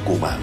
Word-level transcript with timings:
Tucumán. 0.00 0.38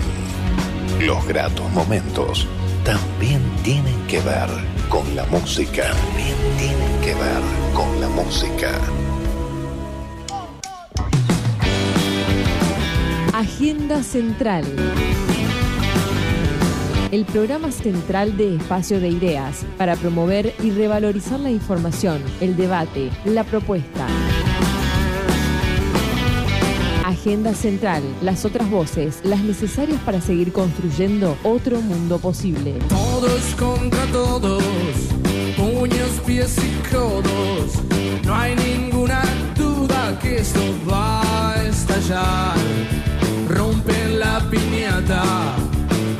Los 1.02 1.25
gratos 1.27 1.69
momentos 1.71 2.48
también 2.83 3.42
tienen 3.64 3.96
que 4.08 4.20
ver 4.20 4.48
con 4.88 5.16
la 5.16 5.26
música. 5.26 5.92
También 5.94 6.36
tienen 6.58 7.02
que 7.02 7.16
ver 7.16 7.42
con 7.74 8.00
la 8.00 8.07
música. 8.09 8.71
Agenda 13.34 14.04
Central. 14.04 14.64
El 17.11 17.25
programa 17.25 17.71
central 17.71 18.37
de 18.37 18.57
Espacio 18.57 18.99
de 18.99 19.09
Ideas 19.09 19.65
para 19.77 19.95
promover 19.95 20.53
y 20.61 20.71
revalorizar 20.71 21.39
la 21.39 21.49
información, 21.49 22.21
el 22.41 22.55
debate, 22.57 23.09
la 23.25 23.43
propuesta. 23.43 24.05
Agenda 27.28 27.54
Central, 27.54 28.04
las 28.21 28.46
otras 28.46 28.70
voces, 28.70 29.20
las 29.23 29.41
necesarias 29.41 30.00
para 30.05 30.21
seguir 30.21 30.54
construyendo 30.54 31.38
otro 31.44 31.81
mundo 31.81 32.20
posible. 32.20 32.76
Todos 32.88 33.41
contra 33.59 34.05
todos, 34.13 34.63
puños, 35.58 36.21
pies 36.26 36.55
y 36.58 36.90
codos. 36.90 37.84
No 38.23 38.34
hay 38.34 38.55
ninguna 38.55 39.21
duda 39.58 40.18
que 40.21 40.38
esto 40.38 40.62
va 40.90 41.52
a 41.52 41.63
estallar. 41.66 42.55
Rompen 43.49 44.20
la 44.20 44.49
piñata, 44.49 45.54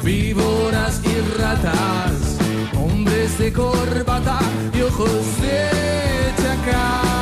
víboras 0.04 1.02
y 1.06 1.40
ratas, 1.40 2.38
hombres 2.78 3.40
de 3.40 3.54
corbata 3.54 4.40
y 4.78 4.82
ojos 4.82 5.22
de 5.40 6.44
chacal. 6.44 7.17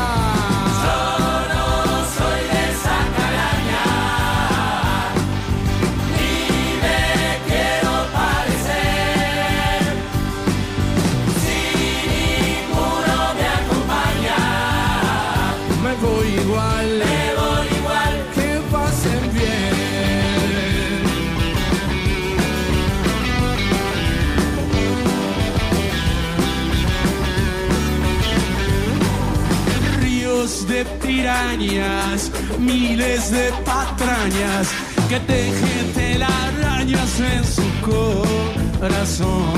De 30.75 30.83
pirañas, 31.01 32.31
miles 32.59 33.31
de 33.31 33.49
patrañas 33.63 34.67
que 35.07 35.19
tejen 35.21 35.85
telarañas 35.93 37.11
en 37.33 37.43
su 37.55 37.67
corazón. 37.89 39.55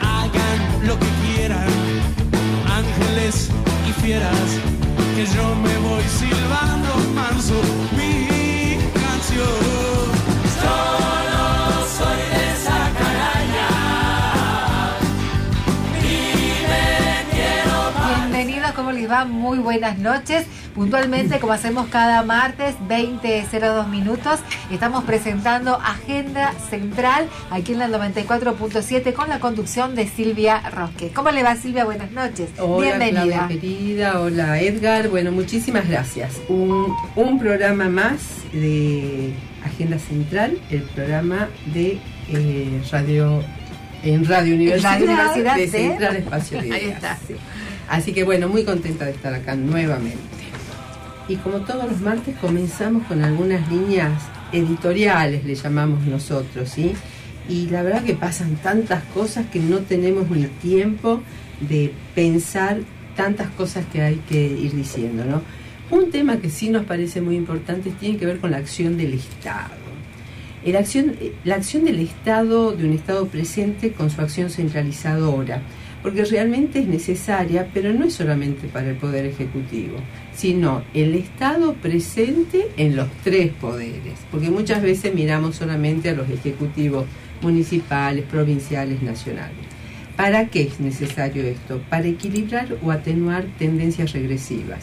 Hagan 0.00 0.60
lo 0.88 0.94
que 0.98 1.10
quieran, 1.24 1.68
ángeles 2.80 3.50
y 3.88 3.92
fieras, 4.00 4.48
que 5.14 5.26
yo 5.26 5.46
me 5.66 5.76
voy 5.88 6.04
silbando 6.20 6.92
manso 7.14 7.60
les 18.94 19.10
va? 19.10 19.24
Muy 19.24 19.58
buenas 19.58 19.98
noches. 19.98 20.46
Puntualmente, 20.74 21.38
como 21.38 21.52
hacemos 21.52 21.86
cada 21.88 22.22
martes, 22.22 22.74
20.02 22.88 23.88
minutos, 23.88 24.40
estamos 24.72 25.04
presentando 25.04 25.76
Agenda 25.76 26.52
Central 26.70 27.28
aquí 27.50 27.72
en 27.72 27.78
la 27.78 27.88
94.7 27.88 29.12
con 29.12 29.28
la 29.28 29.38
conducción 29.38 29.94
de 29.94 30.06
Silvia 30.08 30.60
Rosque. 30.70 31.10
¿Cómo 31.14 31.30
le 31.30 31.42
va, 31.42 31.54
Silvia? 31.56 31.84
Buenas 31.84 32.10
noches. 32.10 32.48
Hola, 32.58 32.96
Bienvenida. 32.98 33.22
Claudia 33.22 33.48
querida, 33.48 34.20
hola 34.20 34.60
Edgar. 34.60 35.08
Bueno, 35.08 35.30
muchísimas 35.32 35.88
gracias. 35.88 36.40
Un, 36.48 36.92
un 37.16 37.38
programa 37.38 37.88
más 37.88 38.20
de 38.52 39.32
Agenda 39.64 39.98
Central, 39.98 40.58
el 40.70 40.82
programa 40.82 41.48
de 41.72 41.98
eh, 42.32 42.82
radio 42.90 43.42
en 44.02 44.24
Radio 44.26 44.54
Universidad, 44.56 44.92
Radio 45.00 45.04
Universidad 45.06 45.54
de 45.56 45.60
de- 45.62 45.68
Central 45.70 46.16
Espacio 46.16 46.60
de 46.60 46.72
Ahí 46.74 46.84
está. 46.90 47.16
Sí. 47.26 47.34
Así 47.88 48.12
que 48.12 48.24
bueno, 48.24 48.48
muy 48.48 48.64
contenta 48.64 49.04
de 49.04 49.12
estar 49.12 49.34
acá 49.34 49.54
nuevamente. 49.54 50.18
Y 51.28 51.36
como 51.36 51.58
todos 51.60 51.90
los 51.90 52.00
martes 52.00 52.36
comenzamos 52.38 53.06
con 53.06 53.22
algunas 53.22 53.70
líneas 53.70 54.12
editoriales, 54.52 55.44
le 55.44 55.54
llamamos 55.54 56.04
nosotros, 56.06 56.68
¿sí? 56.68 56.92
Y 57.48 57.66
la 57.68 57.82
verdad 57.82 58.04
que 58.04 58.14
pasan 58.14 58.56
tantas 58.56 59.02
cosas 59.04 59.46
que 59.46 59.58
no 59.58 59.78
tenemos 59.78 60.30
ni 60.30 60.44
tiempo 60.46 61.20
de 61.60 61.92
pensar 62.14 62.78
tantas 63.16 63.48
cosas 63.50 63.84
que 63.92 64.02
hay 64.02 64.16
que 64.28 64.46
ir 64.46 64.74
diciendo, 64.74 65.24
¿no? 65.24 65.42
Un 65.90 66.10
tema 66.10 66.38
que 66.38 66.50
sí 66.50 66.70
nos 66.70 66.84
parece 66.84 67.20
muy 67.20 67.36
importante 67.36 67.90
tiene 67.90 68.16
que 68.16 68.26
ver 68.26 68.40
con 68.40 68.50
la 68.50 68.56
acción 68.58 68.96
del 68.96 69.14
Estado. 69.14 69.84
El 70.64 70.76
acción, 70.76 71.14
la 71.44 71.56
acción 71.56 71.84
del 71.84 72.00
Estado, 72.00 72.72
de 72.72 72.86
un 72.86 72.94
Estado 72.94 73.26
presente 73.26 73.92
con 73.92 74.08
su 74.08 74.22
acción 74.22 74.48
centralizadora, 74.48 75.62
porque 76.04 76.22
realmente 76.26 76.80
es 76.80 76.86
necesaria, 76.86 77.70
pero 77.72 77.94
no 77.94 78.04
es 78.04 78.12
solamente 78.12 78.68
para 78.68 78.90
el 78.90 78.96
Poder 78.96 79.24
Ejecutivo, 79.24 79.96
sino 80.36 80.82
el 80.92 81.14
Estado 81.14 81.72
presente 81.72 82.68
en 82.76 82.94
los 82.94 83.08
tres 83.24 83.50
poderes, 83.58 84.12
porque 84.30 84.50
muchas 84.50 84.82
veces 84.82 85.14
miramos 85.14 85.56
solamente 85.56 86.10
a 86.10 86.14
los 86.14 86.28
ejecutivos 86.28 87.06
municipales, 87.40 88.26
provinciales, 88.30 89.02
nacionales. 89.02 89.56
¿Para 90.14 90.48
qué 90.48 90.64
es 90.64 90.78
necesario 90.78 91.42
esto? 91.42 91.80
Para 91.88 92.06
equilibrar 92.06 92.76
o 92.82 92.90
atenuar 92.90 93.46
tendencias 93.58 94.12
regresivas. 94.12 94.80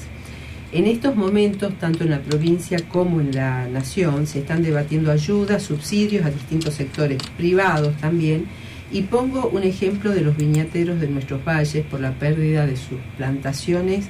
En 0.72 0.88
estos 0.88 1.16
momentos, 1.16 1.78
tanto 1.78 2.04
en 2.04 2.10
la 2.10 2.22
provincia 2.22 2.80
como 2.90 3.22
en 3.22 3.36
la 3.36 3.68
nación, 3.68 4.26
se 4.26 4.40
están 4.40 4.64
debatiendo 4.64 5.12
ayudas, 5.12 5.62
subsidios 5.62 6.26
a 6.26 6.32
distintos 6.32 6.74
sectores 6.74 7.20
privados 7.38 7.96
también, 7.98 8.48
y 8.92 9.04
pongo 9.04 9.50
un 9.50 9.64
ejemplo 9.64 10.12
de 10.12 10.22
los 10.22 10.36
viñateros 10.36 11.00
de 11.00 11.08
nuestros 11.08 11.44
valles 11.44 11.86
por 11.86 12.00
la 12.00 12.12
pérdida 12.12 12.66
de 12.66 12.76
sus 12.76 13.00
plantaciones, 13.18 14.06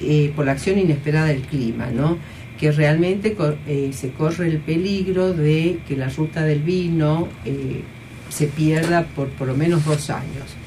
eh, 0.00 0.32
por 0.34 0.46
la 0.46 0.52
acción 0.52 0.78
inesperada 0.78 1.26
del 1.26 1.42
clima, 1.42 1.86
¿no? 1.90 2.18
que 2.58 2.70
realmente 2.70 3.36
eh, 3.66 3.90
se 3.92 4.10
corre 4.12 4.46
el 4.46 4.58
peligro 4.58 5.32
de 5.32 5.80
que 5.88 5.96
la 5.96 6.08
ruta 6.08 6.44
del 6.44 6.60
vino 6.60 7.28
eh, 7.44 7.82
se 8.28 8.46
pierda 8.46 9.04
por 9.04 9.28
por 9.30 9.48
lo 9.48 9.56
menos 9.56 9.84
dos 9.84 10.10
años. 10.10 10.61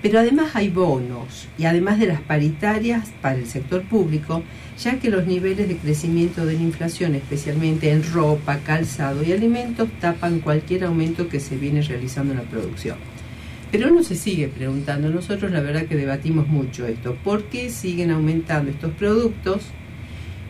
Pero 0.00 0.20
además 0.20 0.54
hay 0.54 0.68
bonos 0.68 1.48
y 1.58 1.64
además 1.64 1.98
de 1.98 2.06
las 2.06 2.20
paritarias 2.20 3.08
para 3.20 3.36
el 3.36 3.46
sector 3.46 3.82
público, 3.82 4.44
ya 4.78 5.00
que 5.00 5.10
los 5.10 5.26
niveles 5.26 5.66
de 5.66 5.76
crecimiento 5.76 6.46
de 6.46 6.54
la 6.54 6.62
inflación, 6.62 7.16
especialmente 7.16 7.90
en 7.90 8.04
ropa, 8.12 8.58
calzado 8.58 9.24
y 9.24 9.32
alimentos, 9.32 9.88
tapan 10.00 10.38
cualquier 10.38 10.84
aumento 10.84 11.28
que 11.28 11.40
se 11.40 11.56
viene 11.56 11.82
realizando 11.82 12.32
en 12.32 12.38
la 12.38 12.44
producción. 12.44 12.96
Pero 13.72 13.88
uno 13.92 14.02
se 14.02 14.14
sigue 14.14 14.48
preguntando, 14.48 15.10
nosotros 15.10 15.50
la 15.50 15.60
verdad 15.60 15.86
que 15.86 15.96
debatimos 15.96 16.46
mucho 16.46 16.86
esto, 16.86 17.16
¿por 17.24 17.44
qué 17.44 17.68
siguen 17.68 18.12
aumentando 18.12 18.70
estos 18.70 18.92
productos 18.92 19.62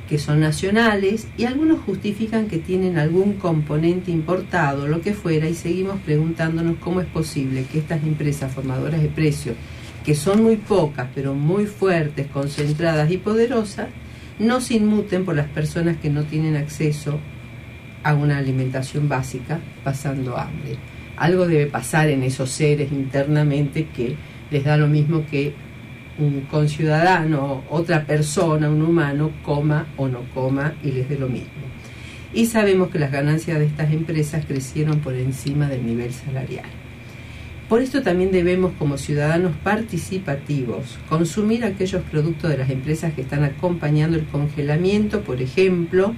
que 0.08 0.18
son 0.18 0.40
nacionales 0.40 1.28
y 1.36 1.44
algunos 1.44 1.80
justifican 1.80 2.48
que 2.48 2.58
tienen 2.58 2.98
algún 2.98 3.34
componente 3.34 4.10
importado, 4.10 4.88
lo 4.88 5.02
que 5.02 5.12
fuera, 5.12 5.48
y 5.48 5.54
seguimos 5.54 6.00
preguntándonos 6.00 6.76
cómo 6.78 7.00
es 7.00 7.06
posible 7.06 7.64
que 7.70 7.78
estas 7.78 8.02
empresas 8.02 8.52
formadoras 8.52 9.02
de 9.02 9.08
precios, 9.08 9.56
que 10.04 10.14
son 10.14 10.42
muy 10.42 10.56
pocas, 10.56 11.08
pero 11.14 11.34
muy 11.34 11.66
fuertes, 11.66 12.26
concentradas 12.28 13.10
y 13.10 13.18
poderosas, 13.18 13.88
no 14.38 14.60
se 14.60 14.74
inmuten 14.74 15.24
por 15.24 15.36
las 15.36 15.48
personas 15.48 15.98
que 15.98 16.08
no 16.08 16.24
tienen 16.24 16.56
acceso 16.56 17.18
a 18.02 18.14
una 18.14 18.38
alimentación 18.38 19.08
básica 19.08 19.60
pasando 19.84 20.38
hambre. 20.38 20.76
Algo 21.16 21.46
debe 21.46 21.66
pasar 21.66 22.08
en 22.08 22.22
esos 22.22 22.50
seres 22.50 22.92
internamente 22.92 23.88
que 23.94 24.16
les 24.50 24.64
da 24.64 24.76
lo 24.76 24.86
mismo 24.86 25.26
que 25.30 25.52
un 26.18 26.42
conciudadano, 26.50 27.64
otra 27.70 28.04
persona, 28.04 28.68
un 28.68 28.82
humano, 28.82 29.30
coma 29.44 29.86
o 29.96 30.08
no 30.08 30.22
coma 30.34 30.74
y 30.82 30.92
les 30.92 31.08
dé 31.08 31.18
lo 31.18 31.28
mismo. 31.28 31.48
Y 32.34 32.46
sabemos 32.46 32.90
que 32.90 32.98
las 32.98 33.12
ganancias 33.12 33.58
de 33.58 33.66
estas 33.66 33.92
empresas 33.92 34.44
crecieron 34.46 35.00
por 35.00 35.14
encima 35.14 35.68
del 35.68 35.86
nivel 35.86 36.12
salarial. 36.12 36.66
Por 37.68 37.82
esto 37.82 38.02
también 38.02 38.32
debemos, 38.32 38.72
como 38.78 38.96
ciudadanos 38.96 39.52
participativos, 39.62 40.98
consumir 41.08 41.64
aquellos 41.64 42.02
productos 42.02 42.50
de 42.50 42.58
las 42.58 42.70
empresas 42.70 43.12
que 43.12 43.20
están 43.20 43.44
acompañando 43.44 44.16
el 44.16 44.24
congelamiento, 44.24 45.20
por 45.20 45.42
ejemplo, 45.42 46.14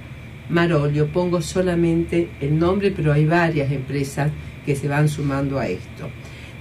Marolio, 0.49 1.07
pongo 1.07 1.41
solamente 1.41 2.29
el 2.39 2.57
nombre, 2.57 2.91
pero 2.91 3.13
hay 3.13 3.25
varias 3.25 3.71
empresas 3.71 4.31
que 4.65 4.75
se 4.75 4.87
van 4.87 5.09
sumando 5.09 5.59
a 5.59 5.67
esto. 5.67 6.09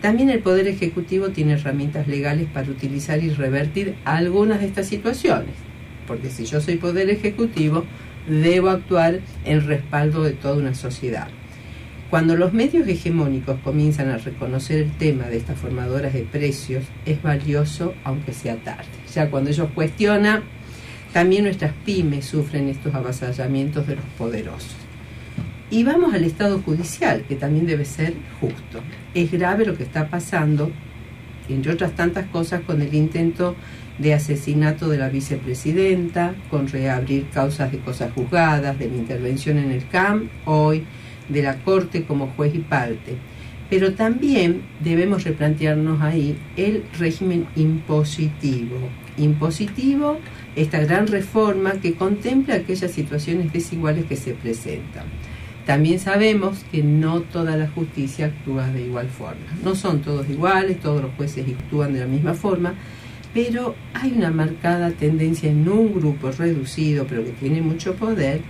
También 0.01 0.31
el 0.31 0.41
Poder 0.41 0.67
Ejecutivo 0.67 1.29
tiene 1.29 1.53
herramientas 1.53 2.09
legales 2.09 2.49
para 2.53 2.71
utilizar 2.71 3.23
y 3.23 3.29
revertir 3.31 3.97
algunas 4.05 4.61
de 4.61 4.67
estas 4.67 4.87
situaciones, 4.87 5.55
porque 6.07 6.31
si 6.31 6.47
yo 6.47 6.61
soy 6.61 6.77
Poder 6.77 7.11
Ejecutivo, 7.11 7.85
debo 8.27 8.71
actuar 8.71 9.21
en 9.45 9.67
respaldo 9.67 10.23
de 10.23 10.33
toda 10.33 10.57
una 10.57 10.75
sociedad. 10.75 11.29
Cuando 12.09 12.35
los 12.35 12.53
medios 12.53 12.89
hegemónicos 12.89 13.61
comienzan 13.61 14.09
a 14.09 14.19
reconocer 14.19 14.79
el 14.81 14.91
tema 14.93 15.27
de 15.27 15.37
estas 15.37 15.59
formadoras 15.59 16.13
de 16.13 16.23
precios, 16.23 16.85
es 17.05 17.23
valioso 17.23 17.95
aunque 18.03 18.33
sea 18.33 18.57
tarde. 18.57 18.89
Ya 19.15 19.31
cuando 19.31 19.51
ellos 19.51 19.69
cuestionan, 19.75 20.43
también 21.13 21.45
nuestras 21.45 21.73
pymes 21.85 22.25
sufren 22.25 22.69
estos 22.69 22.95
avasallamientos 22.95 23.87
de 23.87 23.97
los 23.97 24.05
poderosos. 24.17 24.77
Y 25.73 25.85
vamos 25.85 26.13
al 26.15 26.25
Estado 26.25 26.61
judicial, 26.61 27.25
que 27.29 27.37
también 27.37 27.65
debe 27.65 27.85
ser 27.85 28.15
justo. 28.41 28.81
Es 29.15 29.31
grave 29.31 29.65
lo 29.65 29.77
que 29.77 29.85
está 29.85 30.09
pasando, 30.09 30.73
entre 31.49 31.73
otras 31.73 31.95
tantas 31.95 32.27
cosas, 32.27 32.63
con 32.63 32.83
el 32.83 32.93
intento 32.93 33.55
de 33.99 34.15
asesinato 34.15 34.89
de 34.89 34.99
la 34.99 35.09
vicepresidenta, 35.11 36.35
con 36.51 36.67
reabrir 36.67 37.29
causas 37.29 37.71
de 37.71 37.79
cosas 37.79 38.13
juzgadas, 38.13 38.81
de 38.81 38.89
la 38.89 38.97
intervención 38.97 39.59
en 39.59 39.71
el 39.71 39.87
CAM, 39.87 40.29
hoy 40.45 40.85
de 41.29 41.43
la 41.43 41.59
Corte 41.59 42.03
como 42.05 42.29
juez 42.29 42.53
y 42.55 42.59
parte. 42.59 43.15
Pero 43.69 43.95
también 43.95 44.63
debemos 44.83 45.23
replantearnos 45.23 46.01
ahí 46.01 46.37
el 46.57 46.83
régimen 46.99 47.47
impositivo. 47.55 48.77
Impositivo, 49.17 50.19
esta 50.57 50.81
gran 50.81 51.07
reforma 51.07 51.75
que 51.75 51.95
contempla 51.95 52.57
aquellas 52.57 52.91
situaciones 52.91 53.53
desiguales 53.53 54.07
que 54.07 54.17
se 54.17 54.33
presentan. 54.33 55.05
También 55.71 56.01
sabemos 56.01 56.65
que 56.73 56.83
no 56.83 57.21
toda 57.21 57.57
la 57.57 57.69
justicia 57.69 58.27
actúa 58.27 58.67
de 58.73 58.87
igual 58.87 59.07
forma. 59.07 59.47
No 59.63 59.77
son 59.77 60.03
todos 60.03 60.29
iguales, 60.29 60.81
todos 60.81 61.01
los 61.01 61.13
jueces 61.15 61.47
actúan 61.47 61.93
de 61.93 62.01
la 62.01 62.07
misma 62.07 62.35
forma, 62.35 62.75
pero 63.33 63.77
hay 63.95 64.11
una 64.11 64.33
marcada 64.33 64.91
tendencia 64.91 65.49
en 65.49 65.69
un 65.69 65.95
grupo 65.95 66.33
reducido, 66.33 67.07
pero 67.09 67.25
que 67.25 67.31
tiene 67.31 67.63
mucho 67.63 67.95
poder, 67.95 68.41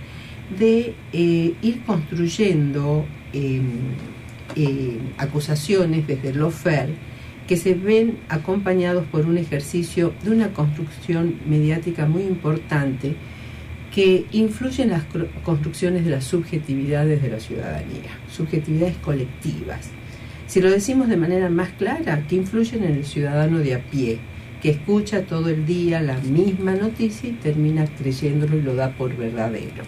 de 0.57 0.95
eh, 1.13 1.53
ir 1.61 1.83
construyendo 1.85 3.05
em, 3.33 3.65
eh, 4.55 4.97
acusaciones 5.19 6.07
desde 6.07 6.29
el 6.29 6.39
lawfare 6.39 6.95
que 7.47 7.55
se 7.55 7.75
ven 7.75 8.17
acompañados 8.29 9.05
por 9.11 9.27
un 9.27 9.37
ejercicio 9.37 10.11
de 10.23 10.31
una 10.31 10.53
construcción 10.53 11.35
mediática 11.47 12.07
muy 12.07 12.23
importante 12.23 13.15
que 13.93 14.25
influye 14.31 14.83
en 14.83 14.91
las 14.91 15.03
construcciones 15.43 16.05
de 16.05 16.11
las 16.11 16.23
subjetividades 16.23 17.21
de 17.21 17.29
la 17.29 17.39
ciudadanía, 17.39 18.11
subjetividades 18.31 18.95
colectivas. 18.97 19.89
Si 20.47 20.61
lo 20.61 20.71
decimos 20.71 21.09
de 21.09 21.17
manera 21.17 21.49
más 21.49 21.69
clara, 21.71 22.25
que 22.27 22.35
influyen 22.35 22.83
en 22.83 22.95
el 22.95 23.05
ciudadano 23.05 23.59
de 23.59 23.75
a 23.75 23.79
pie, 23.79 24.19
que 24.61 24.69
escucha 24.69 25.23
todo 25.23 25.49
el 25.49 25.65
día 25.65 26.01
la 26.01 26.17
misma 26.19 26.73
noticia 26.73 27.29
y 27.29 27.33
termina 27.33 27.85
creyéndolo 27.85 28.57
y 28.57 28.61
lo 28.61 28.75
da 28.75 28.91
por 28.91 29.15
verdadero. 29.15 29.83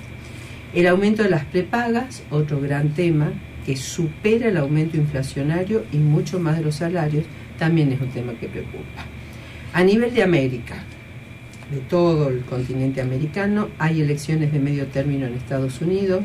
El 0.74 0.88
aumento 0.88 1.24
de 1.24 1.30
las 1.30 1.46
prepagas, 1.46 2.24
otro 2.32 2.60
gran 2.60 2.90
tema 2.94 3.32
que 3.66 3.78
supera 3.78 4.50
el 4.50 4.58
aumento 4.58 4.98
inflacionario 4.98 5.86
y 5.92 5.98
mucho 5.98 6.40
más 6.40 6.58
de 6.58 6.64
los 6.64 6.76
salarios, 6.76 7.26
también 7.58 7.94
es 7.94 8.02
un 8.02 8.10
tema 8.10 8.34
que 8.34 8.48
preocupa. 8.48 9.06
A 9.74 9.84
nivel 9.84 10.14
de 10.14 10.24
América, 10.24 10.84
de 11.74 11.81
todo 11.81 12.30
el 12.30 12.42
continente 12.42 13.02
americano, 13.02 13.70
hay 13.80 14.02
elecciones 14.02 14.52
de 14.54 14.60
medio 14.60 14.86
término 14.88 15.25
en 15.25 15.34
Estados 15.34 15.81
Unidos. 15.81 16.24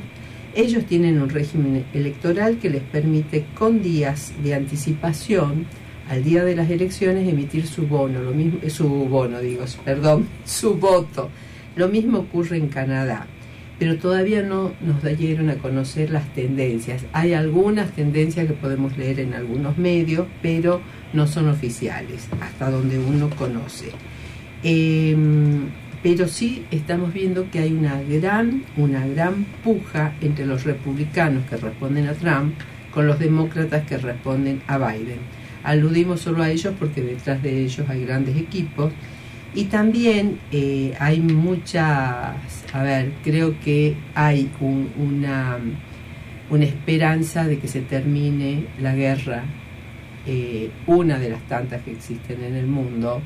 Ellos 0.55 0.85
tienen 0.87 1.21
un 1.21 1.29
régimen 1.29 1.85
electoral 1.95 2.59
que 2.59 2.71
les 2.71 2.83
permite 2.83 3.47
con 3.55 3.83
días 3.83 4.33
de 4.43 4.55
anticipación 4.55 5.67
al 6.09 6.25
día 6.25 6.45
de 6.45 6.57
las 6.57 6.71
elecciones 6.71 7.29
emitir 7.29 7.67
su 7.67 7.87
bono, 7.87 8.23
lo 8.23 8.33
mismo, 8.33 8.59
su 8.69 8.89
bono 8.89 9.41
digo, 9.41 9.65
perdón, 9.85 10.27
su 10.45 10.75
voto. 10.75 11.29
Lo 11.77 11.89
mismo 11.89 12.19
ocurre 12.19 12.57
en 12.57 12.69
Canadá 12.69 13.27
pero 13.79 13.97
todavía 13.97 14.43
no 14.43 14.73
nos 14.81 15.03
dieron 15.17 15.51
a 15.51 15.57
conocer 15.57 16.11
las 16.11 16.27
tendencias. 16.35 17.05
Hay 17.13 17.33
algunas 17.33 17.93
tendencias 17.93 18.47
que 18.47 18.53
podemos 18.53 18.97
leer 18.99 19.21
en 19.21 19.35
algunos 19.35 19.79
medios, 19.79 20.27
pero 20.43 20.81
no 21.13 21.27
son 21.27 21.49
oficiales, 21.49 22.29
hasta 22.41 22.71
donde 22.71 22.99
uno 22.99 23.31
conoce. 23.31 23.93
Em, 24.63 25.69
pero 26.03 26.29
sí 26.29 26.65
estamos 26.71 27.13
viendo 27.13 27.51
que 27.51 27.59
hay 27.61 27.73
una 27.73 28.01
gran, 28.03 28.65
una 28.77 29.07
gran 29.07 29.45
puja 29.65 30.13
entre 30.21 30.47
los 30.47 30.65
republicanos 30.65 31.45
que 31.49 31.57
responden 31.57 32.07
a 32.07 32.15
Trump 32.15 32.55
con 32.93 33.07
los 33.07 33.19
demócratas 33.19 33.85
que 33.85 33.99
responden 33.99 34.63
a 34.67 34.79
Biden. 34.79 35.19
Aludimos 35.65 36.21
solo 36.21 36.43
a 36.43 36.51
ellos 36.51 36.75
porque 36.79 37.03
detrás 37.03 37.43
de 37.43 37.65
ellos 37.65 37.89
hay 37.89 38.05
grandes 38.05 38.37
equipos 38.37 38.93
y 39.55 39.65
también 39.65 40.39
eh, 40.53 40.95
hay 41.01 41.21
muchas, 41.21 42.37
a 42.73 42.83
ver, 42.83 43.13
creo 43.25 43.59
que 43.61 43.97
hay 44.15 44.51
una, 44.99 45.59
una 46.51 46.65
esperanza 46.65 47.45
de 47.45 47.59
que 47.59 47.67
se 47.67 47.81
termine 47.81 48.67
la 48.81 48.95
guerra, 48.95 49.43
eh, 50.27 50.71
una 50.87 51.19
de 51.19 51.31
las 51.31 51.43
tantas 51.49 51.83
que 51.83 51.93
existen 51.93 52.45
en 52.45 52.55
el 52.55 52.67
mundo, 52.67 53.23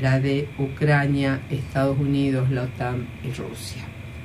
la 0.00 0.20
de 0.20 0.48
Ucrania, 0.58 1.40
Estados 1.50 1.98
Unidos, 1.98 2.50
la 2.50 2.62
OTAN 2.62 3.06
y 3.24 3.32
Rusia. 3.32 3.82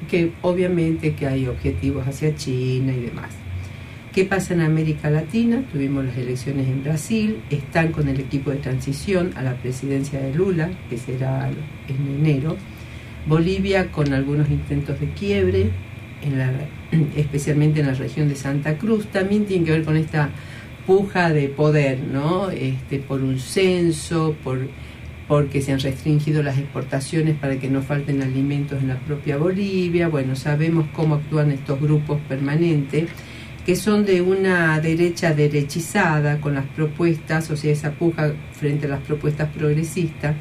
Que 0.09 0.33
obviamente 0.41 1.13
que 1.15 1.27
hay 1.27 1.47
objetivos 1.47 2.07
hacia 2.07 2.35
China 2.35 2.93
y 2.93 3.01
demás. 3.01 3.31
¿Qué 4.13 4.25
pasa 4.25 4.53
en 4.53 4.61
América 4.61 5.09
Latina? 5.09 5.63
Tuvimos 5.71 6.05
las 6.05 6.15
elecciones 6.17 6.67
en 6.67 6.83
Brasil, 6.83 7.41
están 7.49 7.91
con 7.91 8.07
el 8.07 8.19
equipo 8.19 8.51
de 8.51 8.57
transición 8.57 9.31
a 9.35 9.41
la 9.41 9.55
presidencia 9.55 10.19
de 10.19 10.35
Lula, 10.35 10.69
que 10.87 10.97
será 10.97 11.49
en 11.49 12.15
enero. 12.19 12.55
Bolivia 13.25 13.91
con 13.91 14.13
algunos 14.13 14.49
intentos 14.51 14.99
de 14.99 15.09
quiebre, 15.09 15.71
especialmente 17.15 17.79
en 17.79 17.87
la 17.87 17.93
región 17.95 18.29
de 18.29 18.35
Santa 18.35 18.77
Cruz. 18.77 19.07
También 19.07 19.45
tiene 19.45 19.65
que 19.65 19.71
ver 19.71 19.83
con 19.83 19.97
esta 19.97 20.29
puja 20.85 21.31
de 21.31 21.47
poder, 21.49 21.99
¿no? 21.99 22.51
Este, 22.51 22.99
por 22.99 23.21
un 23.21 23.39
censo, 23.39 24.35
por 24.43 24.59
porque 25.33 25.63
se 25.63 25.71
han 25.71 25.80
restringido 25.80 26.44
las 26.44 26.59
exportaciones 26.59 27.35
para 27.35 27.57
que 27.57 27.68
no 27.68 27.81
falten 27.81 28.21
alimentos 28.21 28.80
en 28.80 28.89
la 28.89 29.00
propia 29.00 29.35
Bolivia. 29.35 30.07
Bueno, 30.07 30.35
sabemos 30.35 30.85
cómo 30.94 31.15
actúan 31.15 31.50
estos 31.50 31.81
grupos 31.81 32.19
permanentes 32.30 33.09
que 33.65 33.75
son 33.75 34.06
de 34.06 34.21
una 34.21 34.80
derecha 34.80 35.33
derechizada 35.33 36.39
con 36.39 36.53
las 36.53 36.68
propuestas, 36.68 37.50
o 37.50 37.57
sea, 37.57 37.71
esa 37.71 37.94
puja 37.94 38.31
frente 38.51 38.85
a 38.85 38.89
las 38.89 39.01
propuestas 39.01 39.50
progresistas 39.50 40.35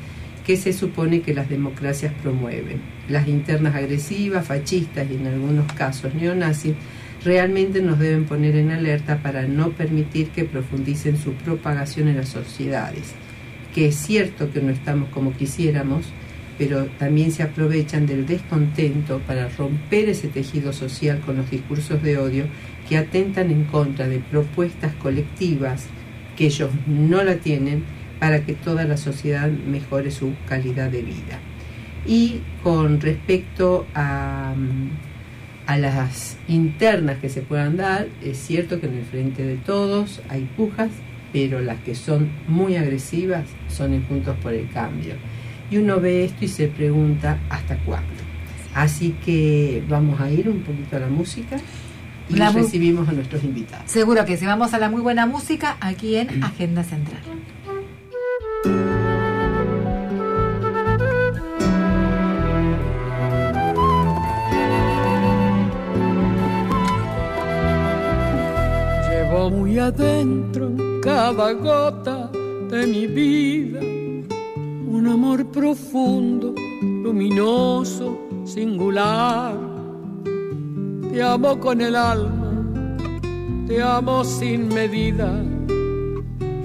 que 0.44 0.58
se 0.58 0.74
supone 0.74 1.22
que 1.22 1.32
las 1.32 1.48
democracias 1.48 2.12
promueven. 2.22 2.82
Las 3.08 3.28
internas 3.28 3.74
agresivas, 3.74 4.46
fascistas 4.46 5.10
y 5.10 5.14
en 5.14 5.26
algunos 5.26 5.72
casos 5.72 6.14
neonazis 6.14 6.74
realmente 7.24 7.80
nos 7.80 7.98
deben 7.98 8.26
poner 8.26 8.56
en 8.56 8.70
alerta 8.72 9.22
para 9.22 9.44
no 9.44 9.70
permitir 9.70 10.28
que 10.32 10.44
profundicen 10.44 11.16
su 11.16 11.32
propagación 11.32 12.08
en 12.08 12.18
las 12.18 12.28
sociedades, 12.28 13.14
que 13.74 13.88
es 13.88 13.96
cierto 13.96 14.50
que 14.52 14.60
no 14.60 14.70
estamos 14.70 15.08
como 15.10 15.32
quisiéramos, 15.32 16.06
pero 16.58 16.86
también 16.98 17.32
se 17.32 17.42
aprovechan 17.42 18.06
del 18.06 18.26
descontento 18.26 19.20
para 19.26 19.48
romper 19.48 20.08
ese 20.08 20.28
tejido 20.28 20.72
social 20.72 21.20
con 21.20 21.36
los 21.36 21.50
discursos 21.50 22.02
de 22.02 22.18
odio 22.18 22.44
que 22.88 22.96
atentan 22.96 23.50
en 23.50 23.64
contra 23.64 24.08
de 24.08 24.18
propuestas 24.18 24.94
colectivas 24.94 25.86
que 26.36 26.46
ellos 26.46 26.70
no 26.86 27.22
la 27.24 27.36
tienen 27.36 27.84
para 28.18 28.44
que 28.44 28.54
toda 28.54 28.84
la 28.84 28.96
sociedad 28.96 29.50
mejore 29.50 30.10
su 30.10 30.34
calidad 30.46 30.90
de 30.90 31.02
vida. 31.02 31.40
Y 32.06 32.40
con 32.62 33.00
respecto 33.00 33.86
a, 33.94 34.54
a 35.66 35.78
las 35.78 36.36
internas 36.48 37.18
que 37.18 37.28
se 37.28 37.42
puedan 37.42 37.76
dar, 37.76 38.08
es 38.22 38.38
cierto 38.38 38.80
que 38.80 38.86
en 38.86 38.98
el 38.98 39.04
frente 39.04 39.44
de 39.44 39.56
todos 39.56 40.20
hay 40.28 40.48
pujas, 40.56 40.90
pero 41.32 41.60
las 41.60 41.80
que 41.80 41.94
son 41.94 42.30
muy 42.46 42.76
agresivas 42.76 43.44
son 43.68 43.94
en 43.94 44.06
Juntos 44.06 44.36
por 44.42 44.52
el 44.52 44.68
Cambio. 44.70 45.14
Y 45.70 45.78
uno 45.78 46.00
ve 46.00 46.24
esto 46.24 46.44
y 46.44 46.48
se 46.48 46.68
pregunta 46.68 47.38
hasta 47.48 47.76
cuándo. 47.78 48.22
Así 48.74 49.16
que 49.24 49.82
vamos 49.88 50.20
a 50.20 50.30
ir 50.30 50.48
un 50.48 50.60
poquito 50.60 50.96
a 50.96 51.00
la 51.00 51.08
música 51.08 51.58
y 52.28 52.34
recibimos 52.34 53.08
a 53.08 53.12
nuestros 53.12 53.44
invitados. 53.44 53.90
Seguro 53.90 54.24
que 54.24 54.36
si 54.36 54.46
vamos 54.46 54.72
a 54.74 54.78
la 54.78 54.88
muy 54.88 55.02
buena 55.02 55.26
música 55.26 55.76
aquí 55.80 56.16
en 56.16 56.42
Agenda 56.44 56.82
Central. 56.84 57.20
Llevo 69.10 69.50
muy 69.50 69.78
adentro 69.78 70.61
cada 71.02 71.52
gota 71.52 72.30
de 72.70 72.86
mi 72.86 73.08
vida, 73.08 73.80
un 73.80 75.08
amor 75.08 75.44
profundo, 75.46 76.54
luminoso, 76.80 78.16
singular. 78.44 79.56
Te 81.10 81.20
amo 81.20 81.58
con 81.58 81.80
el 81.80 81.96
alma, 81.96 82.96
te 83.66 83.82
amo 83.82 84.22
sin 84.22 84.68
medida, 84.68 85.42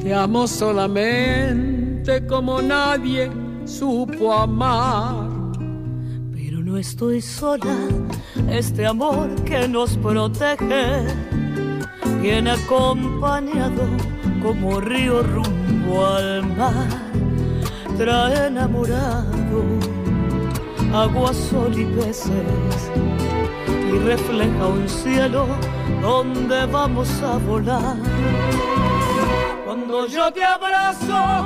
te 0.02 0.14
amo 0.14 0.48
solamente 0.48 2.26
como 2.28 2.62
nadie 2.62 3.32
supo 3.66 4.32
amar. 4.32 5.30
Pero 6.32 6.62
no 6.62 6.78
estoy 6.78 7.22
sola, 7.22 7.76
este 8.52 8.86
amor 8.86 9.30
que 9.46 9.68
nos 9.68 9.98
protege 9.98 11.08
viene 12.22 12.52
acompañado 12.52 14.17
como 14.42 14.80
río 14.80 15.24
rumbo 15.24 16.06
al 16.06 16.44
mar, 16.56 16.88
trae 17.98 18.48
enamorado 18.48 19.64
agua, 20.94 21.34
sol 21.34 21.78
y 21.78 21.86
peces 21.86 22.92
y 23.92 23.98
refleja 24.00 24.68
un 24.68 24.88
cielo 24.88 25.48
donde 26.02 26.66
vamos 26.68 27.10
a 27.22 27.38
volar. 27.38 27.98
Cuando 29.66 30.08
yo 30.08 30.32
te 30.32 30.44
abrazo, 30.44 31.46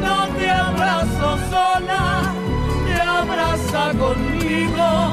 no 0.00 0.26
te 0.36 0.50
abrazo 0.50 1.38
sola, 1.50 2.32
te 2.86 3.00
abraza 3.00 3.92
conmigo 3.98 5.10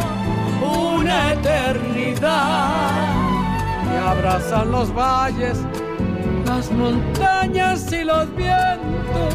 una 0.61 1.33
eternidad. 1.33 2.69
Me 3.85 3.97
abrazan 3.97 4.71
los 4.71 4.93
valles, 4.93 5.57
las 6.49 6.71
montañas 6.71 7.91
y 7.93 8.03
los 8.03 8.35
vientos, 8.35 9.31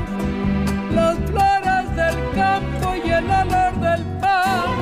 las 0.93 1.17
flores 1.31 1.87
del 2.01 2.17
campo 2.35 2.87
y 3.07 3.09
el 3.09 3.25
olor 3.31 3.73
del 3.87 4.03
pan. 4.21 4.75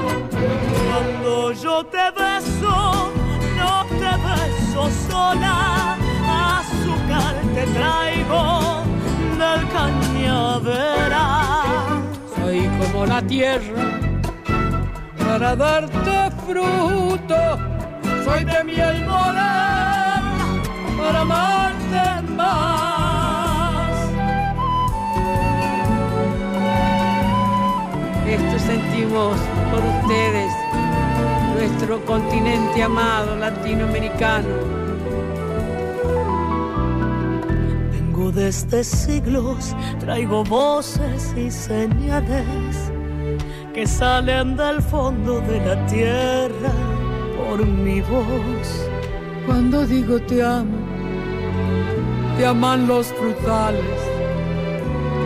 Cuando 0.88 1.52
yo 1.52 1.84
te 1.94 2.06
beso, 2.22 3.12
no 3.60 3.84
te 4.00 4.12
beso 4.26 4.82
sola, 5.10 5.98
azúcar 6.58 7.34
te 7.54 7.64
traigo 7.76 8.42
del 9.42 9.62
cañaveral. 9.76 11.10
Soy 12.34 12.58
como 12.78 13.04
la 13.04 13.20
tierra 13.20 13.84
para 15.18 15.54
darte 15.54 16.30
fruto. 16.46 17.40
Soy 18.24 18.42
de 18.44 18.64
miel 18.64 19.04
morena 19.04 19.52
para 20.96 21.20
amarte 21.20 22.21
más. 22.36 23.92
Esto 28.26 28.58
sentimos 28.58 29.36
por 29.70 29.82
ustedes, 29.84 30.52
nuestro 31.54 32.04
continente 32.04 32.82
amado 32.82 33.36
latinoamericano. 33.36 34.48
Vengo 37.90 38.32
desde 38.32 38.84
siglos, 38.84 39.74
traigo 40.00 40.44
voces 40.44 41.34
y 41.36 41.50
señales 41.50 42.92
que 43.74 43.86
salen 43.86 44.56
del 44.56 44.82
fondo 44.82 45.40
de 45.40 45.60
la 45.60 45.86
tierra 45.86 46.72
por 47.36 47.66
mi 47.66 48.00
voz. 48.02 48.88
Cuando 49.46 49.86
digo 49.86 50.20
te 50.20 50.42
amo, 50.42 50.81
te 52.42 52.48
aman 52.48 52.88
los 52.88 53.06
frutales, 53.12 54.00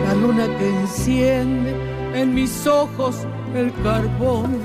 la 0.05 0.13
luna 0.13 0.45
que 0.59 0.69
enciende 0.69 1.75
en 2.13 2.35
mis 2.35 2.67
ojos 2.67 3.25
el 3.55 3.73
carbón. 3.81 4.59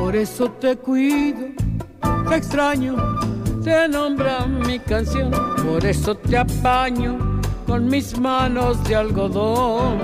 Por 0.00 0.16
eso 0.16 0.50
te 0.52 0.74
cuido, 0.76 1.48
te 2.30 2.36
extraño, 2.36 2.96
te 3.62 3.88
nombra 3.88 4.46
mi 4.46 4.78
canción. 4.78 5.30
Por 5.30 5.84
eso 5.84 6.14
te 6.14 6.38
apaño 6.38 7.42
con 7.66 7.88
mis 7.88 8.18
manos 8.18 8.82
de 8.84 8.96
algodón. 8.96 9.98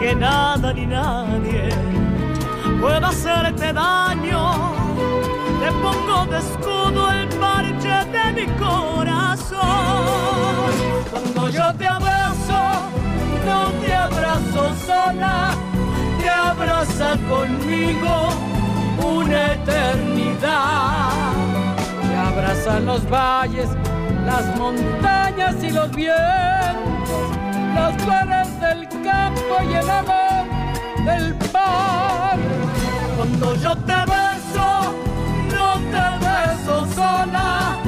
Que 0.00 0.12
nada 0.12 0.72
ni 0.72 0.86
nadie 0.86 1.68
pueda 2.80 3.10
hacerte 3.10 3.72
daño. 3.72 4.72
Te 5.60 5.70
pongo 5.80 6.26
de 6.32 6.38
escudo 6.38 7.12
el 7.12 7.31
conmigo 17.28 18.28
una 19.04 19.52
eternidad. 19.54 21.10
Te 22.08 22.16
abrazan 22.16 22.86
los 22.86 23.08
valles, 23.10 23.68
las 24.24 24.56
montañas 24.56 25.56
y 25.62 25.70
los 25.70 25.90
vientos, 25.94 27.26
las 27.74 27.94
flores 28.02 28.60
del 28.60 28.88
campo 29.02 29.54
y 29.68 29.74
el 29.74 29.90
amor 29.90 30.44
del 31.04 31.34
pan. 31.52 32.38
Cuando 33.16 33.54
yo 33.56 33.76
te 33.76 34.00
beso, 34.14 34.94
no 35.50 35.68
te 35.92 36.06
beso 36.24 36.86
sola, 36.94 37.78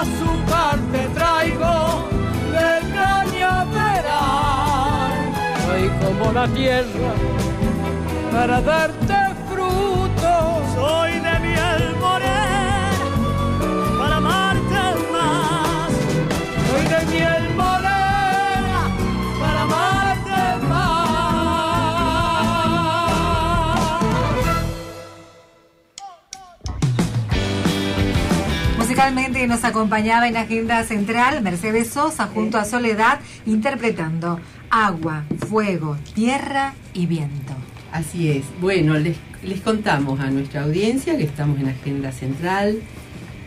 azúcar 0.00 0.78
te 0.92 1.02
traigo 1.14 2.08
del 2.52 2.82
cañaveral. 2.94 4.32
Soy 5.66 5.84
como 6.00 6.32
la 6.32 6.46
tierra 6.48 7.12
para 8.40 8.62
darte 8.62 9.18
fruto. 9.50 10.32
Soy 10.74 11.12
de 11.12 11.40
miel 11.40 11.96
morena 12.00 12.94
para 13.98 14.16
amarte 14.16 14.80
más. 15.12 15.90
Soy 16.66 16.84
de 16.88 17.00
miel 17.12 17.44
morena 17.54 18.80
para 19.38 19.60
amarte 19.60 20.40
más. 20.68 21.28
Musicalmente 28.78 29.46
nos 29.46 29.64
acompañaba 29.64 30.28
en 30.28 30.38
Agenda 30.38 30.82
Central 30.84 31.42
Mercedes 31.42 31.90
Sosa 31.90 32.26
junto 32.28 32.56
a 32.56 32.64
Soledad 32.64 33.20
interpretando 33.44 34.40
Agua, 34.70 35.24
Fuego, 35.46 35.98
Tierra 36.14 36.72
y 36.94 37.04
Viento. 37.04 37.54
Así 37.92 38.30
es. 38.30 38.44
Bueno, 38.60 38.98
les, 38.98 39.16
les 39.42 39.60
contamos 39.60 40.20
a 40.20 40.30
nuestra 40.30 40.62
audiencia 40.62 41.16
que 41.16 41.24
estamos 41.24 41.58
en 41.60 41.68
Agenda 41.68 42.12
Central 42.12 42.78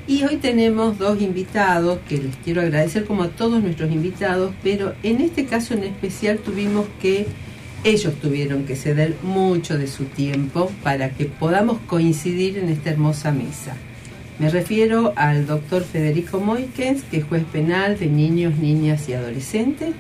y 0.06 0.24
hoy 0.24 0.38
tenemos 0.38 0.98
dos 0.98 1.22
invitados 1.22 2.00
que 2.10 2.18
les 2.18 2.36
quiero 2.38 2.62
agradecer 2.62 3.06
como 3.06 3.24
a 3.24 3.30
todos 3.30 3.64
nuestros 3.64 3.90
invitados, 3.92 4.54
pero 4.62 4.94
en 5.02 5.22
este 5.22 5.46
caso 5.46 5.74
en 5.74 5.84
especial 5.84 6.40
tuvimos 6.40 6.88
que, 7.02 7.28
ellos 7.84 8.14
tuvieron 8.22 8.64
que 8.64 8.78
ceder 8.78 9.16
mucho 9.24 9.78
de 9.78 9.88
su 9.88 10.06
tiempo 10.06 10.72
para 10.84 11.10
que 11.10 11.26
podamos 11.26 11.80
coincidir 11.86 12.58
en 12.58 12.70
esta 12.70 12.92
hermosa 12.92 13.32
mesa. 13.32 13.76
Me 14.40 14.50
refiero 14.50 15.14
al 15.16 15.46
doctor 15.46 15.84
Federico 15.84 16.40
Moikens, 16.40 17.04
que 17.04 17.18
es 17.18 17.26
juez 17.26 17.44
penal 17.44 18.00
de 18.00 18.08
niños, 18.08 18.58
niñas 18.58 19.08
y 19.10 19.14
adolescentes, 19.14 19.94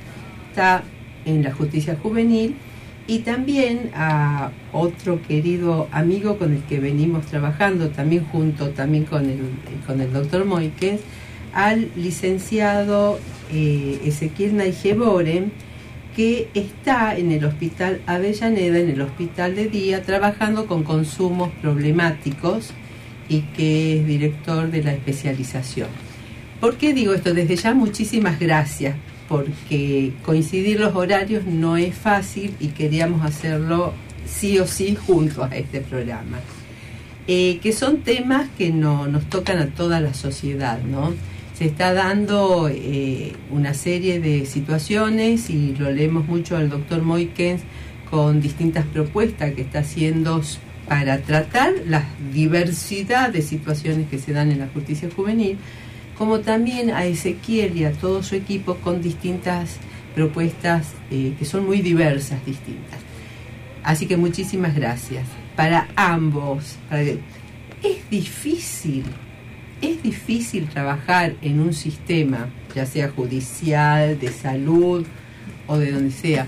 está 0.50 0.84
en 1.26 1.44
la 1.44 1.54
justicia 1.54 1.98
juvenil 2.02 2.56
y 3.06 3.20
también 3.20 3.92
a 3.96 4.52
otro 4.72 5.22
querido 5.22 5.88
amigo 5.92 6.38
con 6.38 6.54
el 6.54 6.64
que 6.64 6.80
venimos 6.80 7.26
trabajando 7.26 7.90
también 7.90 8.26
junto 8.26 8.70
también 8.70 9.04
con 9.04 9.30
el, 9.30 9.40
con 9.86 10.00
el 10.00 10.14
doctor 10.14 10.46
Moikens, 10.46 11.02
al 11.54 11.92
licenciado 11.96 13.20
eh, 13.52 14.00
Ezequiel 14.06 14.56
Naijeboren, 14.56 15.52
que 16.16 16.50
está 16.54 17.18
en 17.18 17.32
el 17.32 17.44
hospital 17.44 18.02
Avellaneda, 18.06 18.80
en 18.80 18.90
el 18.90 19.02
hospital 19.02 19.56
de 19.56 19.68
día, 19.68 20.04
trabajando 20.04 20.68
con 20.68 20.84
consumos 20.84 21.50
problemáticos 21.62 22.72
y 23.28 23.42
que 23.42 24.00
es 24.00 24.08
director 24.08 24.70
de 24.70 24.84
la 24.84 24.94
especialización. 24.94 25.90
¿Por 26.62 26.78
qué 26.78 26.94
digo 26.94 27.14
esto? 27.14 27.34
Desde 27.34 27.56
ya 27.56 27.74
muchísimas 27.74 28.40
gracias 28.40 28.96
porque 29.28 30.14
coincidir 30.26 30.80
los 30.80 30.96
horarios 30.96 31.46
no 31.46 31.78
es 31.78 31.96
fácil 31.96 32.56
y 32.60 32.70
queríamos 32.70 33.26
hacerlo 33.26 33.94
sí 34.26 34.60
o 34.60 34.68
sí 34.68 34.96
junto 34.96 35.44
a 35.44 35.50
este 35.50 35.82
programa. 35.82 36.40
Eh, 37.28 37.60
que 37.64 37.72
son 37.72 38.00
temas 38.00 38.50
que 38.58 38.72
no, 38.72 39.08
nos 39.08 39.30
tocan 39.30 39.60
a 39.60 39.68
toda 39.68 40.02
la 40.02 40.14
sociedad, 40.14 40.82
¿no? 40.82 41.14
Se 41.54 41.66
está 41.66 41.94
dando 41.94 42.68
eh, 42.70 43.34
una 43.50 43.74
serie 43.74 44.20
de 44.20 44.46
situaciones 44.46 45.50
y 45.50 45.74
lo 45.76 45.90
leemos 45.92 46.28
mucho 46.28 46.58
al 46.58 46.70
doctor 46.70 47.02
Moikens 47.02 47.62
con 48.10 48.42
distintas 48.42 48.86
propuestas 48.86 49.54
que 49.54 49.62
está 49.62 49.80
haciendo 49.80 50.42
para 50.88 51.20
tratar 51.20 51.72
la 51.88 52.04
diversidad 52.34 53.30
de 53.30 53.42
situaciones 53.42 54.10
que 54.10 54.20
se 54.20 54.34
dan 54.34 54.52
en 54.52 54.60
la 54.60 54.68
justicia 54.68 55.10
juvenil 55.16 55.58
como 56.18 56.40
también 56.40 56.92
a 56.92 57.06
Ezequiel 57.06 57.78
y 57.78 57.86
a 57.86 57.92
todo 57.92 58.24
su 58.24 58.36
equipo 58.36 58.76
con 58.76 59.02
distintas 59.02 59.78
propuestas 60.14 60.94
eh, 61.12 61.34
que 61.38 61.46
son 61.46 61.66
muy 61.66 61.82
diversas, 61.82 62.46
distintas. 62.46 63.00
Así 63.84 64.06
que 64.06 64.18
muchísimas 64.18 64.76
gracias. 64.76 65.26
Para 65.56 65.88
ambos, 65.96 66.78
es 66.92 68.10
difícil, 68.10 69.04
es 69.82 70.02
difícil 70.02 70.68
trabajar 70.68 71.36
en 71.42 71.60
un 71.60 71.74
sistema, 71.74 72.50
ya 72.74 72.86
sea 72.86 73.10
judicial, 73.10 74.20
de 74.20 74.30
salud 74.30 75.06
o 75.68 75.78
de 75.78 75.92
donde 75.92 76.12
sea, 76.12 76.48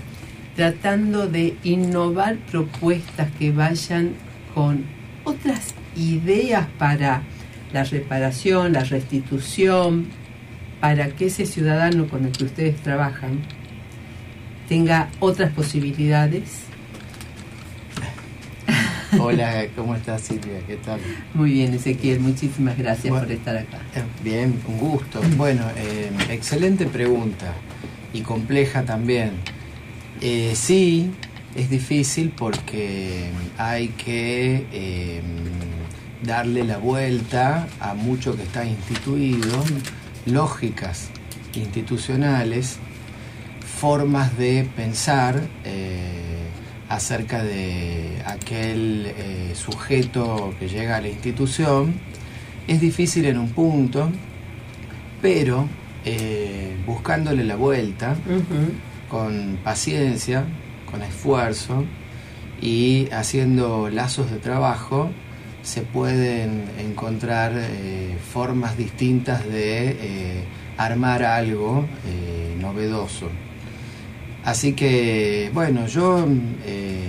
tratando 0.56 1.26
de 1.28 1.56
innovar 1.62 2.36
propuestas 2.50 3.28
que 3.38 3.52
vayan 3.52 4.14
con 4.54 4.84
otras 5.24 5.74
ideas 5.96 6.66
para 6.78 7.22
la 7.72 7.84
reparación, 7.84 8.72
la 8.72 8.84
restitución, 8.84 10.06
para 10.80 11.08
que 11.08 11.26
ese 11.26 11.46
ciudadano 11.46 12.06
con 12.06 12.24
el 12.26 12.32
que 12.32 12.44
ustedes 12.44 12.76
trabajan 12.76 13.40
tenga 14.68 15.08
otras 15.20 15.52
posibilidades? 15.52 16.62
Hola, 19.18 19.66
¿cómo 19.74 19.94
estás 19.94 20.22
Silvia? 20.22 20.60
¿Qué 20.66 20.76
tal? 20.76 21.00
Muy 21.34 21.52
bien, 21.52 21.74
Ezequiel, 21.74 22.20
muchísimas 22.20 22.76
gracias 22.76 23.10
Bueno, 23.10 23.26
por 23.26 23.32
estar 23.32 23.56
acá. 23.56 23.78
Eh, 23.94 24.02
Bien, 24.22 24.60
un 24.66 24.78
gusto. 24.78 25.20
Bueno, 25.36 25.62
eh, 25.76 26.10
excelente 26.30 26.86
pregunta 26.86 27.52
y 28.12 28.20
compleja 28.22 28.82
también. 28.82 29.32
Eh, 30.20 30.52
sí, 30.54 31.10
es 31.54 31.70
difícil 31.70 32.32
porque 32.36 33.30
hay 33.58 33.88
que 33.88 34.66
eh, 34.72 35.22
darle 36.26 36.64
la 36.64 36.78
vuelta 36.78 37.68
a 37.80 37.94
mucho 37.94 38.36
que 38.36 38.42
está 38.42 38.64
instituido, 38.64 39.62
lógicas 40.26 41.10
institucionales, 41.54 42.78
formas 43.80 44.36
de 44.36 44.68
pensar 44.74 45.40
eh, 45.64 46.48
acerca 46.88 47.42
de 47.42 48.22
aquel 48.26 49.06
eh, 49.06 49.52
sujeto 49.54 50.52
que 50.58 50.68
llega 50.68 50.96
a 50.96 51.00
la 51.00 51.08
institución. 51.08 51.94
Es 52.66 52.80
difícil 52.80 53.26
en 53.26 53.38
un 53.38 53.50
punto, 53.50 54.10
pero 55.22 55.68
eh, 56.04 56.76
buscándole 56.86 57.44
la 57.44 57.56
vuelta, 57.56 58.16
con 59.08 59.58
paciencia, 59.62 60.44
con 60.90 61.02
esfuerzo 61.02 61.84
y 62.60 63.08
haciendo 63.12 63.88
lazos 63.90 64.30
de 64.30 64.38
trabajo, 64.38 65.10
se 65.66 65.82
pueden 65.82 66.62
encontrar 66.78 67.52
eh, 67.56 68.16
formas 68.32 68.78
distintas 68.78 69.44
de 69.44 69.88
eh, 69.88 70.44
armar 70.78 71.24
algo 71.24 71.84
eh, 72.06 72.56
novedoso. 72.60 73.28
Así 74.44 74.74
que, 74.74 75.50
bueno, 75.52 75.88
yo 75.88 76.24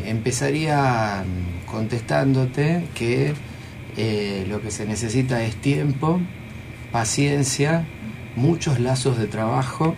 empezaría 0.05 1.23
mm, 1.23 1.69
contestándote 1.69 2.87
que 2.95 3.35
lo 4.49 4.61
que 4.61 4.71
se 4.71 4.85
necesita 4.85 5.43
es 5.43 5.55
tiempo, 5.55 6.19
paciencia, 6.91 7.85
muchos 8.35 8.79
lazos 8.79 9.19
de 9.19 9.27
trabajo 9.27 9.95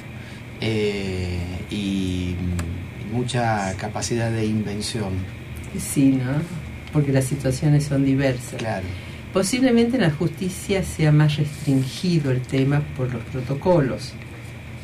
y 1.69 2.35
mm, 2.37 3.15
mucha 3.15 3.73
capacidad 3.77 4.29
de 4.31 4.45
invención. 4.45 5.13
Sí, 5.77 6.11
¿no? 6.11 6.58
Porque 6.91 7.11
las 7.11 7.25
situaciones 7.25 7.85
son 7.85 8.03
diversas. 8.03 8.55
Claro. 8.55 8.85
Posiblemente 9.33 9.97
en 9.97 10.01
la 10.01 10.11
justicia 10.11 10.83
sea 10.83 11.11
más 11.11 11.37
restringido 11.37 12.31
el 12.31 12.41
tema 12.41 12.81
por 12.97 13.13
los 13.13 13.21
protocolos, 13.25 14.13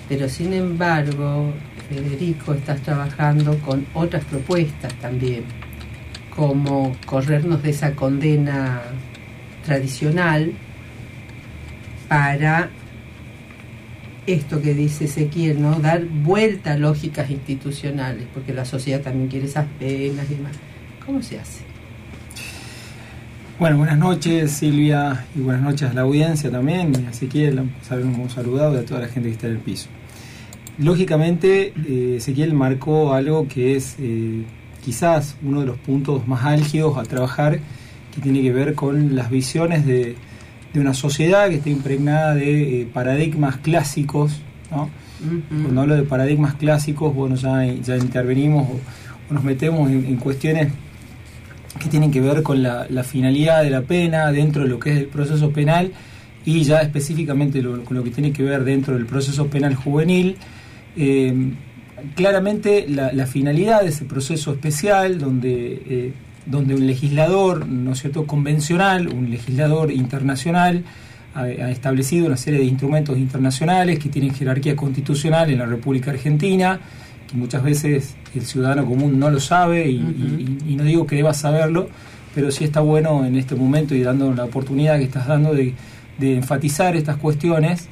pero 0.08 0.30
sin 0.30 0.54
embargo, 0.54 1.52
Federico, 1.90 2.54
estás 2.54 2.80
trabajando 2.82 3.58
con 3.60 3.88
otras 3.96 4.24
propuestas 4.26 4.94
también, 4.96 5.46
como 6.36 6.96
corrernos 7.08 7.64
de 7.64 7.72
esa 7.72 7.96
condena 7.96 8.84
tradicional 9.66 10.52
para 12.08 12.70
esto 14.28 14.62
que 14.62 14.76
dice 14.76 15.06
Ezequiel, 15.06 15.60
¿no? 15.60 15.80
Dar 15.80 16.06
vuelta 16.06 16.74
a 16.74 16.78
lógicas 16.78 17.32
institucionales, 17.32 18.28
porque 18.32 18.54
la 18.54 18.66
sociedad 18.66 19.02
también 19.02 19.28
quiere 19.28 19.48
esas 19.48 19.66
penas 19.80 20.30
y 20.30 20.36
demás. 20.36 20.54
¿Cómo 21.04 21.24
se 21.24 21.40
hace? 21.40 21.65
Bueno, 23.58 23.78
buenas 23.78 23.98
noches 23.98 24.52
Silvia 24.52 25.28
y 25.34 25.40
buenas 25.40 25.62
noches 25.62 25.90
a 25.90 25.94
la 25.94 26.02
audiencia 26.02 26.52
también, 26.52 26.92
y 26.94 27.06
a 27.06 27.12
Ezequiel, 27.12 27.70
hemos 27.90 28.34
saludado 28.34 28.76
y 28.76 28.80
a 28.80 28.86
toda 28.86 29.00
la 29.00 29.08
gente 29.08 29.30
que 29.30 29.36
está 29.36 29.48
en 29.48 29.54
el 29.54 29.60
piso. 29.60 29.88
Lógicamente, 30.78 31.72
eh, 31.88 32.16
Ezequiel 32.18 32.54
marcó 32.54 33.14
algo 33.14 33.48
que 33.48 33.78
es 33.78 33.96
eh, 34.00 34.44
quizás 34.84 35.38
uno 35.42 35.62
de 35.62 35.68
los 35.68 35.78
puntos 35.78 36.28
más 36.28 36.44
álgidos 36.44 36.98
a 36.98 37.04
trabajar, 37.04 37.60
que 38.14 38.20
tiene 38.20 38.42
que 38.42 38.52
ver 38.52 38.76
con 38.76 39.16
las 39.16 39.30
visiones 39.30 39.86
de, 39.86 40.18
de 40.74 40.80
una 40.82 40.94
sociedad 40.94 41.48
que 41.48 41.56
está 41.56 41.70
impregnada 41.70 42.36
de 42.36 42.82
eh, 42.82 42.88
paradigmas 42.94 43.56
clásicos, 43.56 44.42
¿no? 44.70 44.90
Ujú. 45.26 45.64
Cuando 45.64 45.80
hablo 45.82 45.96
de 45.96 46.04
paradigmas 46.04 46.56
clásicos, 46.56 47.16
bueno, 47.16 47.38
ya, 47.38 47.64
ya 47.64 47.96
intervenimos 47.96 48.68
o, 48.68 48.74
o 49.30 49.34
nos 49.34 49.46
metemos 49.46 49.90
en, 49.90 50.04
en 50.04 50.18
cuestiones 50.18 50.74
que 51.80 51.90
tienen 51.90 52.12
que 52.12 52.22
ver 52.22 52.44
con 52.44 52.64
la, 52.64 52.88
finalidad 53.04 53.64
de 53.64 53.70
la 53.70 53.82
pena 53.82 54.32
dentro 54.32 54.64
de 54.64 54.70
lo 54.70 54.80
que 54.80 54.92
es 54.92 54.98
el 54.98 55.08
proceso 55.08 55.52
penal 55.52 55.92
y 56.46 56.64
ya 56.64 56.82
específicamente 56.82 57.62
lo- 57.62 57.84
con 57.84 57.98
lo 57.98 58.04
que 58.04 58.12
tiene 58.12 58.32
que 58.32 58.44
ver 58.44 58.64
dentro 58.64 58.94
del 58.96 59.06
proceso 59.06 59.48
penal 59.48 59.76
juvenil. 59.76 60.38
Eh, 60.96 61.34
claramente 62.16 62.86
la, 62.88 63.26
finalidad 63.26 63.82
de 63.82 63.90
ese 63.90 64.06
proceso 64.06 64.54
especial 64.54 65.18
donde, 65.18 65.82
eh, 65.88 66.14
donde 66.46 66.76
un 66.76 66.86
legislador, 66.86 67.68
¿no 67.68 67.96
cierto?, 67.96 68.26
convencional, 68.28 69.08
un 69.08 69.30
legislador 69.30 69.92
internacional, 69.92 70.84
ha, 71.34 71.50
establecido 71.70 72.28
una 72.28 72.38
serie 72.38 72.60
de 72.60 72.66
instrumentos 72.66 73.18
internacionales 73.18 74.00
que 74.00 74.10
tienen 74.10 74.34
jerarquía 74.34 74.76
constitucional 74.76 75.50
en 75.50 75.60
la 75.60 75.66
República 75.66 76.12
Argentina, 76.12 76.80
muchas 77.34 77.64
veces 77.64 78.16
el 78.34 78.44
ciudadano 78.46 78.86
común 78.86 79.20
no 79.20 79.30
lo 79.30 79.40
sabe 79.40 79.90
y, 79.90 79.96
y- 79.96 80.58
y 80.70 80.76
no 80.76 80.84
digo 80.84 81.06
que 81.08 81.16
deba 81.16 81.34
saberlo, 81.34 81.90
pero 82.34 82.52
sí 82.52 82.64
está 82.64 82.82
bueno 82.82 83.26
en 83.26 83.36
este 83.36 83.56
momento 83.56 83.96
y 83.96 84.02
dando 84.02 84.34
la 84.34 84.44
oportunidad 84.46 84.98
que 84.98 85.06
estás 85.06 85.28
dando 85.28 85.54
de, 85.54 85.74
de 86.20 86.36
enfatizar 86.36 86.96
estas 86.96 87.18
cuestiones. 87.18 87.88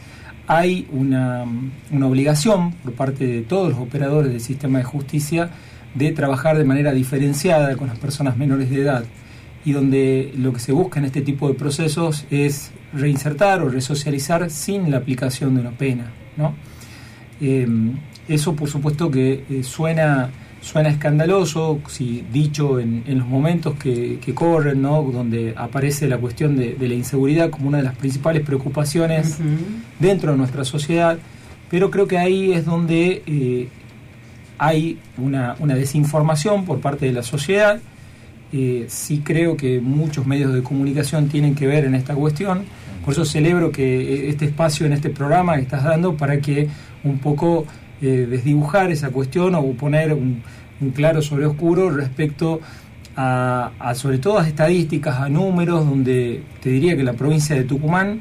Hay 0.47 0.87
una, 0.91 1.45
una 1.91 2.07
obligación 2.07 2.73
por 2.83 2.93
parte 2.93 3.25
de 3.25 3.41
todos 3.41 3.69
los 3.69 3.79
operadores 3.79 4.31
del 4.31 4.41
sistema 4.41 4.79
de 4.79 4.83
justicia 4.83 5.49
de 5.95 6.11
trabajar 6.11 6.57
de 6.57 6.65
manera 6.65 6.91
diferenciada 6.91 7.75
con 7.77 7.87
las 7.87 7.97
personas 7.99 8.35
menores 8.35 8.69
de 8.69 8.81
edad 8.81 9.05
y 9.63 9.71
donde 9.71 10.33
lo 10.37 10.51
que 10.51 10.59
se 10.59 10.73
busca 10.73 10.99
en 10.99 11.05
este 11.05 11.21
tipo 11.21 11.47
de 11.47 11.53
procesos 11.53 12.25
es 12.29 12.71
reinsertar 12.93 13.61
o 13.61 13.69
resocializar 13.69 14.49
sin 14.49 14.91
la 14.91 14.97
aplicación 14.97 15.55
de 15.55 15.61
una 15.61 15.71
pena. 15.71 16.11
¿no? 16.35 16.53
Eh, 17.39 17.65
eso 18.27 18.55
por 18.55 18.69
supuesto 18.69 19.11
que 19.11 19.43
eh, 19.49 19.63
suena, 19.63 20.29
suena 20.61 20.89
escandaloso, 20.89 21.79
si 21.87 22.23
dicho 22.31 22.79
en, 22.79 23.03
en 23.07 23.19
los 23.19 23.27
momentos 23.27 23.75
que, 23.75 24.19
que 24.19 24.33
corren, 24.33 24.81
¿no? 24.81 25.01
donde 25.03 25.53
aparece 25.57 26.07
la 26.07 26.17
cuestión 26.17 26.55
de, 26.55 26.75
de 26.75 26.87
la 26.87 26.93
inseguridad 26.93 27.49
como 27.49 27.67
una 27.67 27.77
de 27.77 27.83
las 27.83 27.95
principales 27.95 28.43
preocupaciones 28.43 29.37
dentro 29.99 30.31
de 30.31 30.37
nuestra 30.37 30.63
sociedad, 30.63 31.17
pero 31.69 31.89
creo 31.89 32.07
que 32.07 32.17
ahí 32.17 32.53
es 32.53 32.65
donde 32.65 33.23
eh, 33.25 33.67
hay 34.57 34.99
una, 35.17 35.55
una 35.59 35.75
desinformación 35.75 36.65
por 36.65 36.79
parte 36.79 37.07
de 37.07 37.13
la 37.13 37.23
sociedad. 37.23 37.79
Eh, 38.51 38.85
sí 38.87 39.21
creo 39.23 39.57
que 39.57 39.81
muchos 39.81 40.27
medios 40.27 40.53
de 40.53 40.61
comunicación 40.61 41.27
tienen 41.27 41.55
que 41.55 41.65
ver 41.65 41.85
en 41.85 41.95
esta 41.95 42.13
cuestión. 42.13 42.65
Por 43.03 43.13
eso 43.13 43.25
celebro 43.25 43.71
que 43.71 44.29
este 44.29 44.45
espacio 44.45 44.85
en 44.85 44.93
este 44.93 45.09
programa 45.09 45.55
que 45.55 45.63
estás 45.63 45.83
dando 45.83 46.15
para 46.15 46.39
que 46.39 46.69
un 47.03 47.17
poco 47.17 47.65
eh, 48.03 48.27
desdibujar 48.29 48.91
esa 48.91 49.11
cuestión 49.11 49.55
o 49.55 49.63
poner 49.71 50.13
un, 50.13 50.43
un 50.81 50.91
claro 50.91 51.21
sobre 51.21 51.45
oscuro 51.45 51.89
respecto 51.89 52.59
a, 53.15 53.71
a 53.79 53.95
sobre 53.95 54.17
todo 54.17 54.39
a 54.39 54.47
estadísticas, 54.47 55.19
a 55.19 55.29
números, 55.29 55.85
donde 55.85 56.43
te 56.61 56.69
diría 56.69 56.97
que 56.97 57.03
la 57.03 57.13
provincia 57.13 57.55
de 57.55 57.63
Tucumán 57.63 58.19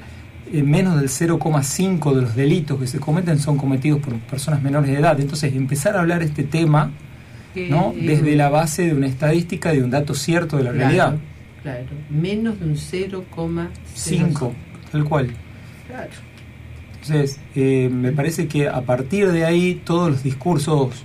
eh, 0.53 0.63
menos 0.63 1.01
del 1.01 1.09
0,5 1.09 2.15
de 2.15 2.23
los 2.23 2.37
delitos 2.37 2.79
que 2.79 2.87
se 2.87 3.01
cometen 3.01 3.39
son 3.39 3.57
cometidos 3.57 4.01
por 4.01 4.15
personas 4.21 4.63
menores 4.63 4.91
de 4.91 4.99
edad. 4.99 5.19
Entonces, 5.19 5.55
empezar 5.55 5.97
a 5.97 6.01
hablar 6.01 6.23
este 6.23 6.45
tema 6.45 6.93
¿no? 7.55 7.93
Eh, 7.97 8.07
desde 8.07 8.37
la 8.37 8.51
base 8.51 8.87
de 8.87 8.95
una 8.95 9.07
estadística, 9.07 9.73
de 9.73 9.83
un 9.83 9.91
dato 9.91 10.15
cierto 10.15 10.59
de 10.59 10.65
la 10.65 10.71
claro, 10.71 10.85
realidad. 10.85 11.19
Claro, 11.63 11.87
menos 12.11 12.61
de 12.61 12.67
un 12.67 12.77
0,5. 12.77 13.69
5, 13.95 14.53
tal 14.91 15.05
cual. 15.05 15.31
Claro. 15.89 16.11
Entonces, 17.03 17.41
eh, 17.57 17.91
me 17.93 18.13
parece 18.13 18.47
que 18.47 18.69
a 18.69 18.83
partir 18.83 19.33
de 19.33 19.45
ahí 19.45 19.81
todos 19.85 20.11
los 20.13 20.23
discursos 20.23 21.05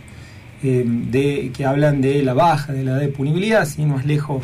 eh, 0.62 0.84
de, 0.86 1.52
que 1.56 1.66
hablan 1.66 2.02
de 2.02 2.22
la 2.22 2.36
baja 2.36 2.72
de 2.72 2.84
la 2.84 2.92
edad 2.92 3.00
de 3.00 3.08
punibilidad, 3.08 3.66
sin 3.66 3.90
más 3.90 4.06
lejos, 4.06 4.44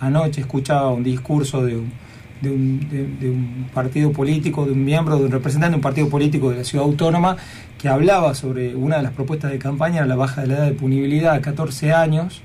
anoche 0.00 0.40
escuchaba 0.40 0.90
un 0.90 1.04
discurso 1.04 1.62
de 1.62 1.76
un, 1.76 1.92
de 2.40 2.50
un, 2.50 3.68
partido 3.74 4.12
político, 4.12 4.64
de 4.64 4.72
un 4.72 4.82
miembro, 4.82 5.18
de 5.18 5.26
un 5.26 5.30
representante 5.30 5.72
de 5.72 5.76
un 5.76 5.82
partido 5.82 6.08
político 6.08 6.50
de 6.50 6.56
la 6.58 6.64
ciudad 6.64 6.86
autónoma, 6.86 7.36
que 7.78 7.88
hablaba 7.88 8.34
sobre 8.34 8.74
una 8.74 8.96
de 8.96 9.02
las 9.02 9.12
propuestas 9.12 9.50
de 9.50 9.58
campaña, 9.58 10.06
la 10.06 10.16
baja 10.16 10.40
de 10.40 10.46
la 10.46 10.54
edad 10.54 10.66
de 10.66 10.72
punibilidad 10.72 11.34
a 11.34 11.42
14 11.42 11.92
años, 11.92 12.40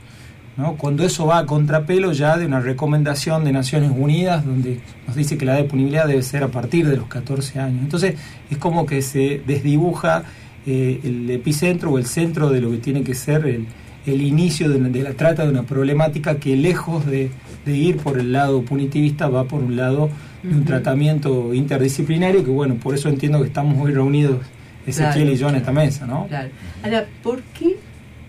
¿no? 0.60 0.76
cuando 0.76 1.04
eso 1.04 1.26
va 1.26 1.40
a 1.40 1.46
contrapelo 1.46 2.12
ya 2.12 2.38
de 2.38 2.46
una 2.46 2.60
recomendación 2.60 3.46
de 3.46 3.54
Naciones 3.54 3.92
Unidas 3.96 4.46
donde 4.46 4.82
nos 5.08 5.16
dice 5.16 5.38
que 5.38 5.46
la 5.46 5.64
punibilidad 5.64 6.06
debe 6.06 6.22
ser 6.22 6.44
a 6.44 6.50
partir 6.50 6.88
de 6.88 6.98
los 6.98 7.08
14 7.08 7.60
años. 7.60 7.82
Entonces 7.82 8.16
es 8.50 8.58
como 8.58 8.86
que 8.86 9.02
se 9.02 9.42
desdibuja 9.48 10.24
eh, 10.68 11.00
el 11.04 11.30
epicentro 11.30 11.92
o 11.92 11.98
el 11.98 12.06
centro 12.06 12.50
de 12.50 12.60
lo 12.60 12.72
que 12.72 12.78
tiene 12.78 13.04
que 13.04 13.16
ser 13.16 13.46
el, 13.46 13.68
el 14.06 14.22
inicio 14.22 14.70
de, 14.70 14.80
de 14.80 15.02
la 15.02 15.14
trata 15.14 15.46
de 15.46 15.50
una 15.50 15.64
problemática 15.64 16.36
que 16.36 16.56
lejos 16.58 17.06
de, 17.06 17.32
de, 17.66 17.78
ir 17.78 17.98
por 17.98 18.20
el 18.20 18.34
lado 18.34 18.62
punitivista 18.64 19.30
va 19.30 19.46
por 19.46 19.64
un 19.64 19.78
lado 19.78 20.10
de 20.44 20.56
un 20.56 20.66
tratamiento 20.66 21.54
interdisciplinario 21.54 22.44
que 22.44 22.52
bueno, 22.52 22.76
por 22.76 22.96
eso 22.96 23.08
entiendo 23.08 23.40
que 23.40 23.48
estamos 23.48 23.78
hoy 23.82 23.94
reunidos 23.94 24.40
Ezequiel 24.86 25.14
claro, 25.14 25.32
y 25.32 25.38
yo 25.38 25.50
en 25.50 25.56
esta 25.56 25.72
mesa, 25.72 26.06
¿no? 26.06 26.28
Claro. 26.28 26.50
Ahora, 26.84 27.06
¿por 27.22 27.42
qué 27.58 27.78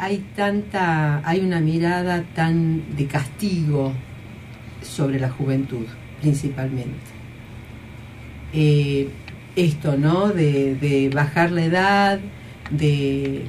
hay 0.01 0.25
tanta, 0.35 1.21
hay 1.29 1.41
una 1.41 1.61
mirada 1.61 2.25
tan 2.35 2.97
de 2.97 3.05
castigo 3.05 3.93
sobre 4.81 5.21
la 5.21 5.29
juventud, 5.29 5.85
principalmente? 6.23 7.11
Eh, 8.55 9.11
esto, 9.57 9.99
¿no? 9.99 10.29
De, 10.29 10.75
de 10.77 11.11
bajar 11.11 11.53
la 11.53 11.65
edad, 11.67 12.21
de 12.71 13.43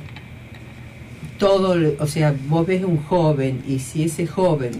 todo, 1.39 1.95
o 1.99 2.07
sea, 2.07 2.35
vos 2.49 2.67
ves 2.67 2.83
un 2.83 2.97
joven 2.97 3.63
y 3.65 3.79
si 3.79 4.03
ese 4.03 4.27
joven, 4.27 4.71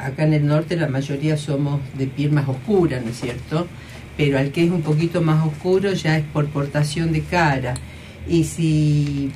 acá 0.00 0.24
en 0.24 0.32
el 0.32 0.44
norte 0.44 0.74
la 0.74 0.88
mayoría 0.88 1.36
somos 1.36 1.80
de 1.96 2.08
piel 2.08 2.32
más 2.32 2.48
oscura, 2.48 3.00
¿no 3.00 3.10
es 3.10 3.20
cierto? 3.20 3.68
Pero 4.16 4.36
al 4.36 4.50
que 4.50 4.64
es 4.64 4.70
un 4.72 4.82
poquito 4.82 5.22
más 5.22 5.46
oscuro 5.46 5.92
ya 5.92 6.18
es 6.18 6.24
por 6.24 6.48
portación 6.48 7.12
de 7.12 7.22
cara. 7.22 7.74
Y 8.28 8.44
si 8.44 9.30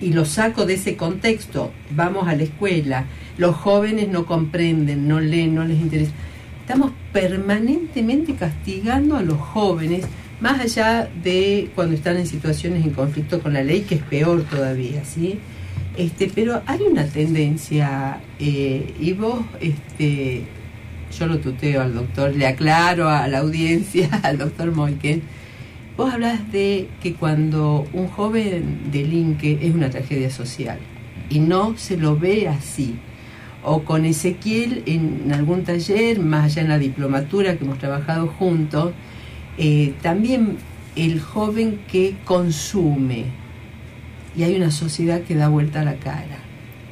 y 0.00 0.12
lo 0.12 0.24
saco 0.24 0.66
de 0.66 0.74
ese 0.74 0.96
contexto, 0.96 1.72
vamos 1.90 2.28
a 2.28 2.36
la 2.36 2.42
escuela, 2.42 3.04
los 3.38 3.56
jóvenes 3.56 4.08
no 4.08 4.26
comprenden, 4.26 5.08
no 5.08 5.20
leen, 5.20 5.54
no 5.54 5.64
les 5.64 5.78
interesa. 5.80 6.12
Estamos 6.60 6.92
permanentemente 7.12 8.34
castigando 8.34 9.16
a 9.16 9.22
los 9.22 9.38
jóvenes, 9.38 10.06
más 10.40 10.60
allá 10.60 11.08
de 11.22 11.70
cuando 11.74 11.94
están 11.94 12.16
en 12.16 12.26
situaciones 12.26 12.84
en 12.84 12.90
conflicto 12.90 13.40
con 13.40 13.52
la 13.52 13.62
ley, 13.62 13.82
que 13.82 13.96
es 13.96 14.02
peor 14.02 14.42
todavía, 14.42 15.04
¿sí? 15.04 15.38
Este, 15.96 16.30
pero 16.34 16.62
hay 16.66 16.80
una 16.82 17.04
tendencia, 17.04 18.20
eh, 18.38 18.94
y 18.98 19.12
vos, 19.12 19.40
este, 19.60 20.42
yo 21.16 21.26
lo 21.26 21.38
tuteo 21.38 21.82
al 21.82 21.94
doctor, 21.94 22.34
le 22.34 22.46
aclaro 22.46 23.08
a 23.08 23.28
la 23.28 23.38
audiencia, 23.38 24.08
al 24.22 24.38
doctor 24.38 24.72
Moiken, 24.72 25.22
vos 25.96 26.12
hablas 26.12 26.50
de 26.52 26.88
que 27.02 27.14
cuando 27.14 27.86
un 27.92 28.08
joven 28.08 28.90
delinque 28.90 29.58
es 29.62 29.74
una 29.74 29.90
tragedia 29.90 30.30
social 30.30 30.78
y 31.30 31.38
no 31.38 31.76
se 31.76 31.96
lo 31.96 32.18
ve 32.18 32.48
así. 32.48 32.96
O 33.62 33.82
con 33.82 34.04
Ezequiel 34.04 34.82
en 34.84 35.32
algún 35.32 35.64
taller, 35.64 36.20
más 36.20 36.44
allá 36.44 36.62
en 36.62 36.68
la 36.68 36.78
diplomatura 36.78 37.56
que 37.56 37.64
hemos 37.64 37.78
trabajado 37.78 38.26
juntos, 38.26 38.92
eh, 39.56 39.94
también 40.02 40.58
el 40.96 41.20
joven 41.20 41.80
que 41.90 42.14
consume, 42.24 43.24
y 44.36 44.42
hay 44.42 44.56
una 44.56 44.70
sociedad 44.70 45.22
que 45.22 45.34
da 45.34 45.48
vuelta 45.48 45.80
a 45.80 45.84
la 45.84 45.94
cara. 45.94 46.38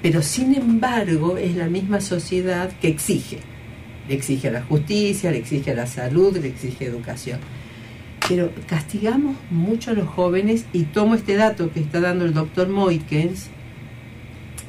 Pero 0.01 0.23
sin 0.23 0.55
embargo 0.55 1.37
es 1.37 1.57
la 1.57 1.69
misma 1.69 2.01
sociedad 2.01 2.73
que 2.81 2.89
exige. 2.89 3.39
Le 4.09 4.15
exige 4.15 4.51
la 4.51 4.63
justicia, 4.63 5.31
le 5.31 5.39
exige 5.39 5.75
la 5.75 5.87
salud, 5.87 6.37
le 6.37 6.49
exige 6.49 6.87
educación. 6.87 7.39
Pero 8.29 8.51
castigamos 8.67 9.37
mucho 9.51 9.91
a 9.91 9.95
los 9.95 10.09
jóvenes 10.09 10.67
y 10.73 10.85
tomo 10.85 11.15
este 11.15 11.37
dato 11.37 11.73
que 11.73 11.81
está 11.81 12.01
dando 12.01 12.25
el 12.25 12.35
doctor 12.35 12.69
Moikens. 12.69 13.49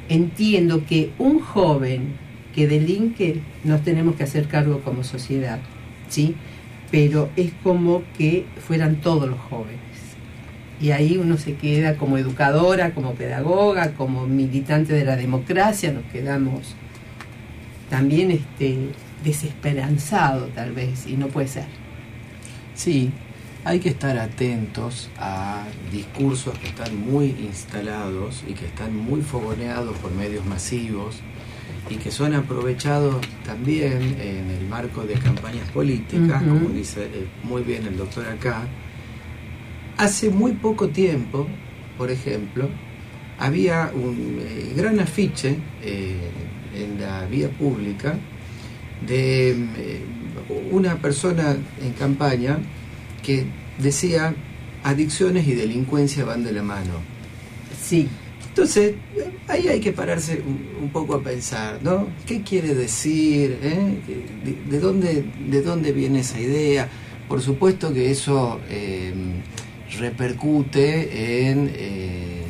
Entiendo 0.09 0.85
que 0.85 1.11
un 1.17 1.39
joven 1.39 2.15
que 2.53 2.67
delinque 2.67 3.41
nos 3.63 3.83
tenemos 3.83 4.15
que 4.15 4.23
hacer 4.23 4.47
cargo 4.47 4.81
como 4.81 5.03
sociedad, 5.03 5.59
¿sí? 6.09 6.35
Pero 6.91 7.29
es 7.35 7.51
como 7.63 8.03
que 8.17 8.45
fueran 8.67 8.97
todos 8.97 9.29
los 9.29 9.39
jóvenes 9.39 9.93
y 10.83 10.91
ahí 10.91 11.17
uno 11.17 11.37
se 11.37 11.55
queda 11.55 11.95
como 11.95 12.17
educadora, 12.17 12.93
como 12.93 13.13
pedagoga, 13.13 13.93
como 13.93 14.27
militante 14.27 14.91
de 14.93 15.05
la 15.05 15.15
democracia, 15.15 15.93
nos 15.93 16.03
quedamos 16.11 16.75
también 17.89 18.31
este, 18.31 18.89
desesperanzado 19.23 20.47
tal 20.47 20.73
vez, 20.73 21.07
y 21.07 21.13
no 21.13 21.27
puede 21.27 21.47
ser. 21.47 21.67
Sí, 22.75 23.11
hay 23.65 23.79
que 23.79 23.89
estar 23.89 24.17
atentos 24.17 25.09
a 25.17 25.63
discursos 25.91 26.57
que 26.59 26.67
están 26.67 26.95
muy 26.99 27.27
instalados 27.39 28.43
y 28.47 28.53
que 28.53 28.65
están 28.65 28.95
muy 28.95 29.21
fogoneados 29.21 29.97
por 29.97 30.11
medios 30.11 30.45
masivos 30.45 31.17
y 31.89 31.95
que 31.95 32.11
son 32.11 32.33
aprovechados 32.33 33.17
también 33.45 34.17
en 34.19 34.49
el 34.49 34.67
marco 34.67 35.03
de 35.03 35.15
campañas 35.15 35.69
políticas, 35.69 36.41
uh 36.41 36.45
-huh. 36.45 36.59
como 36.59 36.69
dice 36.69 37.07
muy 37.43 37.63
bien 37.63 37.85
el 37.85 37.97
doctor 37.97 38.25
acá, 38.27 38.67
Hace 39.97 40.29
muy 40.31 40.53
poco 40.53 40.89
tiempo, 40.89 41.47
por 41.99 42.09
ejemplo, 42.09 42.67
había 43.37 43.91
un 43.93 44.39
eh, 44.41 44.73
gran 44.75 44.99
afiche 44.99 45.55
eh, 45.83 46.31
en 46.75 46.99
la 46.99 47.25
vía 47.27 47.49
pública 47.49 48.15
de 49.05 49.51
eh, 49.51 50.01
una 50.71 50.95
persona 50.95 51.55
en 51.81 51.93
campaña 51.93 52.57
que 53.23 53.45
decía 53.79 54.35
adicciones 54.83 55.47
y 55.47 55.53
delincuencia 55.53 56.25
van 56.25 56.43
de 56.43 56.51
la 56.51 56.61
mano. 56.61 57.01
Sí. 57.81 58.07
Entonces, 58.49 58.93
ahí 59.47 59.67
hay 59.67 59.79
que 59.79 59.91
pararse 59.93 60.43
un, 60.45 60.83
un 60.83 60.89
poco 60.91 61.15
a 61.15 61.23
pensar, 61.23 61.79
¿no? 61.81 62.07
¿Qué 62.27 62.43
quiere 62.43 62.75
decir? 62.75 63.57
Eh? 63.63 63.97
¿De, 64.45 64.71
de, 64.71 64.79
dónde, 64.79 65.25
¿De 65.49 65.61
dónde 65.63 65.91
viene 65.91 66.19
esa 66.19 66.39
idea? 66.39 66.87
Por 67.27 67.41
supuesto 67.41 67.91
que 67.91 68.11
eso 68.11 68.59
eh, 68.69 69.11
repercute 69.97 71.49
en, 71.49 71.71
eh, 71.73 72.43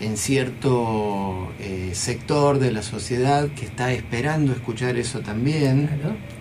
en 0.00 0.16
cierto 0.16 1.48
eh, 1.58 1.90
sector 1.92 2.60
de 2.60 2.70
la 2.70 2.82
sociedad 2.82 3.48
que 3.48 3.64
está 3.64 3.92
esperando 3.92 4.52
escuchar 4.52 4.96
eso 4.96 5.20
también, 5.20 5.86
Claro. 5.86 6.37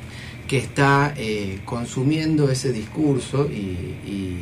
Que 0.47 0.57
está 0.57 1.13
eh, 1.17 1.59
consumiendo 1.65 2.49
ese 2.49 2.71
discurso 2.71 3.49
y, 3.51 4.37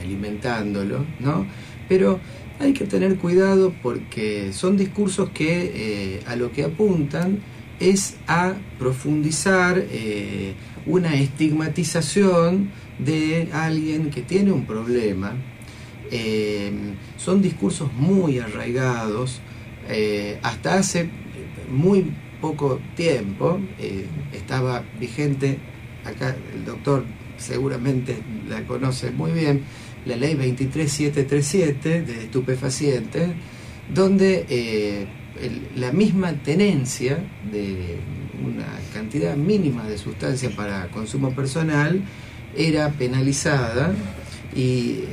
alimentándolo, 0.00 1.04
¿no? 1.18 1.46
Pero 1.88 2.20
hay 2.58 2.72
que 2.72 2.84
tener 2.84 3.16
cuidado 3.16 3.72
porque 3.82 4.52
son 4.52 4.76
discursos 4.76 5.30
que 5.30 5.72
eh, 5.74 6.22
a 6.26 6.36
lo 6.36 6.52
que 6.52 6.64
apuntan 6.64 7.38
es 7.78 8.16
a 8.26 8.54
profundizar 8.78 9.78
eh, 9.78 10.54
una 10.86 11.14
estigmatización 11.14 12.70
de 12.98 13.48
alguien 13.52 14.10
que 14.10 14.22
tiene 14.22 14.52
un 14.52 14.66
problema. 14.66 15.34
Son 17.16 17.40
discursos 17.40 17.92
muy 17.92 18.40
arraigados. 18.40 19.40
hasta 20.42 20.74
hace 20.74 21.08
muy 21.70 22.12
poco 22.40 22.80
tiempo 22.96 23.60
eh, 23.78 24.06
estaba 24.32 24.82
vigente, 24.98 25.58
acá 26.04 26.36
el 26.54 26.64
doctor 26.64 27.04
seguramente 27.36 28.18
la 28.48 28.66
conoce 28.66 29.10
muy 29.10 29.32
bien, 29.32 29.62
la 30.06 30.16
ley 30.16 30.34
23737 30.34 32.02
de 32.02 32.24
estupefacientes, 32.24 33.30
donde 33.92 34.46
eh, 34.48 35.06
la 35.76 35.92
misma 35.92 36.32
tenencia 36.32 37.18
de 37.50 37.98
una 38.42 38.66
cantidad 38.92 39.36
mínima 39.36 39.84
de 39.84 39.98
sustancia 39.98 40.50
para 40.50 40.88
consumo 40.88 41.34
personal 41.34 42.02
era 42.56 42.90
penalizada 42.90 43.92
y, 44.54 45.04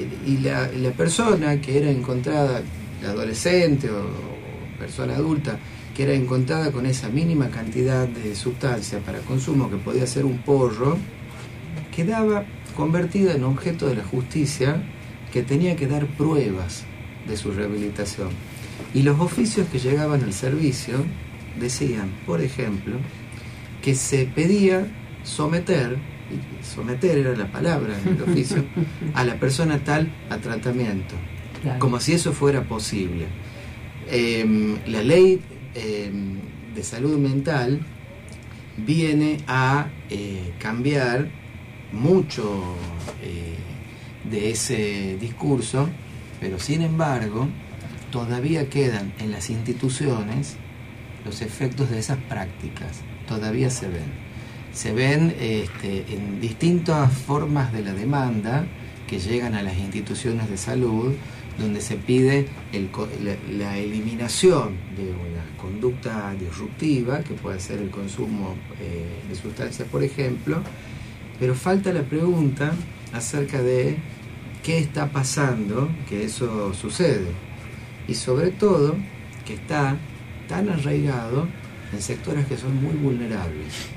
la, 0.42 0.70
la 0.72 0.92
persona 0.92 1.62
que 1.62 1.78
era 1.78 1.90
encontrada, 1.90 2.62
adolescente 3.06 3.90
o, 3.90 4.00
o 4.00 4.80
persona 4.80 5.16
adulta, 5.16 5.60
que 5.98 6.04
era 6.04 6.14
encontrada 6.14 6.72
con 6.72 6.86
esa 6.86 7.10
mínima 7.10 7.50
cantidad 7.50 8.08
de 8.08 8.36
sustancia 8.36 9.00
para 9.00 9.18
consumo 9.22 9.68
que 9.68 9.78
podía 9.78 10.06
ser 10.06 10.26
un 10.26 10.38
porro, 10.38 10.96
quedaba 11.96 12.46
convertida 12.76 13.34
en 13.34 13.44
objeto 13.44 13.88
de 13.88 13.96
la 13.96 14.04
justicia 14.04 14.84
que 15.34 15.42
tenía 15.42 15.76
que 15.76 15.88
dar 15.88 16.06
pruebas 16.06 16.84
de 17.28 17.36
su 17.36 17.52
rehabilitación. 17.52 18.30
Y 18.94 19.02
los 19.02 19.20
oficios 19.20 19.68
que 19.72 19.80
llegaban 19.80 20.24
al 20.24 20.34
servicio 20.34 20.98
decían, 21.60 22.12
por 22.28 22.42
ejemplo, 22.42 22.98
que 23.82 23.96
se 23.96 24.26
pedía 24.28 24.86
someter, 25.24 25.98
y 26.30 26.64
someter 26.64 27.18
era 27.18 27.36
la 27.36 27.52
palabra 27.52 27.96
en 28.06 28.18
el 28.18 28.22
oficio, 28.22 28.64
a 29.16 29.24
la 29.24 29.40
persona 29.40 29.80
tal 29.84 30.12
a 30.30 30.38
tratamiento, 30.38 31.16
Claro. 31.64 31.80
como 31.80 32.00
si 32.00 32.14
eso 32.14 32.34
fuera 32.34 32.62
posible. 32.62 33.26
Em, 34.12 34.78
la 34.86 35.02
ley 35.02 35.42
em, 35.78 36.40
de 36.76 36.84
salud 36.84 37.18
mental 37.18 37.80
viene 38.78 39.38
a 39.48 39.88
eh, 40.10 40.54
cambiar 40.60 41.28
mucho 41.92 42.76
eh, 43.24 43.58
de 44.30 44.52
ese 44.52 45.18
discurso, 45.20 45.90
pero 46.40 46.60
sin 46.60 46.82
embargo 46.82 47.48
todavía 48.12 48.70
quedan 48.70 49.14
en 49.20 49.32
las 49.32 49.50
instituciones 49.50 50.58
los 51.26 51.42
efectos 51.42 51.90
de 51.90 52.00
esas 52.00 52.18
prácticas, 52.30 53.02
todavía 53.28 53.70
se 53.70 53.88
ven. 53.88 54.28
Se 54.74 54.94
ven 54.94 55.36
este, 55.40 56.06
en 56.14 56.40
distintas 56.40 57.12
formas 57.12 57.74
de 57.74 57.82
la 57.82 57.94
demanda 57.94 58.66
que 59.08 59.20
llegan 59.20 59.56
a 59.56 59.64
las 59.64 59.78
instituciones 59.78 60.50
de 60.50 60.58
salud 60.58 61.14
donde 61.58 61.82
se 61.82 61.96
pide 61.96 62.48
la, 63.58 63.78
eliminación 63.78 64.76
de 64.96 65.04
una 65.04 65.58
conducta 65.58 66.34
disruptiva, 66.40 67.22
que 67.22 67.34
puede 67.34 67.60
ser 67.60 67.80
el 67.80 67.90
consumo 67.90 68.56
eh, 68.80 69.06
de 69.28 69.36
sustancias, 69.36 69.88
por 69.90 70.04
ejemplo, 70.04 70.62
pero 71.40 71.56
falta 71.56 71.92
la 71.92 72.04
pregunta 72.04 72.74
acerca 73.14 73.62
de 73.62 73.98
qué 74.64 74.80
está 74.80 75.12
pasando 75.12 75.90
que 76.10 76.26
eso 76.26 76.74
sucede. 76.74 77.28
Y 78.08 78.14
sobre 78.14 78.52
todo, 78.52 78.96
que 79.46 79.56
está 79.56 79.98
tan 80.48 80.70
arraigado 80.70 81.48
en 81.94 82.02
sectores 82.02 82.46
que 82.46 82.58
son 82.58 82.82
muy 82.82 82.94
vulnerables. 82.94 83.88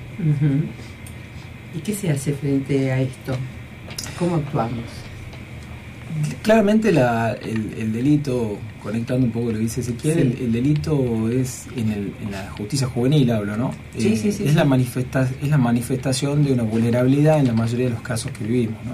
¿Y 1.75 1.79
qué 1.81 1.95
se 1.95 2.11
hace 2.11 2.33
frente 2.33 2.91
a 2.93 3.01
esto? 3.01 3.37
¿Cómo 4.19 4.37
actuamos? 4.37 4.85
Claramente 6.43 6.91
la- 6.93 7.33
el, 7.35 7.75
el 7.79 7.93
delito, 7.93 8.59
conectando 8.83 9.27
un 9.27 9.33
poco 9.33 9.47
lo 9.53 9.53
que 9.59 9.65
dice 9.65 9.81
Ezequiel, 9.81 10.15
Sí. 10.15 10.21
el, 10.21 10.45
el 10.47 10.53
delito 10.53 11.29
es 11.31 11.67
en, 11.77 11.91
el- 11.93 12.15
en 12.23 12.31
la 12.33 12.51
justicia 12.57 12.87
juvenil, 12.87 13.31
hablo, 13.31 13.57
¿no? 13.57 13.71
Eh, 13.95 14.01
Sí, 14.01 14.17
sí, 14.17 14.33
sí, 14.33 14.45
es, 14.45 14.51
sí. 14.51 14.57
La 14.57 14.65
manifesta, 14.65 15.29
es 15.43 15.49
la 15.49 15.59
manifestación 15.59 16.45
de 16.45 16.53
una 16.53 16.63
vulnerabilidad 16.65 17.39
en 17.39 17.47
la 17.49 17.53
mayoría 17.53 17.87
de 17.87 17.93
los 17.93 18.03
casos 18.03 18.33
que 18.33 18.45
vivimos, 18.45 18.85
¿no? 18.85 18.93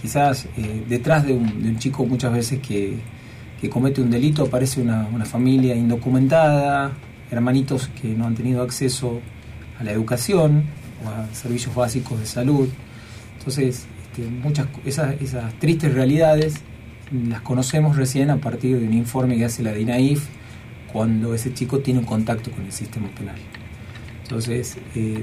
Quizás 0.00 0.46
eh, 0.56 0.82
detrás 0.88 1.24
de 1.26 1.32
un, 1.34 1.62
de 1.62 1.68
un 1.68 1.78
chico 1.78 2.04
muchas 2.06 2.32
veces 2.32 2.58
que, 2.60 2.96
que 3.60 3.70
comete 3.70 4.00
un 4.02 4.10
delito 4.10 4.42
aparece 4.42 4.80
una, 4.80 5.06
una 5.12 5.24
familia 5.24 5.76
indocumentada, 5.76 6.92
hermanitos 7.30 7.88
que 8.00 8.08
no 8.08 8.26
han 8.26 8.34
tenido 8.34 8.62
acceso 8.62 9.20
a 9.78 9.84
la 9.84 9.92
educación 9.92 10.64
o 11.04 11.08
a 11.08 11.32
servicios 11.34 11.74
básicos 11.74 12.18
de 12.18 12.26
salud. 12.26 12.68
Entonces, 13.38 13.84
este, 14.12 14.28
muchas 14.28 14.66
esas, 14.84 15.20
esas 15.20 15.52
tristes 15.58 15.92
realidades 15.94 16.54
las 17.28 17.40
conocemos 17.42 17.96
recién 17.96 18.30
a 18.30 18.36
partir 18.36 18.78
de 18.78 18.86
un 18.86 18.92
informe 18.94 19.36
que 19.36 19.44
hace 19.44 19.62
la 19.62 19.72
DINAIF 19.72 20.24
cuando 20.92 21.34
ese 21.34 21.52
chico 21.52 21.80
tiene 21.80 22.00
un 22.00 22.06
contacto 22.06 22.50
con 22.50 22.64
el 22.64 22.72
sistema 22.72 23.08
penal. 23.08 23.36
Entonces, 24.22 24.76
eh, 24.94 25.22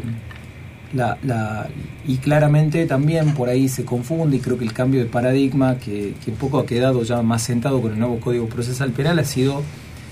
la, 0.93 1.17
la- 1.23 1.67
y 2.07 2.17
claramente 2.17 2.85
también 2.85 3.33
por 3.33 3.49
ahí 3.49 3.69
se 3.69 3.85
confunde 3.85 4.37
y 4.37 4.39
creo 4.39 4.57
que 4.57 4.65
el 4.65 4.73
cambio 4.73 4.99
de 4.99 5.05
paradigma 5.07 5.77
que, 5.77 6.13
que 6.23 6.31
un 6.31 6.37
poco 6.37 6.59
ha 6.59 6.65
quedado 6.65 7.03
ya 7.03 7.21
más 7.21 7.43
sentado 7.43 7.81
con 7.81 7.93
el 7.93 7.99
nuevo 7.99 8.19
Código 8.19 8.47
Procesal 8.47 8.91
Penal 8.91 9.19
ha 9.19 9.23
sido 9.25 9.63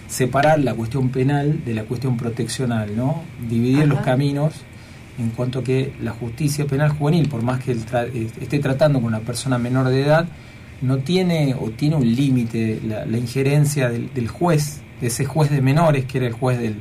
separar 0.07 0.59
la 0.59 0.73
cuestión 0.73 1.09
penal 1.09 1.63
de 1.65 1.73
la 1.73 1.83
cuestión 1.83 2.15
proteccional, 2.17 2.95
¿no? 2.95 3.23
Dividir 3.49 3.87
los 3.87 3.99
caminos 4.01 4.53
en 5.19 5.29
cuanto 5.31 5.59
a 5.59 5.63
que 5.63 5.93
la 6.01 6.11
justicia 6.11 6.65
penal 6.65 6.89
juvenil, 6.91 7.27
por 7.27 7.41
más 7.41 7.63
que 7.63 7.75
tra- 7.75 8.07
eh, 8.13 8.27
esté 8.39 8.59
tratando 8.59 8.99
con 8.99 9.07
una 9.07 9.19
persona 9.21 9.57
menor 9.57 9.89
de 9.89 10.01
edad, 10.03 10.27
no 10.81 10.97
tiene 10.99 11.55
o 11.59 11.71
tiene 11.71 11.95
un 11.95 12.15
límite 12.15 12.79
la, 12.87 13.05
la 13.05 13.17
injerencia 13.17 13.89
del, 13.89 14.13
del 14.13 14.27
juez, 14.27 14.81
de 15.01 15.07
ese 15.07 15.25
juez 15.25 15.49
de 15.49 15.61
menores 15.61 16.05
que 16.05 16.19
era 16.19 16.27
el 16.27 16.33
juez 16.33 16.59
del, 16.59 16.75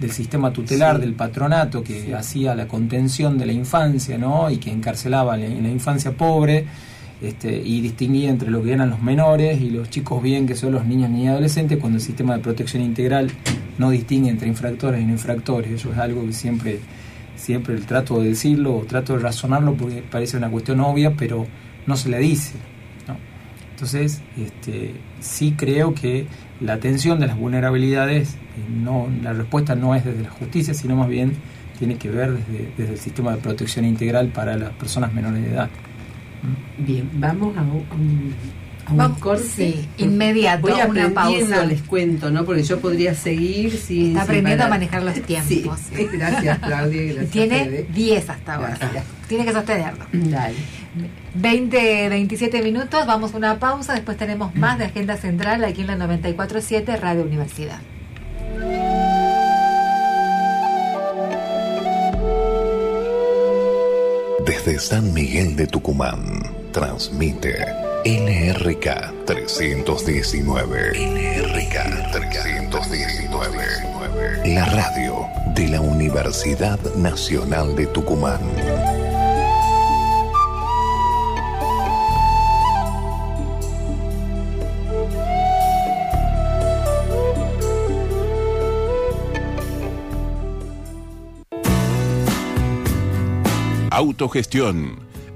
del 0.00 0.10
sistema 0.10 0.52
tutelar, 0.52 0.96
Sí. 0.96 1.02
del 1.02 1.14
patronato, 1.14 1.82
que 1.84 2.02
Sí. 2.06 2.12
hacía 2.12 2.54
la 2.56 2.66
contención 2.66 3.38
de 3.38 3.46
la 3.46 3.52
infancia, 3.52 4.18
¿no? 4.18 4.50
Y 4.50 4.56
que 4.58 4.70
encarcelaba 4.70 5.36
en 5.36 5.40
la- 5.42 5.46
en 5.46 5.62
la 5.62 5.70
infancia 5.70 6.10
pobre, 6.12 6.64
este, 7.20 7.60
y 7.64 7.80
distinguía 7.80 8.30
entre 8.30 8.48
lo 8.50 8.62
que 8.62 8.72
eran 8.72 8.90
los 8.90 9.02
menores 9.02 9.60
y 9.60 9.70
los 9.70 9.90
chicos 9.90 10.22
bien, 10.22 10.46
que 10.46 10.54
son 10.54 10.72
los 10.72 10.84
niños 10.84 11.10
ni 11.10 11.26
adolescentes, 11.28 11.78
cuando 11.78 11.98
el 11.98 12.02
sistema 12.02 12.36
de 12.36 12.42
protección 12.42 12.80
integral 12.82 13.30
no 13.76 13.90
distingue 13.90 14.30
entre 14.30 14.46
infractores 14.48 15.00
y 15.00 15.04
no 15.04 15.12
infractores. 15.12 15.70
Eso 15.72 15.92
es 15.92 15.98
algo 15.98 16.24
que 16.26 16.32
siempre, 16.32 16.78
siempre 17.48 17.78
trato 17.78 18.20
de 18.20 18.28
decirlo 18.28 18.76
o 18.76 18.84
trato 18.84 19.14
de 19.14 19.20
razonarlo 19.20 19.72
porque 19.72 20.02
parece 20.02 20.36
una 20.36 20.50
cuestión 20.50 20.80
obvia, 20.80 21.14
pero 21.16 21.46
no 21.86 21.96
se 21.96 22.10
la 22.10 22.18
dice. 22.18 22.58
Entonces, 23.70 24.20
este, 24.36 24.92
sí 25.20 25.54
creo 25.56 25.94
que 25.94 26.26
la 26.60 26.74
atención 26.74 27.18
de 27.20 27.26
las 27.26 27.38
vulnerabilidades, 27.38 28.34
eh, 28.34 28.38
no, 28.70 29.08
la 29.22 29.32
respuesta 29.32 29.74
no 29.74 29.94
es 29.94 30.04
desde 30.04 30.24
la 30.24 30.28
justicia, 30.28 30.74
sino 30.74 30.94
más 30.94 31.08
bien 31.08 31.32
tiene 31.78 31.96
que 31.96 32.10
ver 32.10 32.32
desde, 32.32 32.70
desde 32.76 32.92
el 32.92 32.98
sistema 32.98 33.34
de 33.34 33.38
protección 33.38 33.86
integral 33.86 34.28
para 34.28 34.58
las 34.58 34.72
personas 34.72 35.14
menores 35.14 35.42
de 35.42 35.50
edad. 35.50 35.70
Bien, 36.76 37.08
vamos 37.14 37.56
a 37.56 37.62
un, 37.62 38.34
un- 38.90 38.96
Vamos, 38.96 39.18
corte. 39.18 39.44
sí, 39.44 39.88
inmediato, 39.98 40.62
Voy 40.62 40.72
una 40.88 41.10
pausa. 41.10 41.64
les 41.64 41.82
cuento, 41.82 42.30
¿no? 42.30 42.44
Porque 42.44 42.62
yo 42.62 42.80
podría 42.80 43.14
seguir 43.14 43.76
sin... 43.76 44.08
Está 44.08 44.20
sin 44.20 44.30
aprendiendo 44.30 44.64
a 44.64 44.68
manejar 44.68 45.02
los 45.02 45.14
tiempos. 45.22 45.78
Sí, 45.94 46.08
gracias 46.12 46.58
Claudia. 46.58 47.02
Gracias, 47.04 47.30
tiene 47.30 47.64
Fede. 47.64 47.86
10 47.92 48.30
hasta 48.30 48.54
ahora. 48.54 48.76
Gracias. 48.80 49.04
Tiene 49.28 49.44
que 49.44 49.52
sostenerlo. 49.52 50.06
Dale. 50.12 50.54
20, 51.34 52.08
27 52.08 52.62
minutos, 52.62 53.06
vamos 53.06 53.34
a 53.34 53.36
una 53.36 53.58
pausa, 53.58 53.92
después 53.94 54.16
tenemos 54.16 54.54
más 54.54 54.78
de 54.78 54.86
Agenda 54.86 55.16
Central 55.16 55.62
aquí 55.64 55.82
en 55.82 55.86
la 55.88 55.96
94.7 55.96 56.98
Radio 56.98 57.22
Universidad. 57.22 57.78
Desde 64.46 64.78
San 64.78 65.12
Miguel 65.12 65.56
de 65.56 65.66
Tucumán, 65.66 66.22
transmite 66.72 67.56
LRK 68.04 69.24
319. 69.26 70.92
LRK 70.94 72.12
319. 72.12 74.54
La 74.54 74.64
radio 74.66 75.26
de 75.54 75.68
la 75.68 75.80
Universidad 75.80 76.78
Nacional 76.94 77.74
de 77.74 77.86
Tucumán. 77.88 78.38
Autogestión, 93.90 95.07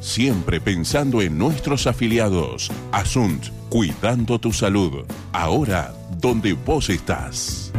Siempre 0.00 0.60
pensando 0.60 1.22
en 1.22 1.38
nuestros 1.38 1.86
afiliados. 1.86 2.70
Asunt, 2.92 3.46
cuidando 3.68 4.38
tu 4.38 4.52
salud. 4.52 5.04
Ahora, 5.32 5.92
donde 6.20 6.52
vos 6.52 6.90
estás. 6.90 7.72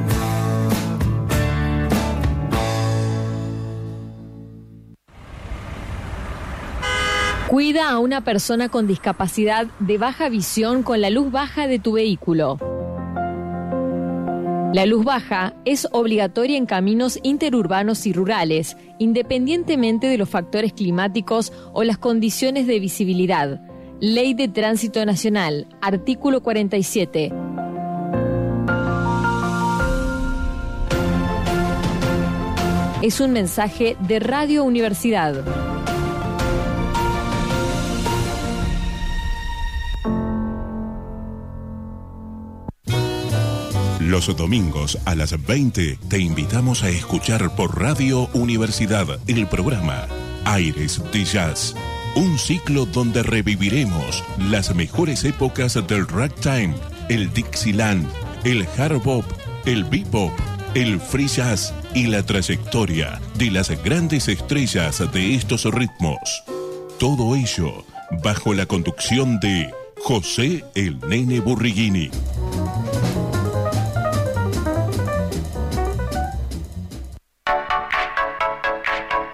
Cuida 7.48 7.90
a 7.90 8.00
una 8.00 8.22
persona 8.26 8.68
con 8.68 8.88
discapacidad 8.88 9.68
de 9.80 9.98
baja 9.98 10.28
visión 10.28 10.84
con 10.84 11.00
la 11.00 11.10
luz 11.10 11.32
baja 11.32 11.66
de 11.68 11.80
tu 11.80 11.94
vehículo. 11.94 12.77
La 14.74 14.86
luz 14.86 15.06
baja 15.06 15.54
es 15.64 15.88
obligatoria 15.92 16.58
en 16.58 16.66
caminos 16.66 17.20
interurbanos 17.24 18.06
y 18.06 18.12
rurales, 18.12 18.76
independientemente 19.00 20.08
de 20.08 20.18
los 20.18 20.30
factores 20.30 20.74
climáticos 20.74 21.54
o 21.74 21.84
las 21.84 21.98
condiciones 21.98 22.68
de 22.68 22.80
visibilidad. 22.80 23.62
Ley 24.02 24.34
de 24.34 24.50
Tránsito 24.50 25.04
Nacional, 25.06 25.68
artículo 25.82 26.44
47. 26.44 27.32
Es 33.02 33.22
un 33.22 33.32
mensaje 33.32 33.96
de 34.02 34.20
Radio 34.20 34.66
Universidad. 34.66 35.46
Los 44.08 44.34
domingos 44.38 44.98
a 45.04 45.16
las 45.16 45.36
20 45.46 46.00
te 46.08 46.20
invitamos 46.20 46.82
a 46.84 46.90
escuchar 46.90 47.54
por 47.58 47.78
Radio 47.78 48.30
Universidad 48.34 49.20
el 49.28 49.48
programa 49.48 50.08
Aires 50.46 51.02
de 51.12 51.26
Jazz. 51.26 51.76
Un 52.16 52.40
ciclo 52.40 52.86
donde 52.86 53.22
reviviremos 53.22 54.24
las 54.50 54.74
mejores 54.74 55.26
épocas 55.26 55.74
del 55.88 56.08
ragtime, 56.08 56.74
el 57.10 57.34
Dixieland, 57.34 58.08
el 58.46 58.66
hard 58.78 59.04
bop, 59.04 59.26
el 59.66 59.84
bebop, 59.84 60.32
el 60.74 61.02
free 61.02 61.28
jazz 61.28 61.74
y 61.94 62.08
la 62.08 62.26
trayectoria 62.26 63.20
de 63.38 63.52
las 63.52 63.72
grandes 63.84 64.30
estrellas 64.30 65.04
de 65.12 65.36
estos 65.36 65.66
ritmos. 65.66 66.46
Todo 66.98 67.36
ello 67.36 67.84
bajo 68.24 68.54
la 68.54 68.68
conducción 68.68 69.42
de 69.42 69.70
José 69.98 70.64
el 70.76 70.98
Nene 71.10 71.42
Burriguini. 71.42 72.10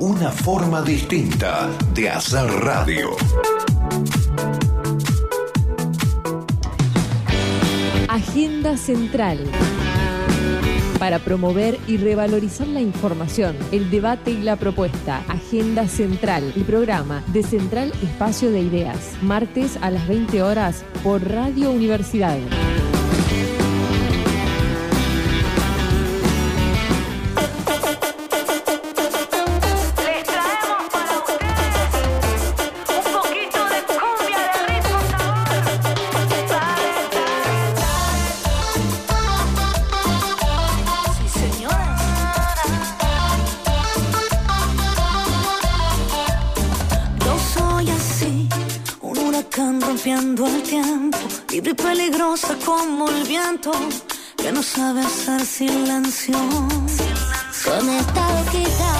Una 0.00 0.30
forma 0.30 0.80
distinta 0.82 1.68
de 1.92 2.08
hacer 2.08 2.48
radio. 2.48 3.16
Agenda 8.06 8.76
Central. 8.76 9.40
Para 11.00 11.18
promover 11.18 11.80
y 11.88 11.96
revalorizar 11.96 12.68
la 12.68 12.80
información, 12.80 13.56
el 13.72 13.90
debate 13.90 14.30
y 14.30 14.38
la 14.38 14.54
propuesta. 14.54 15.24
Agenda 15.26 15.88
Central, 15.88 16.52
el 16.54 16.62
programa 16.62 17.24
de 17.32 17.42
Central 17.42 17.92
Espacio 18.00 18.52
de 18.52 18.60
Ideas. 18.60 19.14
Martes 19.20 19.76
a 19.80 19.90
las 19.90 20.06
20 20.06 20.42
horas 20.42 20.84
por 21.02 21.28
Radio 21.28 21.72
Universidad. 21.72 22.38
Que 54.36 54.52
no 54.52 54.62
sabe 54.62 55.00
hacer 55.00 55.40
silencio. 55.46 56.38
Con 57.64 57.88
esta 57.88 58.26
boquita 58.34 58.92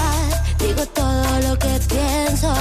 digo 0.59 0.87
todo 0.95 1.41
lo 1.47 1.59
que 1.59 1.81
pienso. 1.89 2.53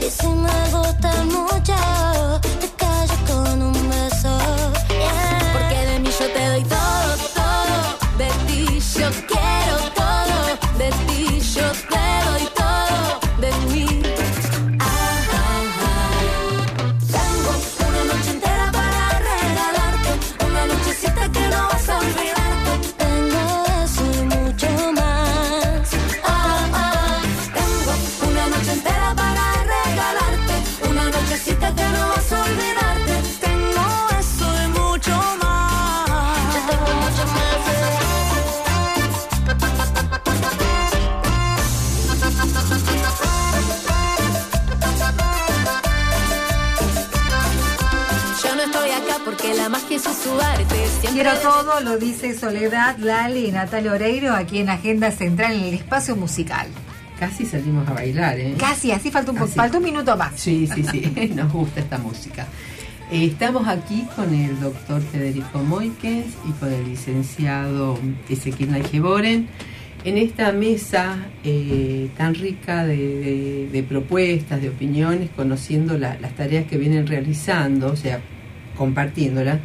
Y 0.00 0.10
si 0.10 0.26
me 0.26 0.60
gusta 0.70 1.12
mucho, 1.24 2.40
Quiero 51.22 51.38
todo, 51.38 51.80
lo 51.80 51.98
dice 51.98 52.32
Soledad, 52.32 52.96
Lali 52.96 53.48
y 53.48 53.52
Natalia 53.52 53.92
Oreiro 53.92 54.32
aquí 54.34 54.58
en 54.60 54.70
Agenda 54.70 55.10
Central 55.10 55.52
en 55.52 55.64
el 55.64 55.74
espacio 55.74 56.16
musical. 56.16 56.66
Casi 57.18 57.44
salimos 57.44 57.86
a 57.88 57.92
bailar, 57.92 58.38
¿eh? 58.40 58.54
Casi, 58.58 58.90
así 58.90 59.10
falta 59.10 59.30
un, 59.30 59.36
Casi. 59.36 59.52
falta 59.52 59.76
un 59.76 59.84
minuto 59.84 60.16
más. 60.16 60.32
Sí, 60.40 60.66
sí, 60.74 60.82
sí, 60.82 61.32
nos 61.36 61.52
gusta 61.52 61.80
esta 61.80 61.98
música. 61.98 62.46
Eh, 63.12 63.26
estamos 63.26 63.68
aquí 63.68 64.06
con 64.16 64.32
el 64.32 64.58
doctor 64.60 65.02
Federico 65.02 65.58
Moikens 65.58 66.34
y 66.48 66.52
con 66.52 66.72
el 66.72 66.86
licenciado 66.88 67.98
Ezequiel 68.30 68.70
Naigeboren 68.70 69.46
en 70.06 70.16
esta 70.16 70.52
mesa 70.52 71.18
eh, 71.44 72.08
tan 72.16 72.34
rica 72.34 72.86
de, 72.86 72.96
de- 72.96 73.68
de 73.70 73.82
propuestas, 73.82 74.62
de 74.62 74.70
opiniones, 74.70 75.28
conociendo 75.36 75.98
la- 75.98 76.18
las 76.18 76.34
tareas 76.34 76.64
que 76.64 76.78
vienen 76.78 77.06
realizando, 77.06 77.88
o 77.92 77.96
sea, 77.96 78.20
compartiéndolas. 78.78 79.58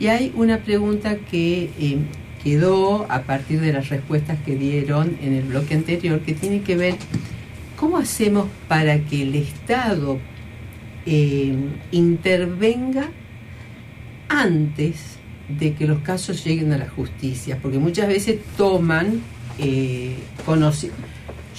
Y 0.00 0.06
hay 0.06 0.32
una 0.36 0.58
pregunta 0.58 1.16
que 1.30 1.70
eh, 1.78 1.98
quedó 2.42 3.06
a 3.10 3.22
partir 3.22 3.60
de 3.60 3.72
las 3.72 3.88
respuestas 3.88 4.38
que 4.44 4.54
dieron 4.56 5.16
en 5.22 5.34
el 5.34 5.44
bloque 5.44 5.74
anterior, 5.74 6.20
que 6.20 6.34
tiene 6.34 6.62
que 6.62 6.76
ver 6.76 6.94
cómo 7.76 7.98
hacemos 7.98 8.46
para 8.68 9.00
que 9.00 9.22
el 9.22 9.34
Estado 9.34 10.18
eh, 11.06 11.54
intervenga 11.90 13.08
antes 14.28 15.16
de 15.48 15.72
que 15.74 15.86
los 15.86 16.00
casos 16.00 16.44
lleguen 16.44 16.72
a 16.72 16.78
la 16.78 16.88
justicia, 16.88 17.58
porque 17.60 17.78
muchas 17.78 18.06
veces 18.08 18.38
toman 18.56 19.20
eh, 19.58 20.14
conoci- 20.46 20.90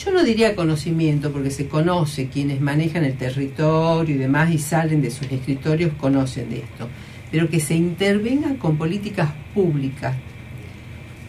yo 0.01 0.11
no 0.13 0.23
diría 0.23 0.55
conocimiento, 0.55 1.31
porque 1.31 1.49
se 1.51 1.67
conoce 1.67 2.27
quienes 2.27 2.61
manejan 2.61 3.03
el 3.03 3.17
territorio 3.17 4.15
y 4.15 4.17
demás 4.17 4.53
y 4.53 4.59
salen 4.59 5.01
de 5.01 5.11
sus 5.11 5.29
escritorios, 5.29 5.91
conocen 5.99 6.49
de 6.51 6.59
esto, 6.59 6.87
pero 7.31 7.49
que 7.49 7.59
se 7.59 7.75
intervenga 7.75 8.55
con 8.55 8.77
políticas 8.77 9.31
públicas 9.53 10.15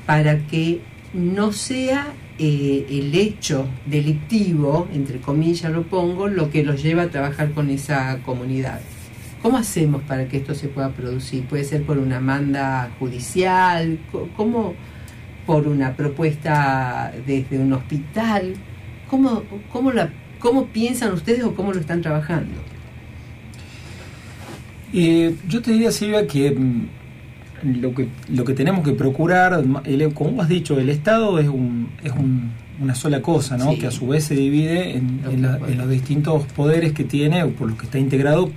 para 0.06 0.38
que 0.38 0.80
no 1.12 1.52
sea 1.52 2.08
eh, 2.38 2.86
el 2.88 3.14
hecho 3.14 3.66
delictivo, 3.86 4.88
entre 4.94 5.20
comillas 5.20 5.70
lo 5.70 5.82
pongo, 5.82 6.28
lo 6.28 6.50
que 6.50 6.64
los 6.64 6.82
lleva 6.82 7.02
a 7.02 7.08
trabajar 7.08 7.52
con 7.52 7.70
esa 7.70 8.18
comunidad. 8.24 8.80
¿Cómo 9.42 9.56
hacemos 9.56 10.02
para 10.02 10.28
que 10.28 10.38
esto 10.38 10.54
se 10.54 10.68
pueda 10.68 10.90
producir? 10.90 11.44
¿Puede 11.44 11.64
ser 11.64 11.82
por 11.82 11.98
una 11.98 12.20
manda 12.20 12.90
judicial? 12.98 13.98
¿Cómo 14.36 14.74
por 15.46 15.66
una 15.66 15.96
propuesta 15.96 17.12
desde 17.26 17.58
un 17.58 17.72
hospital? 17.72 18.54
¿Cómo, 19.08 19.42
cómo, 19.72 19.92
la, 19.92 20.10
¿Cómo 20.38 20.66
piensan 20.66 21.12
ustedes 21.12 21.42
o 21.44 21.54
cómo 21.54 21.72
lo 21.72 21.80
están 21.80 22.02
trabajando? 22.02 22.54
Eh, 24.92 25.34
yo 25.48 25.62
te 25.62 25.72
diría, 25.72 25.92
Silvia, 25.92 26.26
que 26.26 26.50
mm, 26.50 26.86
lo 27.80 27.94
que 27.94 28.08
lo 28.32 28.44
que 28.44 28.54
tenemos 28.54 28.84
que 28.84 28.92
procurar, 28.92 29.62
el- 29.84 30.14
como 30.14 30.40
has 30.42 30.48
dicho, 30.48 30.78
el 30.78 30.88
Estado 30.88 31.38
es, 31.38 31.48
un, 31.48 31.88
es 32.02 32.12
un- 32.12 32.50
una 32.80 32.94
sola 32.94 33.20
cosa, 33.20 33.58
¿no? 33.58 33.72
Sí. 33.72 33.78
que 33.78 33.86
a 33.86 33.90
su 33.90 34.08
vez 34.08 34.24
se 34.24 34.34
divide 34.34 34.96
en, 34.96 35.42
la- 35.42 35.58
en 35.68 35.76
los 35.76 35.90
distintos 35.90 36.44
poderes 36.46 36.92
que 36.92 37.04
tiene 37.04 37.42
o 37.42 37.50
por 37.50 37.68
los 37.68 37.78
que 37.78 37.84
está 37.84 37.98
integrado, 37.98 38.50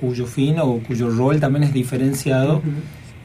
cuyo 0.00 0.26
fin 0.26 0.56
o 0.58 0.78
cuyo 0.80 1.08
rol 1.10 1.38
también 1.38 1.62
es 1.62 1.72
diferenciado, 1.72 2.60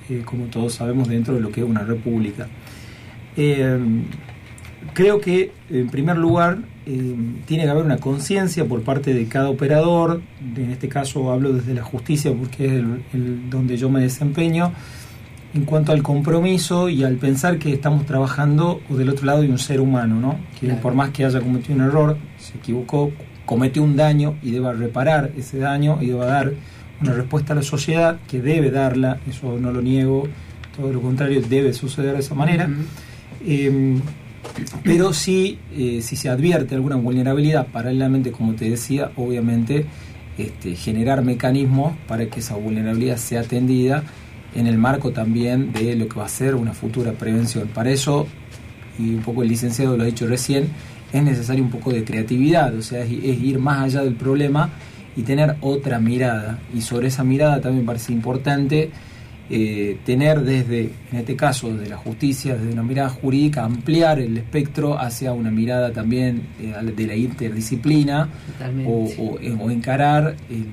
eh, 0.10 0.22
como 0.24 0.46
todos 0.46 0.74
sabemos, 0.76 1.08
dentro 1.08 1.34
de 1.34 1.42
lo 1.42 1.52
que 1.52 1.62
es 1.62 1.68
una 1.68 1.82
república. 1.82 2.48
Eh, 3.36 3.80
creo 4.94 5.20
que, 5.20 5.52
en 5.72 5.88
primer 5.90 6.18
lugar, 6.18 6.60
eh, 6.90 7.16
tiene 7.46 7.64
que 7.66 7.70
haber 7.70 7.86
una 7.86 7.98
conciencia 7.98 8.66
por 8.66 8.82
parte 8.82 9.14
de 9.14 9.26
cada 9.28 9.50
operador, 9.50 10.22
en 10.56 10.72
este 10.72 10.90
caso 10.90 11.32
hablo 11.32 11.54
desde 11.54 11.74
la 11.76 11.84
justicia 11.84 12.34
porque 12.34 12.66
es 12.66 12.72
el, 12.74 13.04
el- 13.14 13.50
donde 13.50 13.78
yo 13.78 13.90
me 13.90 14.02
desempeño, 14.02 14.72
en 15.54 15.66
cuanto 15.66 15.92
al 15.92 16.02
compromiso 16.04 16.90
y 16.90 17.04
al 17.04 17.16
pensar 17.16 17.58
que 17.60 17.74
estamos 17.74 18.06
trabajando 18.06 18.82
o 18.90 18.96
del 18.98 19.10
otro 19.10 19.26
lado 19.26 19.42
de 19.42 19.50
un 19.50 19.58
ser 19.60 19.80
humano, 19.82 20.20
¿no? 20.20 20.36
que 20.60 20.68
Claro. 20.68 20.82
por 20.82 20.94
más 20.96 21.10
que 21.12 21.26
haya 21.26 21.40
cometido 21.42 21.76
un 21.76 21.82
error, 21.82 22.18
se 22.38 22.58
equivocó, 22.58 23.12
cometió 23.46 23.82
un 23.84 23.96
daño 23.96 24.36
y 24.44 24.52
deba 24.52 24.74
reparar 24.74 25.32
ese 25.38 25.58
daño 25.60 25.98
y 26.02 26.08
deba 26.08 26.26
dar 26.26 26.54
una 27.02 27.14
respuesta 27.14 27.54
a 27.54 27.56
la 27.56 27.64
sociedad 27.64 28.18
que 28.28 28.42
debe 28.42 28.72
darla, 28.72 29.20
eso 29.28 29.58
no 29.60 29.72
lo 29.72 29.82
niego, 29.82 30.28
todo 30.76 30.92
lo 30.94 31.02
contrario, 31.02 31.42
debe 31.48 31.74
suceder 31.74 32.14
de 32.14 32.20
esa 32.20 32.36
manera. 32.36 32.70
Eh, 33.46 33.98
pero 34.84 35.14
sí, 35.14 35.60
eh, 35.76 36.02
si 36.02 36.16
se 36.16 36.30
advierte 36.30 36.76
alguna 36.76 36.96
vulnerabilidad, 36.96 37.68
paralelamente, 37.68 38.32
como 38.32 38.54
te 38.54 38.70
decía, 38.70 39.12
obviamente 39.16 39.86
este, 40.38 40.76
generar 40.76 41.24
mecanismos 41.24 41.96
para 42.08 42.26
que 42.28 42.40
esa 42.40 42.56
vulnerabilidad 42.56 43.18
sea 43.18 43.42
atendida 43.42 44.04
en 44.56 44.68
el 44.68 44.78
marco 44.78 45.12
también 45.12 45.72
de 45.74 45.96
lo 45.96 46.08
que 46.08 46.18
va 46.18 46.26
a 46.26 46.30
ser 46.30 46.56
una 46.56 46.74
futura 46.74 47.12
prevención. 47.14 47.68
Para 47.68 47.92
eso, 47.92 48.28
y 48.98 49.16
un 49.16 49.22
poco 49.22 49.44
el 49.44 49.50
licenciado 49.50 49.98
lo 49.98 50.04
ha 50.04 50.06
dicho 50.06 50.28
recién, 50.28 50.70
es 51.12 51.24
necesario 51.24 51.64
un 51.64 51.70
poco 51.70 51.92
de 51.92 52.04
creatividad, 52.04 52.74
o 52.76 52.82
sea, 52.82 53.02
es, 53.02 53.12
ir 53.12 53.60
más 53.60 53.84
allá 53.84 54.04
del 54.04 54.16
problema 54.16 54.70
y 55.16 55.24
tener 55.24 55.56
otra 55.62 56.00
mirada. 56.00 56.60
Y 56.74 56.82
sobre 56.82 57.08
esa 57.08 57.24
mirada 57.24 57.62
también 57.62 57.86
parece 57.86 58.14
importante 58.14 58.92
eh, 59.50 59.98
tener 60.06 60.42
desde, 60.42 60.92
en 61.12 61.18
este 61.20 61.36
caso, 61.36 61.74
desde 61.74 61.90
la 61.90 61.98
justicia, 61.98 62.56
desde 62.56 62.72
una 62.72 62.84
mirada 62.84 63.10
jurídica, 63.10 63.64
ampliar 63.66 64.20
el 64.20 64.38
espectro 64.38 65.00
hacia 65.00 65.34
una 65.34 65.50
mirada 65.52 65.92
también 65.92 66.42
eh, 66.62 66.74
de 66.96 67.08
la 67.08 67.16
interdisciplina 67.16 68.30
Totalmente. 68.54 68.92
o, 68.92 69.24
o- 69.24 69.40
eh, 69.40 69.56
o 69.60 69.72
encarar 69.72 70.36
el- 70.50 70.66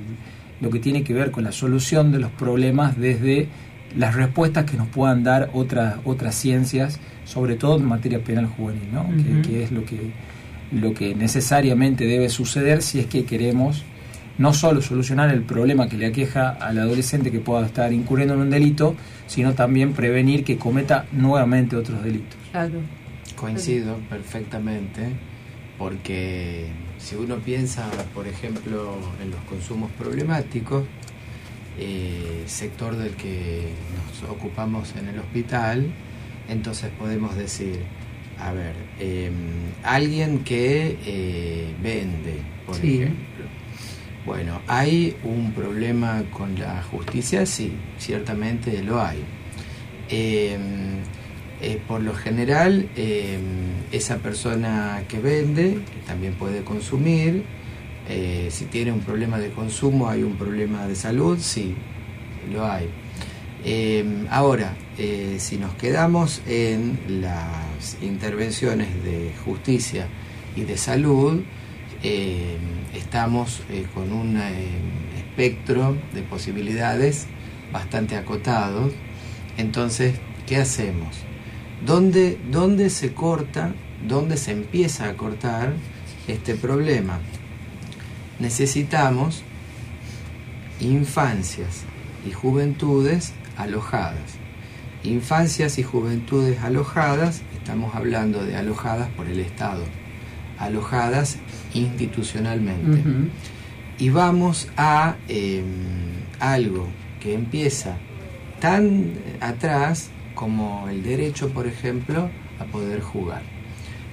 lo 0.61 0.70
que 0.70 0.79
tiene 0.79 1.03
que 1.03 1.12
ver 1.14 1.31
con 1.31 1.45
la 1.45 1.53
solución 1.53 2.12
de 2.12 2.18
los 2.18 2.31
problemas 2.31 2.99
desde 2.99 3.49
las 3.97 4.14
respuestas 4.14 4.64
que 4.70 4.77
nos 4.77 4.89
puedan 4.89 5.22
dar 5.24 5.51
otras 5.55 5.97
otras 6.05 6.35
ciencias, 6.35 6.99
sobre 7.24 7.57
todo 7.57 7.77
en 7.79 7.85
materia 7.87 8.20
penal 8.22 8.47
juvenil, 8.47 8.89
¿no? 8.93 9.07
Que- 9.16 9.49
que, 9.49 9.64
es 9.64 9.72
lo 9.72 9.85
que 9.85 9.97
lo 10.72 10.93
que 10.95 11.14
necesariamente 11.14 12.05
debe 12.07 12.29
suceder 12.29 12.83
si 12.83 12.99
es 12.99 13.07
que 13.07 13.24
queremos 13.24 13.85
no 14.39 14.53
solo 14.53 14.82
solucionar 14.82 15.30
el 15.30 15.43
problema 15.43 15.89
que 15.89 15.97
le 15.97 16.07
aqueja 16.07 16.51
al 16.51 16.78
adolescente 16.78 17.30
que 17.30 17.41
pueda 17.41 17.66
estar 17.66 17.93
incurriendo 17.93 18.34
en 18.34 18.41
un 18.41 18.51
delito, 18.51 18.95
sino 19.26 19.55
también 19.55 19.93
prevenir 19.93 20.45
que 20.45 20.57
cometa 20.59 21.07
nuevamente 21.12 21.76
otros 21.76 22.03
delitos. 22.05 22.37
Claro. 22.53 22.80
Coincido 23.34 23.97
perfectamente, 24.09 25.09
porque 25.78 26.66
si 26.99 27.16
uno 27.16 27.37
piensa, 27.37 27.87
por 28.14 28.26
ejemplo, 28.26 28.99
en 29.22 29.30
los 29.30 29.41
consumos 29.43 29.91
problemáticos, 29.99 30.84
eh, 31.78 32.45
sector 32.47 32.97
del 32.97 33.11
que 33.14 33.68
nos 34.20 34.30
ocupamos 34.30 34.95
en 34.99 35.09
el 35.09 35.18
hospital, 35.18 35.87
entonces 36.49 36.91
podemos 36.99 37.37
decir, 37.37 37.80
a 38.41 38.53
ver, 38.53 38.72
eh, 38.99 39.30
alguien 39.82 40.39
que 40.41 40.97
eh, 41.05 41.74
vende, 41.82 42.41
por 42.66 42.76
Sí. 42.76 43.03
ejemplo. 43.03 43.36
Bueno, 44.27 44.61
¿hay 44.66 45.16
un 45.22 45.53
problema 45.53 46.24
con 46.33 46.59
la 46.59 46.83
justicia? 46.83 47.47
Sí, 47.47 47.72
ciertamente 47.97 48.83
lo 48.83 49.01
hay. 49.01 49.22
Eh, 50.11 50.59
eh, 51.62 51.81
por 51.87 52.03
lo 52.03 52.12
general, 52.12 52.89
eh, 52.97 53.39
esa 53.93 54.16
persona 54.18 55.05
que 55.09 55.20
vende, 55.20 55.79
también 56.09 56.35
puede 56.35 56.64
consumir, 56.64 57.45
eh, 58.09 58.49
si 58.51 58.64
tiene 58.64 58.91
un 58.91 59.01
problema 59.01 59.39
de 59.39 59.51
consumo, 59.51 60.09
hay 60.09 60.24
un 60.24 60.35
problema 60.35 60.89
de 60.89 60.97
salud, 60.97 61.39
sí, 61.41 61.77
lo 62.53 62.66
hay. 62.66 62.89
Eh, 63.64 64.27
ahora, 64.31 64.74
eh, 64.99 65.37
si 65.39 65.57
nos 65.57 65.72
quedamos 65.74 66.43
en 66.49 66.99
las 67.20 67.97
intervenciones 68.03 68.89
de 69.05 69.33
justicia 69.45 70.09
y 70.57 70.62
de 70.62 70.77
salud, 70.77 71.43
eh, 72.03 72.57
estamos 72.94 73.62
eh, 73.70 73.86
con 73.94 74.12
un 74.12 74.36
eh, 74.36 74.68
espectro 75.18 75.97
de 76.14 76.22
posibilidades 76.22 77.26
bastante 77.72 78.16
acotados. 78.16 78.92
Entonces, 79.57 80.14
¿qué 80.47 80.57
hacemos? 80.57 81.16
¿Dónde, 81.84 82.38
dónde 82.51 82.90
se 82.90 83.12
corta, 83.12 83.74
dónde 84.07 84.36
se 84.36 84.53
empieza 84.53 85.09
a 85.09 85.16
cortar 85.16 85.74
este 86.26 86.55
problema? 86.55 87.18
Necesitamos 88.38 89.42
infancias 90.80 91.84
y 92.26 92.32
juventudes 92.32 93.32
alojadas. 93.57 94.36
Infancias 95.05 95.78
y 95.78 95.82
juventudes 95.82 96.61
alojadas, 96.61 97.42
estamos 97.55 97.94
hablando 97.94 98.44
de 98.44 98.57
alojadas 98.57 99.09
por 99.11 99.26
el 99.26 99.40
Estado, 99.40 99.84
alojadas 100.59 101.38
institucionalmente. 101.74 103.02
Y 103.98 104.11
vamos 104.11 104.68
a 104.76 105.16
eh, 105.28 105.64
algo 106.38 106.88
que 107.20 107.34
empieza 107.34 107.96
tan 108.61 109.14
atrás 109.40 110.11
como 110.34 110.88
el 110.88 111.02
derecho, 111.02 111.50
por 111.50 111.66
ejemplo, 111.66 112.30
a 112.59 112.64
poder 112.64 113.00
jugar. 113.00 113.42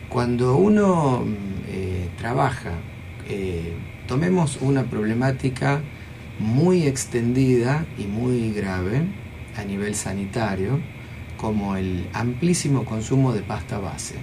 Cuando 0.09 0.55
uno 0.55 1.23
mm, 1.25 1.33
eh, 1.67 2.09
trabaja, 2.17 2.71
eh, 3.27 3.73
tomemos 4.07 4.57
una 4.61 4.83
problemática 4.83 5.81
muy 6.39 6.87
extendida 6.87 7.85
y 7.97 8.05
muy 8.05 8.51
grave 8.53 9.03
a 9.57 9.63
nivel 9.63 9.95
sanitario, 9.95 10.79
como 11.37 11.75
el 11.75 12.07
amplísimo 12.13 12.85
consumo 12.85 13.33
de 13.33 13.41
pasta 13.41 13.77
base. 13.79 14.15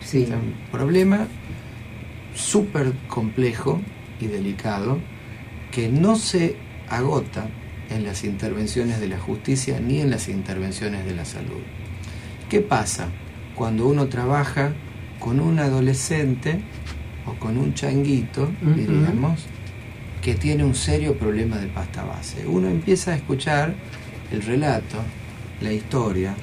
Sí. 0.00 0.24
Es 0.24 0.30
un 0.30 0.54
problema 0.70 1.28
súper 2.34 2.92
complejo 3.08 3.80
y 4.20 4.26
delicado 4.26 4.98
que 5.70 5.88
no 5.88 6.16
se 6.16 6.56
agota 6.88 7.48
en 7.90 8.04
las 8.04 8.24
intervenciones 8.24 9.00
de 9.00 9.08
la 9.08 9.18
justicia 9.18 9.80
ni 9.80 10.00
en 10.00 10.10
las 10.10 10.28
intervenciones 10.28 11.04
de 11.04 11.14
la 11.14 11.24
salud. 11.24 11.62
¿Qué 12.48 12.60
pasa 12.60 13.08
cuando 13.54 13.86
uno 13.86 14.08
trabaja 14.08 14.72
con 15.18 15.40
un 15.40 15.58
adolescente 15.58 16.60
o 17.26 17.34
con 17.34 17.56
un 17.56 17.74
changuito, 17.74 18.50
diríamos, 18.60 19.46
que 20.22 20.34
tiene 20.34 20.64
un 20.64 20.74
serio 20.74 21.16
problema 21.18 21.56
de 21.56 21.68
pasta 21.68 22.04
base? 22.04 22.46
Uno 22.46 22.68
empieza 22.68 23.12
a 23.12 23.16
escuchar 23.16 23.74
el 24.30 24.42
relato, 24.42 24.98
la 25.60 25.72
historia, 25.72 26.34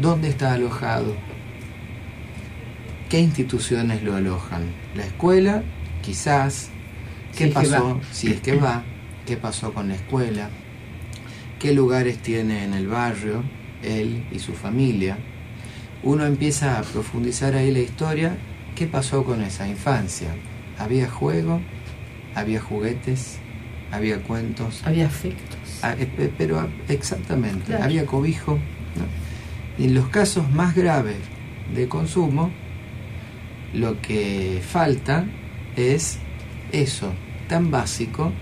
dónde 0.00 0.28
está 0.28 0.54
alojado, 0.54 1.14
qué 3.12 3.20
instituciones 3.20 4.02
lo 4.02 4.16
alojan, 4.16 4.62
la 4.96 5.04
escuela, 5.04 5.62
quizás, 6.00 6.70
qué 7.36 7.44
Si 7.44 7.44
es 7.44 7.48
que 7.50 7.54
pasó, 7.70 8.00
si 8.10 8.30
es 8.30 8.40
que 8.40 8.56
va, 8.56 8.84
qué 9.26 9.36
pasó 9.36 9.74
con 9.74 9.88
la 9.88 9.96
escuela, 9.96 10.48
qué 11.58 11.74
lugares 11.74 12.16
tiene 12.22 12.64
en 12.64 12.72
el 12.72 12.88
barrio, 12.88 13.42
él 13.82 14.24
y 14.32 14.38
su 14.38 14.54
familia. 14.54 15.18
Uno 16.02 16.24
empieza 16.24 16.78
a 16.78 16.82
profundizar 16.84 17.54
ahí 17.54 17.70
la 17.70 17.80
historia, 17.80 18.34
qué 18.74 18.86
pasó 18.86 19.24
con 19.24 19.42
esa 19.42 19.68
infancia. 19.68 20.28
¿Había 20.78 21.06
juego? 21.10 21.60
¿Había 22.34 22.62
juguetes? 22.62 23.36
¿Había 23.90 24.22
cuentos? 24.22 24.80
Había 24.86 25.04
afectos. 25.04 25.80
Ah, 25.82 25.94
eh, 25.98 26.06
pe- 26.06 26.32
pero 26.38 26.60
ah, 26.60 26.68
exactamente, 26.88 27.66
Claro. 27.66 27.84
había 27.84 28.06
cobijo. 28.06 28.54
¿no? 28.96 29.84
En 29.84 29.92
los 29.94 30.08
casos 30.08 30.50
más 30.50 30.74
graves 30.74 31.18
de 31.74 31.88
consumo, 31.88 32.50
lo 33.72 34.00
que 34.00 34.60
falta 34.66 35.24
es 35.76 36.18
eso, 36.72 37.12
tan 37.48 37.70
básico 37.70 38.32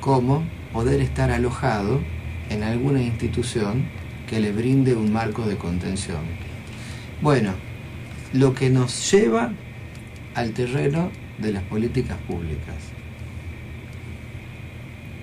como 0.00 0.44
poder 0.72 1.00
estar 1.00 1.30
alojado 1.30 2.00
en 2.48 2.62
alguna 2.62 3.02
institución 3.02 3.84
que 4.28 4.40
le 4.40 4.52
brinde 4.52 4.94
un 4.94 5.12
marco 5.12 5.44
de 5.46 5.56
contención. 5.56 6.20
Bueno, 7.20 7.52
lo 8.32 8.54
que 8.54 8.70
nos 8.70 9.10
lleva 9.10 9.52
al 10.34 10.52
terreno 10.52 11.10
de 11.38 11.52
las 11.52 11.62
políticas 11.64 12.16
públicas. 12.28 12.76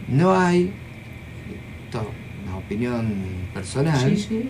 No 0.07 0.33
hay, 0.33 0.71
esto 1.85 2.01
es 2.01 2.47
una 2.47 2.57
opinión 2.57 3.13
personal, 3.53 4.15
Sí, 4.17 4.25
sí. 4.29 4.49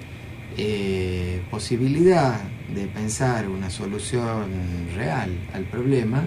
eh, 0.57 1.41
posibilidad 1.49 2.39
de 2.73 2.87
pensar 2.87 3.47
una 3.47 3.69
solución 3.69 4.45
real 4.95 5.29
al 5.53 5.63
problema 5.63 6.25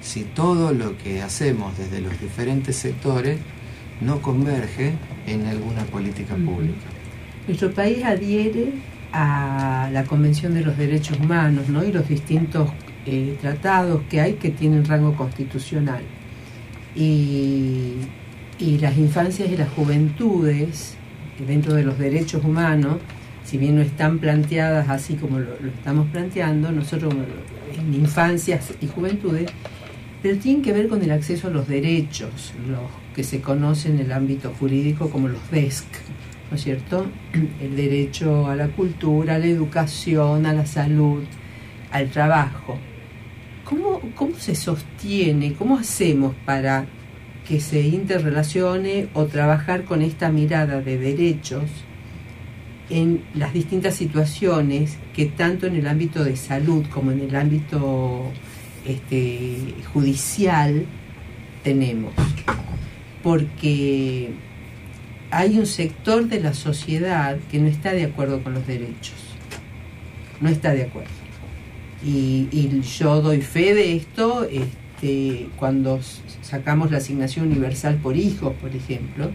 si 0.00 0.22
todo 0.22 0.72
lo 0.72 0.98
que 0.98 1.22
hacemos 1.22 1.76
desde 1.78 2.00
los 2.00 2.20
diferentes 2.20 2.76
sectores 2.76 3.38
no 4.00 4.20
converge 4.20 4.92
en 5.26 5.46
alguna 5.46 5.82
política 5.84 6.34
pública. 6.34 6.86
Nuestro 7.46 7.72
país 7.72 8.04
adhiere 8.04 8.72
a 9.12 9.88
la 9.92 10.04
Convención 10.04 10.54
de 10.54 10.62
los 10.62 10.76
Derechos 10.76 11.18
Humanos 11.18 11.68
¿no? 11.68 11.84
y 11.84 11.92
los 11.92 12.08
distintos 12.08 12.70
eh, 13.06 13.38
tratados 13.40 14.02
que 14.10 14.20
hay 14.20 14.34
que 14.34 14.50
tienen 14.50 14.84
rango 14.84 15.14
constitucional. 15.16 16.02
Y, 16.96 17.94
y 18.58 18.78
las 18.78 18.96
infancias 18.98 19.50
y 19.50 19.56
las 19.56 19.70
juventudes, 19.70 20.96
dentro 21.46 21.74
de 21.74 21.82
los 21.82 21.98
derechos 21.98 22.44
humanos, 22.44 22.96
si 23.44 23.58
bien 23.58 23.76
no 23.76 23.82
están 23.82 24.18
planteadas 24.18 24.88
así 24.88 25.14
como 25.14 25.38
lo, 25.38 25.54
estamos 25.66 26.08
planteando, 26.10 26.72
nosotros 26.72 27.14
en 27.76 27.94
infancias 27.94 28.72
y 28.80 28.86
juventudes, 28.86 29.50
pero 30.22 30.38
tienen 30.38 30.62
que 30.62 30.72
ver 30.72 30.88
con 30.88 31.02
el 31.02 31.10
acceso 31.10 31.48
a 31.48 31.50
los 31.50 31.68
derechos, 31.68 32.54
los 32.66 32.80
que 33.14 33.22
se 33.22 33.42
conocen 33.42 33.96
en 33.96 34.06
el 34.06 34.12
ámbito 34.12 34.52
jurídico 34.58 35.10
como 35.10 35.28
los 35.28 35.50
DESC, 35.50 35.84
¿no 36.50 36.56
es 36.56 36.64
cierto? 36.64 37.06
El 37.60 37.76
derecho 37.76 38.48
a 38.48 38.56
la 38.56 38.68
cultura, 38.68 39.34
a 39.34 39.38
la 39.38 39.46
educación, 39.46 40.46
a 40.46 40.54
la 40.54 40.66
salud, 40.66 41.24
al 41.90 42.08
trabajo. 42.10 42.78
¿Cómo, 43.64 44.00
cómo 44.14 44.34
se 44.36 44.54
sostiene? 44.54 45.52
¿Cómo 45.54 45.78
hacemos 45.78 46.34
para 46.44 46.86
que 47.46 47.60
se 47.60 47.80
interrelacione 47.80 49.08
o 49.12 49.26
trabajar 49.26 49.84
con 49.84 50.00
esta 50.00 50.30
mirada 50.30 50.80
de 50.80 50.98
derechos 50.98 51.64
en 52.90 53.22
las 53.34 53.52
distintas 53.52 53.94
situaciones 53.94 54.98
que 55.14 55.26
tanto 55.26 55.66
en 55.66 55.76
el 55.76 55.86
ámbito 55.86 56.22
de 56.22 56.36
salud 56.36 56.84
como 56.92 57.12
en 57.12 57.20
el 57.20 57.34
ámbito 57.34 58.30
este, 58.86 59.74
judicial 59.92 60.86
tenemos. 61.62 62.12
Porque 63.22 64.30
hay 65.30 65.58
un 65.58 65.66
sector 65.66 66.28
de 66.28 66.40
la 66.40 66.52
sociedad 66.52 67.38
que 67.50 67.58
no 67.58 67.68
está 67.68 67.92
de 67.92 68.04
acuerdo 68.04 68.42
con 68.42 68.54
los 68.54 68.66
derechos. 68.66 69.16
No 70.40 70.48
está 70.48 70.72
de 70.74 70.84
acuerdo. 70.84 71.10
Y, 72.04 72.48
yo 72.98 73.22
doy 73.22 73.40
fe 73.40 73.74
de 73.74 73.96
esto 73.96 74.44
este, 74.44 75.48
cuando 75.56 76.00
sacamos 76.42 76.90
la 76.90 76.98
asignación 76.98 77.46
universal 77.46 77.96
por 77.96 78.16
hijos, 78.16 78.52
por 78.60 78.76
ejemplo, 78.76 79.30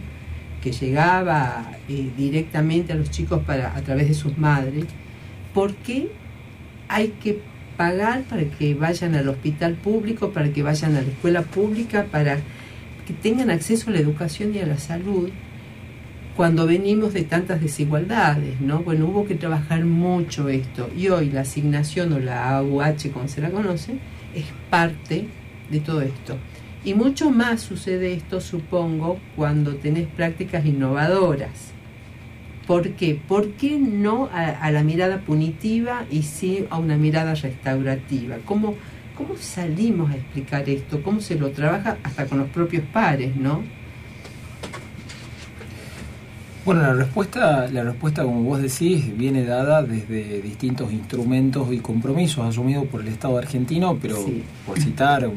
que 0.62 0.72
llegaba 0.72 1.72
eh, 1.88 2.10
directamente 2.16 2.92
a 2.92 2.96
los 2.96 3.10
chicos 3.10 3.42
para, 3.46 3.76
a 3.76 3.80
través 3.82 4.08
de 4.08 4.14
sus 4.14 4.36
madres, 4.38 4.84
porque 5.54 6.10
hay 6.88 7.08
que 7.22 7.40
pagar 7.76 8.22
para 8.24 8.44
que 8.44 8.74
vayan 8.74 9.14
al 9.14 9.28
hospital 9.28 9.74
público, 9.74 10.30
para 10.30 10.52
que 10.52 10.62
vayan 10.62 10.96
a 10.96 11.02
la 11.02 11.08
escuela 11.08 11.42
pública, 11.42 12.06
para 12.10 12.38
que 13.06 13.14
tengan 13.14 13.50
acceso 13.50 13.90
a 13.90 13.94
la 13.94 14.00
educación 14.00 14.54
y 14.54 14.58
a 14.58 14.66
la 14.66 14.78
salud 14.78 15.30
cuando 16.36 16.66
venimos 16.66 17.12
de 17.12 17.22
tantas 17.24 17.60
desigualdades, 17.60 18.60
¿no? 18.60 18.82
Bueno, 18.82 19.06
hubo 19.06 19.26
que 19.26 19.34
trabajar 19.34 19.84
mucho 19.84 20.48
esto 20.48 20.88
y 20.96 21.08
hoy 21.08 21.30
la 21.30 21.42
asignación 21.42 22.12
o 22.14 22.18
la 22.18 22.56
AUH, 22.56 23.10
como 23.12 23.28
se 23.28 23.40
la 23.40 23.50
conoce, 23.50 23.94
es 24.34 24.46
parte 24.70 25.26
de 25.70 25.80
todo 25.80 26.00
esto. 26.00 26.38
Y 26.84 26.94
mucho 26.94 27.30
más 27.30 27.60
sucede 27.60 28.14
esto, 28.14 28.40
supongo, 28.40 29.18
cuando 29.36 29.74
tenés 29.76 30.06
prácticas 30.08 30.64
innovadoras. 30.64 31.72
¿Por 32.66 32.90
qué? 32.92 33.20
¿Por 33.28 33.50
qué 33.52 33.78
no 33.78 34.28
a, 34.32 34.46
a 34.48 34.70
la 34.70 34.82
mirada 34.82 35.18
punitiva 35.20 36.04
y 36.10 36.22
sí 36.22 36.64
a 36.70 36.78
una 36.78 36.96
mirada 36.96 37.34
restaurativa? 37.34 38.36
¿Cómo, 38.46 38.76
¿Cómo 39.16 39.36
salimos 39.36 40.10
a 40.10 40.14
explicar 40.16 40.68
esto? 40.70 41.02
¿Cómo 41.02 41.20
se 41.20 41.34
lo 41.34 41.50
trabaja 41.50 41.98
hasta 42.02 42.26
con 42.26 42.38
los 42.38 42.48
propios 42.48 42.84
pares, 42.92 43.36
no? 43.36 43.62
Bueno, 46.64 46.82
la 46.82 46.92
respuesta, 46.92 47.66
la 47.68 47.82
respuesta, 47.84 48.22
como 48.22 48.42
vos 48.42 48.60
decís, 48.60 49.16
viene 49.16 49.44
dada 49.44 49.82
desde 49.82 50.40
distintos 50.42 50.92
instrumentos 50.92 51.72
y 51.72 51.78
compromisos 51.78 52.46
asumidos 52.46 52.86
por 52.86 53.00
el 53.00 53.08
Estado 53.08 53.38
argentino, 53.38 53.98
pero 54.00 54.16
Sí. 54.16 54.42
por 54.66 54.78
citar 54.78 55.24
o 55.24 55.32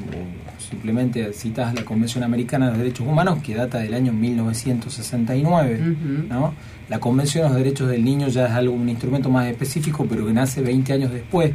simplemente 0.73 1.33
citas 1.33 1.73
la 1.75 1.85
Convención 1.85 2.23
Americana 2.23 2.65
de 2.65 2.71
los 2.71 2.79
Derechos 2.79 3.07
Humanos, 3.07 3.39
que 3.43 3.53
data 3.53 3.77
del 3.77 3.93
año 3.93 4.11
1969. 4.11 5.75
Ujú. 5.75 6.27
¿no? 6.27 6.53
La 6.89 6.99
Convención 6.99 7.43
de 7.43 7.49
los 7.49 7.57
Derechos 7.57 7.89
del 7.89 8.03
Niño 8.03 8.27
ya 8.27 8.47
es 8.47 8.51
algo, 8.53 8.73
un 8.73 8.89
instrumento 8.89 9.29
más 9.29 9.45
específico, 9.47 10.07
pero 10.09 10.25
que 10.25 10.33
nace 10.33 10.61
20 10.61 10.93
años 10.93 11.11
después, 11.11 11.51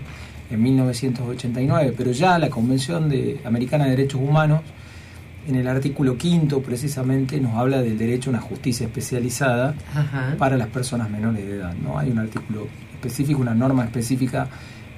en 0.51 0.63
1989. 0.63 1.95
Pero 1.97 2.13
ya 2.13 2.39
la 2.39 2.49
Convención 2.49 3.09
de, 3.09 3.41
Americana 3.45 3.85
de 3.85 3.91
Derechos 3.91 4.21
Humanos, 4.21 4.61
en 5.49 5.57
el 5.57 5.67
artículo 5.67 6.17
quinto 6.17 6.63
precisamente, 6.63 7.41
nos 7.41 7.55
habla 7.57 7.83
del 7.83 7.99
derecho 7.99 8.31
a 8.31 8.35
una 8.35 8.41
justicia 8.41 8.87
especializada 8.87 9.75
Ajá. 9.95 10.37
para 10.39 10.57
las 10.57 10.69
personas 10.69 11.11
menores 11.11 11.45
de 11.45 11.57
edad. 11.57 11.75
¿no? 11.75 11.99
Hay 11.99 12.11
un 12.11 12.21
artículo 12.21 12.69
específico, 12.95 13.41
una 13.41 13.55
norma 13.55 13.85
específica 13.85 14.49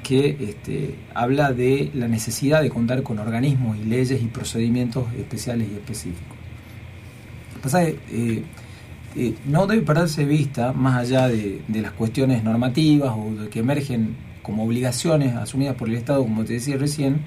que 0.02 0.36
este, 0.40 0.94
habla 1.14 1.52
de 1.52 1.90
la 1.94 2.08
necesidad 2.08 2.62
de 2.62 2.70
contar 2.70 3.02
con 3.02 3.18
organismos 3.18 3.76
y 3.76 3.84
leyes 3.84 4.22
y 4.22 4.26
procedimientos 4.26 5.06
especiales 5.18 5.68
y 5.70 5.74
específicos. 5.74 6.36
Pasa 7.62 7.84
eh, 7.84 7.96
eh, 9.16 9.34
no 9.46 9.66
debe 9.66 9.82
perderse 9.82 10.22
de 10.22 10.28
vista, 10.28 10.72
más 10.72 10.98
allá 10.98 11.28
de, 11.28 11.62
de 11.66 11.82
las 11.82 11.92
cuestiones 11.92 12.44
normativas 12.44 13.12
o 13.16 13.42
de 13.42 13.48
que 13.48 13.58
emergen 13.58 14.16
como 14.42 14.64
obligaciones 14.64 15.34
asumidas 15.34 15.74
por 15.74 15.88
el 15.88 15.96
Estado, 15.96 16.22
como 16.22 16.44
te 16.44 16.54
decía 16.54 16.76
recién, 16.76 17.20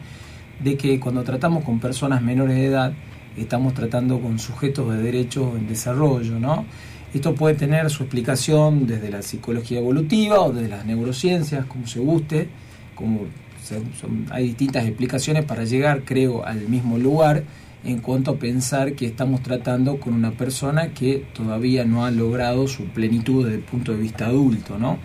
de 0.63 0.78
que 0.78 0.99
cuando 0.99 1.24
tratamos 1.24 1.63
con 1.63 1.80
personas 1.80 2.21
menores 2.21 2.55
de 2.55 2.65
edad, 2.65 2.93
estamos 3.38 3.74
tratando 3.74 4.19
con 4.19 4.39
sujetos 4.39 4.91
de 4.91 5.01
derechos 5.01 5.55
en 5.57 5.67
desarrollo, 5.67 6.39
¿no? 6.39 6.65
Esto 7.13 7.36
puede 7.36 7.55
tener 7.55 7.89
su 7.89 8.03
explicación 8.03 8.88
desde 8.88 9.09
la 9.09 9.21
psicología 9.21 9.80
evolutiva 9.80 10.39
o 10.41 10.51
desde 10.51 10.69
las 10.69 10.86
neurociencias, 10.86 11.65
como 11.65 11.86
se 11.86 11.99
guste, 11.99 12.47
como 12.95 13.21
se- 13.63 13.81
son- 13.99 14.25
hay 14.31 14.47
distintas 14.47 14.85
explicaciones 14.85 15.45
para 15.45 15.63
llegar, 15.63 16.01
creo, 16.05 16.45
al 16.45 16.67
mismo 16.67 16.97
lugar 16.97 17.43
en 17.85 17.99
cuanto 17.99 18.31
a 18.31 18.35
pensar 18.35 18.93
que 18.93 19.05
estamos 19.05 19.41
tratando 19.43 19.97
con 19.99 20.13
una 20.13 20.31
persona 20.31 20.89
que 20.93 21.25
todavía 21.33 21.83
no 21.85 22.05
ha 22.05 22.11
logrado 22.11 22.67
su 22.67 22.85
plenitud 22.85 23.43
desde 23.45 23.57
el 23.57 23.63
punto 23.63 23.91
de 23.91 23.97
vista 23.99 24.27
adulto, 24.27 24.77
¿no? 24.79 24.97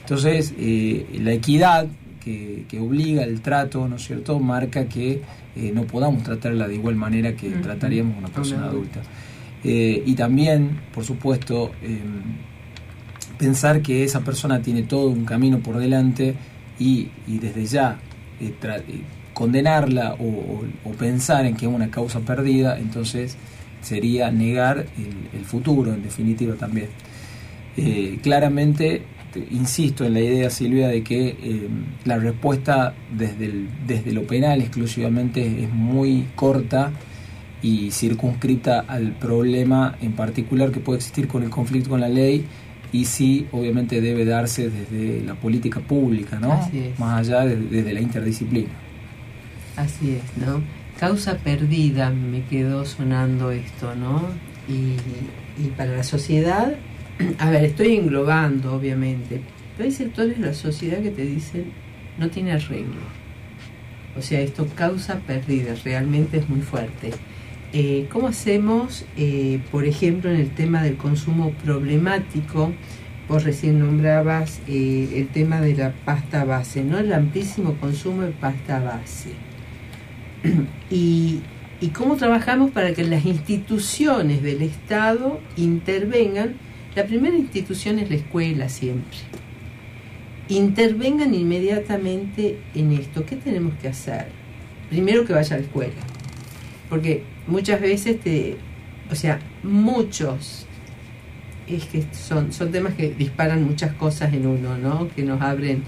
Entonces, 0.00 0.54
eh, 0.58 1.06
la 1.20 1.32
equidad 1.32 1.86
que, 2.24 2.64
que 2.68 2.78
obliga 2.78 3.24
el 3.24 3.40
trato, 3.40 3.88
¿no 3.88 3.96
es 3.96 4.04
cierto?, 4.04 4.38
marca 4.38 4.84
que 4.88 5.22
eh, 5.56 5.72
no 5.74 5.82
podamos 5.84 6.22
tratarla 6.22 6.68
de 6.68 6.76
igual 6.76 6.94
manera 6.94 7.34
que 7.34 7.50
trataríamos 7.50 8.14
a 8.16 8.18
una 8.18 8.28
persona 8.28 8.66
adulta. 8.66 9.00
Eh, 9.64 10.02
y 10.06 10.14
también, 10.14 10.78
por 10.94 11.04
supuesto, 11.04 11.72
eh, 11.82 11.98
pensar 13.38 13.82
que 13.82 14.04
esa 14.04 14.20
persona 14.20 14.62
tiene 14.62 14.82
todo 14.82 15.08
un 15.08 15.24
camino 15.24 15.58
por 15.58 15.78
delante 15.78 16.34
y, 16.82 17.38
desde 17.38 17.64
ya 17.66 17.98
eh, 18.40 18.52
eh, 18.62 18.82
condenarla 19.32 20.16
o, 20.18 20.62
pensar 20.98 21.46
en 21.46 21.56
que 21.56 21.66
es 21.66 21.72
una 21.72 21.90
causa 21.90 22.20
perdida, 22.20 22.78
entonces 22.78 23.36
sería 23.80 24.30
negar 24.30 24.86
el, 25.32 25.44
futuro, 25.44 25.92
en 25.92 26.02
definitiva 26.02 26.54
también. 26.54 26.88
Eh, 27.76 28.18
claramente, 28.22 29.02
te- 29.32 29.46
insisto 29.50 30.04
en 30.04 30.14
la 30.14 30.20
idea, 30.20 30.50
Silvia, 30.50 30.88
de 30.88 31.02
que 31.02 31.28
eh, 31.28 31.68
la 32.04 32.18
respuesta 32.18 32.94
desde, 33.10 33.66
desde 33.86 34.12
lo 34.12 34.22
penal 34.26 34.60
exclusivamente 34.60 35.64
es 35.64 35.70
muy 35.72 36.26
corta 36.34 36.92
y 37.62 37.90
circunscrita 37.90 38.80
al 38.80 39.12
problema 39.12 39.96
en 40.00 40.12
particular 40.12 40.70
que 40.72 40.80
puede 40.80 40.98
existir 40.98 41.28
con 41.28 41.42
el 41.42 41.50
conflicto 41.50 41.90
con 41.90 42.00
la 42.00 42.08
ley 42.08 42.44
y 42.92 43.06
sí, 43.06 43.46
obviamente 43.52 44.00
debe 44.00 44.24
darse 44.24 44.68
desde 44.70 45.22
la 45.24 45.34
política 45.34 45.80
pública, 45.80 46.38
¿no? 46.38 46.52
Así 46.52 46.78
es. 46.78 46.98
Más 46.98 47.26
allá 47.28 47.46
de- 47.46 47.56
desde 47.56 47.92
la 47.94 48.00
interdisciplina. 48.00 48.68
Así 49.76 50.12
es, 50.16 50.46
¿no? 50.46 50.62
Causa 51.00 51.38
perdida 51.38 52.10
me 52.10 52.42
quedó 52.44 52.84
sonando 52.84 53.50
esto, 53.50 53.94
¿no? 53.94 54.22
Y, 54.68 54.96
y 55.62 55.68
para 55.76 55.96
la 55.96 56.04
sociedad, 56.04 56.74
a 57.38 57.50
ver, 57.50 57.64
estoy 57.64 57.96
englobando, 57.96 58.74
obviamente, 58.74 59.40
pero 59.76 59.88
hay 59.88 59.94
sectores 59.94 60.38
de 60.38 60.46
la 60.46 60.54
sociedad 60.54 61.00
que 61.00 61.10
te 61.10 61.24
dicen 61.24 61.64
no 62.18 62.28
tiene 62.28 62.52
arreglo. 62.52 63.00
O 64.16 64.20
sea, 64.20 64.40
esto 64.40 64.66
causa 64.74 65.20
perdida, 65.20 65.74
realmente 65.82 66.36
es 66.36 66.48
muy 66.48 66.60
fuerte. 66.60 67.10
Eh, 67.74 68.06
¿Cómo 68.12 68.28
hacemos, 68.28 69.06
eh, 69.16 69.60
por 69.70 69.86
ejemplo, 69.86 70.30
en 70.30 70.36
el 70.36 70.50
tema 70.50 70.82
del 70.82 70.96
consumo 70.98 71.52
problemático? 71.64 72.74
Vos 73.28 73.44
recién 73.44 73.78
nombrabas 73.78 74.60
eh, 74.68 75.08
el 75.16 75.28
tema 75.28 75.62
de 75.62 75.74
la 75.74 75.92
pasta 76.04 76.44
base, 76.44 76.84
¿no? 76.84 76.98
El 76.98 77.10
amplísimo 77.14 77.74
consumo 77.80 78.22
de 78.22 78.32
pasta 78.32 78.78
base. 78.78 79.30
y, 80.90 81.40
y 81.80 81.88
cómo 81.88 82.16
trabajamos 82.16 82.72
para 82.72 82.92
que 82.92 83.04
las 83.04 83.24
instituciones 83.24 84.42
del 84.42 84.60
Estado 84.60 85.40
intervengan. 85.56 86.56
La 86.94 87.06
primera 87.06 87.38
institución 87.38 87.98
es 87.98 88.10
la 88.10 88.16
escuela 88.16 88.68
siempre. 88.68 89.16
Intervengan 90.50 91.32
inmediatamente 91.32 92.58
en 92.74 92.92
esto. 92.92 93.24
¿Qué 93.24 93.36
tenemos 93.36 93.72
que 93.80 93.88
hacer? 93.88 94.26
Primero 94.90 95.24
que 95.24 95.32
vaya 95.32 95.56
a 95.56 95.58
la 95.58 95.64
escuela. 95.64 96.02
Porque 96.90 97.31
muchas 97.46 97.80
veces 97.80 98.20
te, 98.20 98.56
o 99.10 99.14
sea, 99.14 99.38
muchos, 99.62 100.66
es 101.66 101.84
que 101.86 102.04
son, 102.12 102.52
son 102.52 102.72
temas 102.72 102.94
que 102.94 103.10
disparan 103.10 103.64
muchas 103.64 103.92
cosas 103.94 104.32
en 104.32 104.46
uno, 104.46 104.76
¿no? 104.78 105.08
Que 105.14 105.22
nos 105.22 105.40
abren 105.40 105.82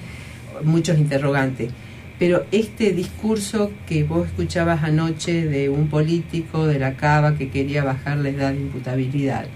muchos 0.63 0.99
interrogantes. 0.99 1.71
Pero 2.19 2.47
este 2.53 2.93
discurso 2.93 3.73
que 3.87 4.05
vos 4.05 4.27
escuchabas 4.27 4.85
anoche 4.85 5.47
de 5.47 5.69
un 5.69 5.89
político 5.89 6.67
de 6.67 6.79
la 6.79 6.95
Cava 6.95 7.37
que 7.37 7.51
quería 7.51 7.83
bajar 7.83 8.19
la 8.19 8.29
edad 8.29 8.53
de 8.53 8.61
imputabilidad, 8.61 9.47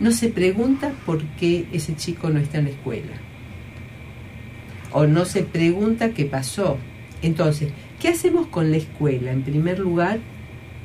no 0.00 0.10
se 0.10 0.28
pregunta 0.28 0.92
por 1.06 1.22
qué 1.38 1.66
ese 1.72 1.96
chico 1.96 2.28
no 2.28 2.40
está 2.40 2.58
en 2.58 2.64
la 2.64 2.70
escuela. 2.70 3.12
O 4.92 5.06
no 5.06 5.24
se 5.24 5.42
pregunta 5.42 6.10
qué 6.10 6.24
pasó. 6.24 6.78
Entonces, 7.22 7.72
¿qué 8.00 8.08
hacemos 8.08 8.48
con 8.48 8.70
la 8.70 8.76
escuela? 8.76 9.32
En 9.32 9.42
primer 9.42 9.78
lugar, 9.78 10.18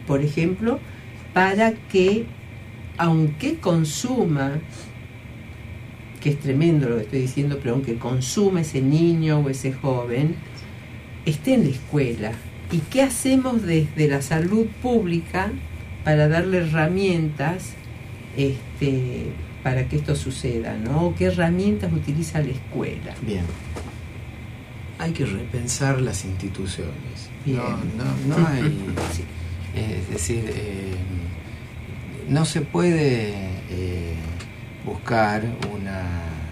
por 0.10 0.24
ejemplo, 0.24 0.80
para 1.36 1.74
que, 1.74 2.26
aunque 2.98 3.60
consuma, 3.60 4.54
que 6.20 6.32
es 6.32 6.40
tremendo 6.40 6.90
lo 6.90 6.96
que 6.96 7.04
estoy 7.04 7.22
diciendo, 7.22 7.60
pero 7.62 7.76
aunque 7.76 8.00
consuma 8.00 8.62
ese 8.62 8.82
niño 8.82 9.38
o 9.38 9.50
ese 9.50 9.72
joven, 9.72 10.36
esté 11.28 11.54
en 11.54 11.66
la 11.66 11.70
escuela. 11.70 12.32
¿Y 12.72 12.80
qué 12.90 13.04
hacemos 13.04 13.62
desde 13.62 14.08
la 14.08 14.24
salud 14.24 14.66
pública 14.82 15.52
para 16.04 16.28
darle 16.28 16.58
herramientas 16.58 17.74
este, 18.36 19.28
para 19.62 19.88
que 19.88 19.98
esto 19.98 20.16
suceda, 20.16 20.76
¿no? 20.76 21.14
¿Qué 21.16 21.26
herramientas 21.26 21.94
utiliza 21.94 22.42
la 22.42 22.50
escuela? 22.50 23.14
Bien. 23.22 23.46
Hay 24.98 25.12
que 25.12 25.26
repensar 25.26 26.02
las 26.02 26.26
instituciones. 26.26 27.30
Bien. 27.46 27.60
No, 27.60 28.06
no, 28.28 28.40
no 28.40 28.48
hay. 28.48 28.76
Es 29.76 30.10
decir, 30.10 30.46
eh, 30.48 30.94
no 32.28 32.46
se 32.46 32.62
puede 32.62 33.30
eh, 33.70 34.14
buscar 34.86 35.44
una 35.74 36.04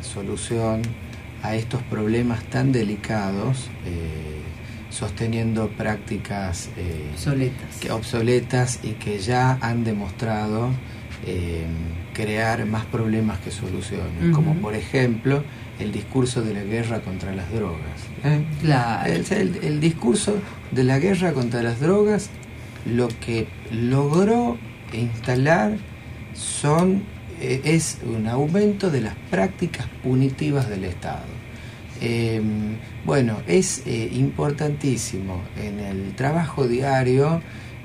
solución 0.01 0.81
a 1.43 1.55
estos 1.55 1.81
problemas 1.83 2.43
tan 2.45 2.71
delicados 2.71 3.69
eh, 3.85 4.41
sosteniendo 4.89 5.69
prácticas 5.69 6.69
Obsoletas. 7.13 7.77
que- 7.79 7.91
obsoletas 7.91 8.79
y 8.83 8.91
que 8.93 9.19
ya 9.19 9.57
han 9.61 9.83
demostrado 9.83 10.69
crear 12.13 12.65
más 12.65 12.85
problemas 12.85 13.37
que 13.39 13.51
soluciones, 13.51 14.33
como 14.33 14.53
por 14.55 14.73
ejemplo 14.75 15.43
el 15.77 15.91
discurso 15.91 16.41
de 16.41 16.53
la 16.53 16.63
guerra 16.63 17.01
contra 17.01 17.35
las 17.35 17.51
drogas. 17.51 17.81
¿eh? 18.23 18.43
Claro. 18.61 19.11
El, 19.11 19.25
el- 19.33 19.63
el 19.63 19.79
discurso 19.81 20.35
de 20.71 20.83
la 20.85 20.99
guerra 20.99 21.33
contra 21.33 21.61
las 21.61 21.79
drogas 21.79 22.29
lo 22.87 23.07
que 23.07 23.47
logró 23.71 24.57
instalar 24.93 25.77
son 26.33 27.03
eh, 27.39 27.61
es 27.63 27.99
un 28.03 28.27
aumento 28.27 28.89
de 28.89 29.01
las 29.01 29.15
prácticas 29.29 29.87
punitivas 30.03 30.69
del 30.69 30.85
Estado. 30.85 31.37
Eh, 31.99 32.41
bueno, 33.05 33.37
es 33.47 33.83
eh, 33.87 34.09
importantísimo 34.13 35.41
en 35.59 35.79
el 35.79 36.13
trabajo 36.15 36.67
diario 36.67 37.41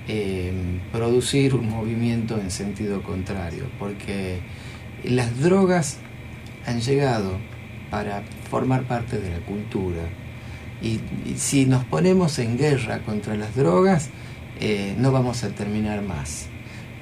eh, 0.09 0.53
producir 0.92 1.55
un 1.55 1.70
movimiento 1.70 2.38
en 2.38 2.50
sentido 2.50 3.03
contrario, 3.03 3.64
porque 3.78 4.40
las 5.05 5.40
drogas 5.40 5.98
han 6.66 6.80
llegado 6.80 7.38
para 7.90 8.22
formar 8.50 8.82
parte 8.82 9.18
de 9.18 9.30
la 9.30 9.38
cultura. 9.46 10.03
Y 10.82 11.00
si 11.36 11.64
nos 11.64 11.84
ponemos 11.84 12.38
en 12.40 12.59
guerra 12.59 12.98
contra 13.05 13.36
las 13.36 13.55
drogas, 13.55 14.11
eh, 14.64 14.94
no 14.96 15.10
vamos 15.10 15.42
a 15.42 15.48
terminar 15.48 16.02
más. 16.02 16.46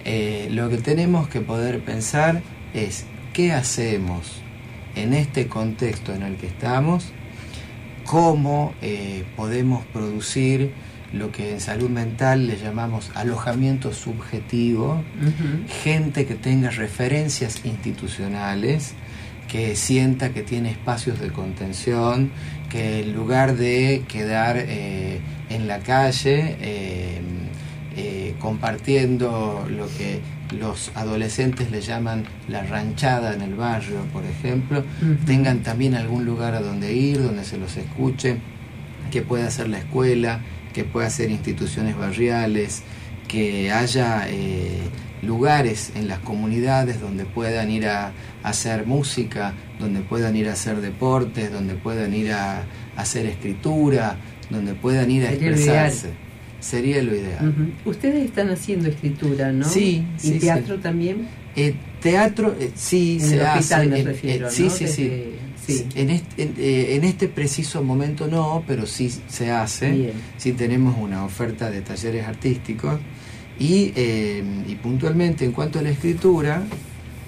Eh, 0.07 0.49
lo 0.51 0.71
que 0.71 0.79
tenemos 0.79 1.29
que 1.29 1.43
poder 1.43 1.81
pensar 1.81 2.41
es 2.73 3.05
qué 3.35 3.53
hacemos 3.53 4.41
en 4.97 5.13
este 5.13 5.47
contexto 5.47 6.15
en 6.15 6.23
el 6.23 6.37
que 6.37 6.47
estamos, 6.47 7.13
cómo 8.07 8.73
eh, 8.81 9.25
podemos 9.37 9.85
producir 9.93 10.73
lo 11.13 11.33
que 11.33 11.53
en 11.53 11.61
salud 11.61 11.91
mental 11.91 12.47
le 12.47 12.57
llamamos 12.57 13.11
alojamiento 13.15 13.93
subjetivo, 13.93 15.03
gente 15.83 16.25
que 16.25 16.37
tenga 16.37 16.71
referencias 16.71 17.67
institucionales, 17.67 18.95
que 19.49 19.77
sienta 19.77 20.31
que 20.31 20.43
tiene 20.43 20.71
espacios 20.71 21.21
de 21.21 21.31
contención, 21.31 22.31
que 22.71 23.01
en 23.01 23.13
lugar 23.13 23.57
de 23.57 24.05
quedar 24.09 24.57
eh, 24.57 25.21
en 25.51 25.67
la 25.67 25.81
calle 25.81 26.57
eh, 26.61 27.21
compartiendo 28.41 29.65
lo 29.71 29.87
que 29.97 30.21
los 30.59 30.91
adolescentes 30.97 31.71
le 31.71 31.81
llaman 31.81 32.25
la 32.49 32.65
ranchada 32.65 33.35
en 33.35 33.43
el 33.43 33.55
barrio, 33.55 34.01
por 34.13 34.25
ejemplo, 34.25 34.83
tengan 35.27 35.63
también 35.63 35.95
algún 35.95 36.25
lugar 36.25 36.55
a 36.55 36.61
donde 36.61 36.93
ir, 36.93 37.23
donde 37.23 37.45
se 37.45 37.57
los 37.57 37.77
escuche, 37.77 38.39
que 39.13 39.23
pueda 39.23 39.49
ser 39.51 39.69
la 39.69 39.79
escuela, 39.79 40.41
que 40.73 40.85
pueda 40.85 41.09
ser 41.11 41.31
instituciones 41.31 41.97
barriales, 41.97 42.83
que 43.29 43.71
haya 43.71 44.27
eh, 44.29 44.81
lugares 45.23 45.93
en 45.95 46.09
las 46.09 46.19
comunidades 46.19 47.01
donde 47.01 47.25
puedan 47.25 47.71
ir 47.71 47.87
a, 47.87 48.07
a 48.07 48.13
hacer 48.43 48.87
música, 48.87 49.55
donde 49.79 50.01
puedan 50.01 50.35
ir 50.35 50.49
a 50.49 50.55
hacer 50.55 50.81
deportes, 50.81 51.53
donde 51.53 51.75
puedan 51.75 52.13
ir 52.15 52.33
a, 52.33 52.59
a 52.61 52.63
hacer 52.97 53.27
escritura, 53.27 54.17
donde 54.51 54.75
puedan 54.75 55.11
ir 55.11 55.27
a 55.27 55.33
expresarse. 55.33 56.30
Sería 56.61 57.03
lo 57.03 57.15
ideal. 57.15 57.55
Ustedes 57.85 58.25
están 58.25 58.51
haciendo 58.51 58.89
escritura, 58.89 59.51
¿no? 59.53 59.65
Sí, 59.69 60.05
¿Y 60.19 60.21
sí, 60.21 60.39
teatro 60.39 60.77
sí. 60.77 60.83
también? 60.83 61.27
Eh, 61.57 61.75
teatro, 62.01 62.55
eh, 62.61 62.71
sí, 62.75 63.19
En 63.21 63.27
se 63.29 63.35
el 63.37 63.41
hospital 63.43 63.81
hace. 63.81 63.89
me 63.91 63.99
en- 64.01 64.07
refiero, 64.07 64.49
eh, 64.49 64.51
sí, 64.51 64.63
¿no? 64.65 64.71
sí, 64.71 64.87
sí. 64.87 65.03
Desde- 65.09 65.31
sí. 65.67 65.87
En, 65.95 66.11
este, 66.11 66.43
en, 66.43 66.55
eh, 66.59 66.95
en 66.97 67.05
este 67.05 67.29
preciso 67.29 67.83
momento 67.83 68.27
no, 68.27 68.63
pero 68.67 68.87
sí 68.87 69.11
se 69.29 69.51
hace. 69.51 69.91
Bien. 69.91 70.13
Sí 70.37 70.53
tenemos 70.53 70.97
una 70.99 71.25
oferta 71.25 71.71
de 71.71 71.81
talleres 71.81 72.27
artísticos. 72.27 72.99
Y, 73.59 73.93
eh, 73.97 74.43
y 74.69 74.75
puntualmente 74.77 75.45
en 75.45 75.53
cuanto 75.53 75.79
a 75.79 75.83
la 75.83 75.91
escritura, 75.91 76.63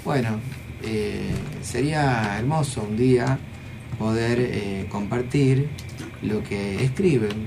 bueno, 0.04 0.40
eh, 0.82 1.30
sería 1.62 2.36
hermoso 2.38 2.86
un 2.88 2.96
día 2.96 3.38
poder 3.98 4.38
eh, 4.40 4.86
compartir 4.88 5.68
lo 6.22 6.42
que 6.42 6.82
escriben 6.84 7.46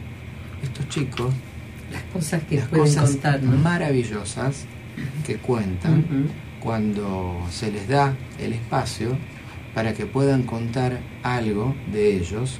estos 0.63 0.87
chicos, 0.89 1.33
Las 1.91 2.03
cosas 2.13 2.43
que 2.43 2.57
las 2.57 2.67
pueden 2.67 2.85
cosas 2.85 3.11
contar, 3.11 3.43
¿no? 3.43 3.51
maravillosas 3.57 4.65
que 5.25 5.37
cuentan 5.37 6.05
cuando 6.59 7.45
se 7.51 7.71
les 7.71 7.87
da 7.87 8.13
el 8.39 8.53
espacio 8.53 9.17
para 9.73 9.93
que 9.93 10.05
puedan 10.05 10.43
contar 10.43 10.99
algo 11.21 11.75
de 11.91 12.15
ellos, 12.17 12.59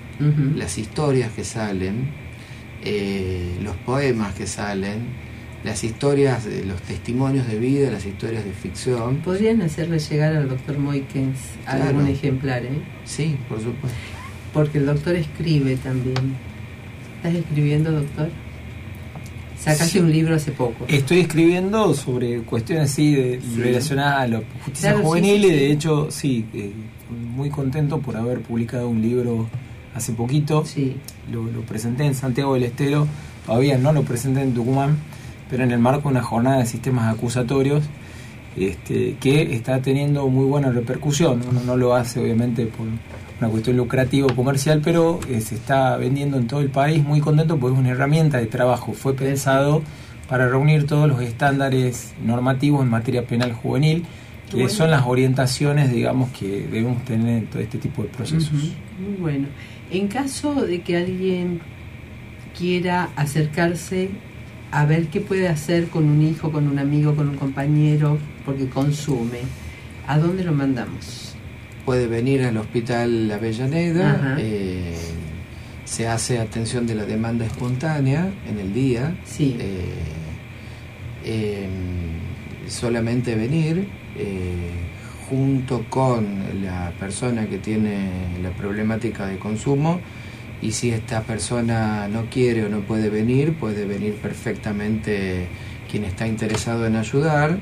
las 0.56 0.78
historias 0.78 1.32
que 1.32 1.44
salen, 1.44 2.10
eh, 2.84 3.58
los 3.64 3.76
poemas 3.78 4.34
que 4.36 4.46
salen, 4.48 5.08
las 5.64 5.84
historias, 5.84 6.46
los 6.66 6.80
testimonios 6.82 7.48
de 7.48 7.58
vida, 7.58 7.90
las 7.90 8.06
historias 8.06 8.44
de 8.46 8.52
ficción. 8.52 9.18
Podrían 9.18 9.62
hacerle 9.64 9.98
llegar 9.98 10.36
al 10.36 10.48
doctor 10.50 10.78
Moikens 10.78 11.40
Claro. 11.64 11.86
algún 11.86 12.08
ejemplar, 12.08 12.64
¿eh? 12.64 12.82
Sí, 13.06 13.38
por 13.50 13.60
supuesto. 13.60 13.98
Porque 14.54 14.78
el 14.78 14.86
doctor 14.86 15.16
escribe 15.16 15.78
también. 15.78 16.36
¿Estás 17.18 17.34
escribiendo, 17.34 17.92
doctor? 17.92 18.30
Sacaste 19.66 19.94
Sí. 19.94 20.00
un 20.00 20.12
libro 20.12 20.36
hace 20.36 20.52
poco. 20.52 20.86
Estoy 20.88 21.20
escribiendo 21.22 21.94
sobre 21.94 22.42
cuestiones 22.44 22.92
sí, 22.92 23.16
de, 23.16 23.42
Sí. 23.42 23.62
relacionadas 23.62 24.20
a 24.22 24.28
la 24.28 24.42
justicia 24.64 24.92
Claro, 24.94 25.06
juvenil 25.06 25.42
sí, 25.42 25.48
y 25.48 25.52
de 25.52 25.72
hecho 25.72 26.08
sí, 26.12 26.46
eh, 26.54 26.72
muy 27.36 27.50
contento 27.50 28.00
por 28.00 28.16
haber 28.16 28.42
publicado 28.42 28.88
un 28.88 29.02
libro 29.02 29.48
hace 29.96 30.14
poquito. 30.14 30.64
Sí. 30.66 30.96
Lo, 31.32 31.44
lo 31.44 31.62
presenté 31.62 32.06
en 32.06 32.16
Santiago 32.16 32.54
del 32.54 32.64
Estero, 32.64 33.08
todavía 33.46 33.78
no 33.78 33.92
lo 33.92 34.04
presenté 34.04 34.42
en 34.42 34.54
Tucumán, 34.54 34.98
pero 35.50 35.64
en 35.64 35.72
el 35.72 35.80
marco 35.80 36.04
de 36.10 36.16
una 36.16 36.22
jornada 36.24 36.60
de 36.60 36.66
sistemas 36.66 37.14
acusatorios 37.14 37.84
este, 38.58 39.16
que 39.20 39.54
está 39.54 39.82
teniendo 39.82 40.28
muy 40.28 40.46
buena 40.46 40.72
repercusión. 40.72 41.42
Uno 41.50 41.62
no 41.66 41.78
lo 41.78 41.94
hace 41.96 42.20
obviamente 42.20 42.66
por 42.68 42.88
una 43.40 43.50
cuestión 43.50 43.76
lucrativa 43.78 44.28
o 44.28 44.36
comercial, 44.36 44.82
pero 44.84 45.20
eh, 45.30 45.42
se 45.42 45.56
está 45.56 45.98
vendiendo 45.98 46.38
en 46.38 46.48
todo 46.48 46.62
el 46.62 46.70
país 46.70 47.04
muy 47.04 47.20
contento 47.20 47.58
porque 47.58 47.74
es 47.76 47.80
una 47.80 47.90
herramienta 47.92 48.38
de 48.38 48.46
trabajo. 48.46 48.94
Fue 48.94 49.14
pensado 49.14 49.82
para 50.30 50.48
reunir 50.48 50.88
todos 50.88 51.08
los 51.08 51.22
estándares 51.22 52.14
normativos 52.24 52.82
en 52.84 52.90
materia 52.90 53.28
penal 53.28 53.54
juvenil, 53.54 54.06
que 54.50 54.56
Bueno. 54.58 54.70
son 54.70 54.90
las 54.92 55.06
orientaciones, 55.06 55.92
digamos, 55.92 56.30
que 56.32 56.68
debemos 56.72 57.04
tener 57.04 57.40
en 57.40 57.46
todo 57.48 57.60
este 57.62 57.78
tipo 57.78 58.04
de 58.04 58.08
procesos. 58.10 58.52
Muy 58.52 59.18
bueno. 59.20 59.48
En 59.92 60.08
caso 60.08 60.66
de 60.66 60.82
que 60.82 60.98
alguien 60.98 61.60
quiera 62.58 63.10
acercarse 63.16 64.10
a 64.72 64.86
ver 64.86 65.08
qué 65.08 65.22
puede 65.22 65.48
hacer 65.48 65.88
con 65.88 66.06
un 66.06 66.22
hijo, 66.22 66.52
con 66.52 66.68
un 66.68 66.80
amigo, 66.80 67.16
con 67.16 67.30
un 67.30 67.38
compañero, 67.38 68.18
porque 68.46 68.68
consume, 68.68 69.40
¿a 70.08 70.18
dónde 70.18 70.44
lo 70.44 70.54
mandamos? 70.54 71.36
Puede 71.86 72.08
venir 72.08 72.44
al 72.44 72.58
Hospital 72.58 73.32
Avellaneda, 73.32 74.38
eh, 74.40 74.96
se 75.86 76.08
hace 76.08 76.40
atención 76.40 76.88
de 76.88 76.96
la 76.96 77.06
demanda 77.06 77.46
espontánea 77.46 78.32
en 78.50 78.60
el 78.60 78.74
día. 78.74 79.16
Sí. 79.24 79.56
Eh, 79.60 79.94
eh, 81.24 81.68
solamente 82.68 83.36
venir 83.36 83.88
eh, 84.18 84.70
junto 85.30 85.86
con 85.90 86.26
la 86.64 86.92
persona 87.00 87.48
que 87.48 87.58
tiene 87.58 88.10
la 88.42 88.50
problemática 88.52 89.26
de 89.26 89.38
consumo 89.38 90.00
y 90.62 90.72
si 90.72 90.92
esta 90.92 91.22
persona 91.22 92.08
no 92.08 92.26
quiere 92.30 92.66
o 92.66 92.70
no 92.70 92.82
puede 92.82 93.10
venir, 93.10 93.54
puede 93.54 93.86
venir 93.86 94.16
perfectamente 94.16 95.48
quien 95.90 96.06
está 96.06 96.28
interesado 96.28 96.86
en 96.88 96.96
ayudar, 96.96 97.60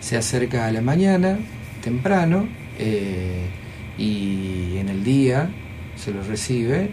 se 0.00 0.16
acerca 0.16 0.66
a 0.66 0.72
la 0.72 0.80
mañana, 0.80 1.38
temprano, 1.82 2.46
eh, 2.78 3.46
y 3.98 4.76
en 4.78 4.88
el 4.88 5.04
día 5.04 5.50
se 5.96 6.12
lo 6.12 6.22
recibe 6.22 6.90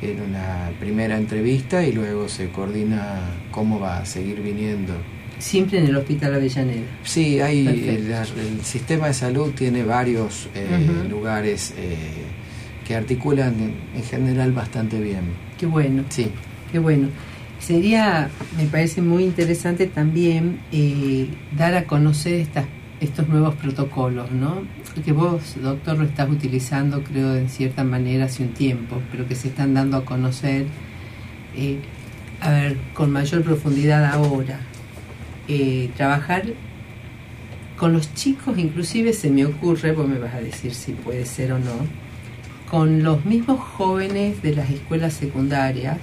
en 0.00 0.20
una 0.20 0.70
primera 0.80 1.16
entrevista 1.16 1.84
y 1.84 1.92
luego 1.92 2.28
se 2.28 2.48
coordina 2.48 3.20
cómo 3.50 3.78
va 3.80 3.98
a 3.98 4.04
seguir 4.04 4.40
viniendo. 4.42 4.94
Siempre 5.38 5.78
en 5.78 5.86
el 5.86 5.96
Hospital 5.96 6.34
Avellaneda. 6.34 6.82
Sí, 7.02 7.40
hay 7.40 7.66
el, 7.66 8.12
el 8.12 8.60
sistema 8.62 9.08
de 9.08 9.14
salud 9.14 9.52
tiene 9.52 9.82
varios 9.82 10.48
eh, 10.54 10.68
lugares 11.08 11.74
eh, 11.76 11.96
que 12.86 12.94
articulan 12.94 13.54
en, 13.60 13.74
en 13.94 14.02
general 14.02 14.52
bastante 14.52 15.00
bien. 15.00 15.24
Qué 15.58 15.66
bueno. 15.66 16.04
Sí. 16.08 16.30
Qué 16.70 16.78
bueno. 16.78 17.08
Sería, 17.58 18.28
me 18.56 18.66
parece 18.66 19.02
muy 19.02 19.24
interesante 19.24 19.86
también 19.86 20.58
eh, 20.72 21.28
dar 21.56 21.74
a 21.74 21.84
conocer 21.84 22.34
estas 22.34 22.66
estos 23.02 23.28
nuevos 23.28 23.56
protocolos, 23.56 24.30
¿no? 24.30 24.62
Que 25.04 25.10
vos, 25.12 25.56
doctor, 25.60 25.98
lo 25.98 26.04
estás 26.04 26.30
utilizando, 26.30 27.02
creo, 27.02 27.34
en 27.34 27.48
cierta 27.48 27.82
manera 27.82 28.26
hace 28.26 28.44
un 28.44 28.50
tiempo, 28.50 29.02
pero 29.10 29.26
que 29.26 29.34
se 29.34 29.48
están 29.48 29.74
dando 29.74 29.96
a 29.96 30.04
conocer, 30.04 30.66
eh, 31.56 31.78
a 32.40 32.50
ver, 32.50 32.76
con 32.94 33.10
mayor 33.10 33.42
profundidad 33.42 34.04
ahora. 34.04 34.60
Eh, 35.48 35.90
trabajar 35.96 36.44
con 37.76 37.92
los 37.92 38.14
chicos, 38.14 38.56
inclusive 38.56 39.12
se 39.12 39.30
me 39.30 39.44
ocurre, 39.46 39.90
vos 39.90 40.06
me 40.06 40.18
vas 40.18 40.34
a 40.34 40.40
decir 40.40 40.72
si 40.72 40.92
puede 40.92 41.26
ser 41.26 41.52
o 41.52 41.58
no, 41.58 41.74
con 42.72 43.02
los 43.02 43.26
mismos 43.26 43.60
jóvenes 43.60 44.40
de 44.40 44.54
las 44.54 44.70
escuelas 44.70 45.12
secundarias, 45.12 45.98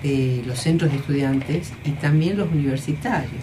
de 0.00 0.44
los 0.46 0.60
centros 0.60 0.92
de 0.92 0.98
estudiantes 0.98 1.72
y 1.84 1.90
también 1.90 2.38
los 2.38 2.52
universitarios. 2.52 3.42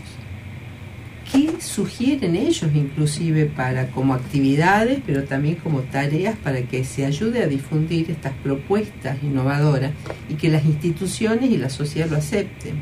¿Qué 1.30 1.60
sugieren 1.60 2.38
ellos 2.38 2.72
inclusive 2.74 3.48
para 3.48 3.88
como 3.88 4.14
actividades, 4.14 5.02
pero 5.06 5.26
también 5.26 5.56
como 5.56 5.82
tareas 5.82 6.38
para 6.38 6.62
que 6.62 6.86
se 6.86 7.06
ayude 7.06 7.44
a 7.44 7.48
difundir 7.48 8.10
estas 8.10 8.32
propuestas 8.42 9.18
innovadoras 9.22 9.92
y 10.30 10.36
que 10.36 10.50
las 10.50 10.64
instituciones 10.64 11.52
y 11.52 11.58
la 11.58 11.70
sociedad 11.70 12.10
lo 12.10 12.16
acepten? 12.16 12.76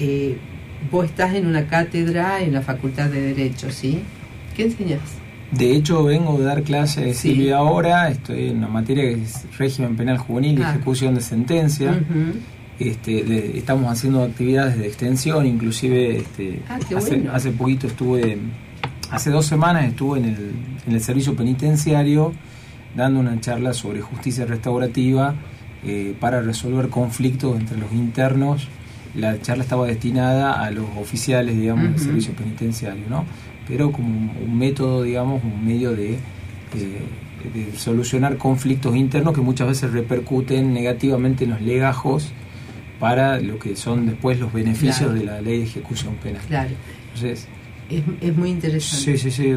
Eh, 0.00 0.38
vos 0.90 1.04
estás 1.04 1.36
en 1.36 1.46
una 1.46 1.68
cátedra 1.68 2.42
en 2.42 2.52
la 2.52 2.62
Facultad 2.62 3.10
de 3.10 3.32
Derecho, 3.32 3.70
¿sí? 3.70 4.00
¿Qué 4.56 4.64
enseñas? 4.64 5.25
De 5.52 5.72
hecho, 5.72 6.02
vengo 6.04 6.38
de 6.38 6.44
dar 6.44 6.62
clases 6.62 7.16
Sí. 7.18 7.30
Silvia 7.30 7.58
ahora, 7.58 8.08
estoy 8.10 8.48
en 8.48 8.58
una 8.58 8.68
materia 8.68 9.04
que 9.04 9.22
es 9.22 9.44
régimen 9.58 9.96
penal 9.96 10.18
juvenil 10.18 10.58
y 10.58 10.62
Ah. 10.62 10.70
ejecución 10.70 11.14
de 11.14 11.20
sentencia. 11.20 11.98
Este, 12.78 13.22
de- 13.24 13.56
estamos 13.56 13.90
haciendo 13.90 14.22
actividades 14.22 14.76
de 14.76 14.86
extensión, 14.86 15.46
inclusive 15.46 16.18
este, 16.18 16.60
Ah, 16.68 16.78
hace, 16.96 17.14
bueno. 17.16 17.32
hace 17.32 17.50
poquito 17.52 17.86
estuve, 17.86 18.36
hace 19.10 19.30
dos 19.30 19.46
semanas 19.46 19.86
estuve 19.86 20.18
en 20.18 20.24
el, 20.26 20.50
en 20.86 20.92
el 20.92 21.00
servicio 21.00 21.34
penitenciario 21.34 22.32
dando 22.94 23.20
una 23.20 23.40
charla 23.40 23.72
sobre 23.72 24.00
justicia 24.02 24.44
restaurativa 24.46 25.34
eh, 25.84 26.14
para 26.18 26.42
resolver 26.42 26.88
conflictos 26.88 27.58
entre 27.58 27.78
los 27.78 27.92
internos. 27.92 28.66
La 29.14 29.40
charla 29.40 29.62
estaba 29.62 29.86
destinada 29.86 30.62
a 30.62 30.70
los 30.70 30.84
oficiales, 31.00 31.56
digamos, 31.56 31.84
del 31.92 31.98
servicio 32.00 32.32
penitenciario, 32.34 33.04
¿no? 33.08 33.24
Pero 33.68 33.90
como 33.92 34.08
un, 34.08 34.58
método, 34.58 35.02
digamos, 35.02 35.42
un 35.42 35.64
medio 35.64 35.90
de, 35.92 36.18
de 37.54 37.76
solucionar 37.76 38.36
conflictos 38.36 38.94
internos 38.96 39.34
que 39.34 39.40
muchas 39.40 39.68
veces 39.68 39.92
repercuten 39.92 40.72
negativamente 40.72 41.44
en 41.44 41.50
los 41.50 41.60
legajos 41.60 42.32
para 43.00 43.40
lo 43.40 43.58
que 43.58 43.76
son 43.76 44.06
después 44.06 44.38
los 44.40 44.52
beneficios 44.52 44.98
Claro. 45.10 45.14
de 45.14 45.24
la 45.24 45.40
ley 45.40 45.58
de 45.58 45.64
ejecución 45.64 46.14
penal. 46.22 46.42
Claro, 46.48 46.70
Entonces, 47.14 47.46
es, 47.90 48.02
es 48.20 48.36
muy 48.36 48.50
interesante. 48.50 49.18
sí, 49.18 49.18
sí, 49.18 49.30
sí. 49.30 49.54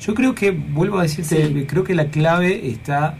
Yo 0.00 0.14
creo 0.14 0.34
que, 0.34 0.50
vuelvo 0.50 0.98
a 0.98 1.02
decirte, 1.02 1.46
Sí. 1.46 1.64
creo 1.66 1.84
que 1.84 1.94
la 1.94 2.06
clave 2.06 2.68
está, 2.68 3.16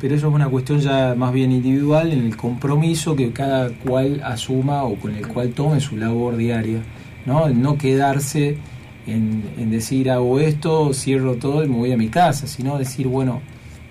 pero 0.00 0.14
eso 0.14 0.28
es 0.28 0.34
una 0.34 0.48
cuestión 0.48 0.80
ya 0.80 1.14
más 1.16 1.32
bien 1.32 1.52
individual, 1.52 2.12
en 2.12 2.20
el 2.24 2.36
compromiso 2.36 3.14
que 3.14 3.32
cada 3.32 3.68
cual 3.70 4.22
asuma 4.24 4.84
o 4.84 4.96
con 4.96 5.14
el 5.14 5.26
cual 5.28 5.50
tome 5.50 5.80
su 5.80 5.96
labor 5.96 6.36
diaria, 6.36 6.80
¿no? 7.26 7.46
El 7.46 7.60
no 7.60 7.76
quedarse 7.78 8.56
en, 9.06 9.42
en 9.58 9.70
decir 9.70 10.10
hago 10.10 10.40
esto, 10.40 10.92
cierro 10.94 11.34
todo 11.36 11.64
y 11.64 11.68
me 11.68 11.76
voy 11.76 11.92
a 11.92 11.96
mi 11.96 12.08
casa, 12.08 12.46
sino 12.46 12.78
decir, 12.78 13.06
bueno, 13.06 13.40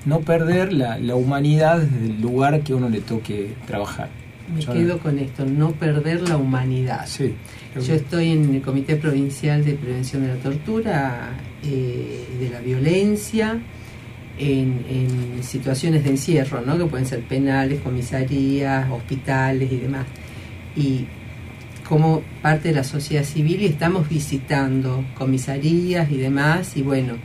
no 0.05 0.19
perder 0.21 0.73
la, 0.73 0.97
la 0.97 1.15
humanidad 1.15 1.79
desde 1.79 2.05
el 2.07 2.21
lugar 2.21 2.61
que 2.61 2.73
a 2.73 2.75
uno 2.75 2.89
le 2.89 2.99
toque 3.01 3.53
trabajar. 3.67 4.09
Me 4.53 4.59
Yo- 4.61 4.73
quedo 4.73 4.99
con 4.99 5.19
esto, 5.19 5.45
no 5.45 5.71
perder 5.71 6.27
la 6.27 6.35
humanidad. 6.37 7.05
Sí. 7.05 7.33
Yo 7.81 7.93
estoy 7.93 8.31
en 8.31 8.53
el 8.55 8.61
Comité 8.61 8.97
Provincial 8.97 9.63
de 9.63 9.73
Prevención 9.73 10.21
de 10.23 10.27
la 10.29 10.35
Tortura, 10.35 11.29
eh, 11.63 12.25
de 12.39 12.49
la 12.49 12.59
violencia, 12.59 13.59
en, 14.37 14.83
en 14.89 15.43
situaciones 15.43 16.03
de 16.03 16.09
encierro, 16.11 16.61
¿no? 16.61 16.77
que 16.77 16.85
pueden 16.85 17.05
ser 17.05 17.21
penales, 17.21 17.79
comisarías, 17.81 18.89
hospitales 18.91 19.71
y 19.71 19.77
demás. 19.77 20.05
Y 20.75 21.05
como 21.93 22.23
parte 22.41 22.69
de 22.69 22.73
la 22.73 22.83
sociedad 22.83 23.23
civil 23.23 23.61
y 23.61 23.65
estamos 23.67 24.09
visitando 24.09 25.05
comisarías 25.13 26.09
y 26.09 26.17
demás, 26.17 26.75
y 26.75 26.81
bueno, 26.81 27.17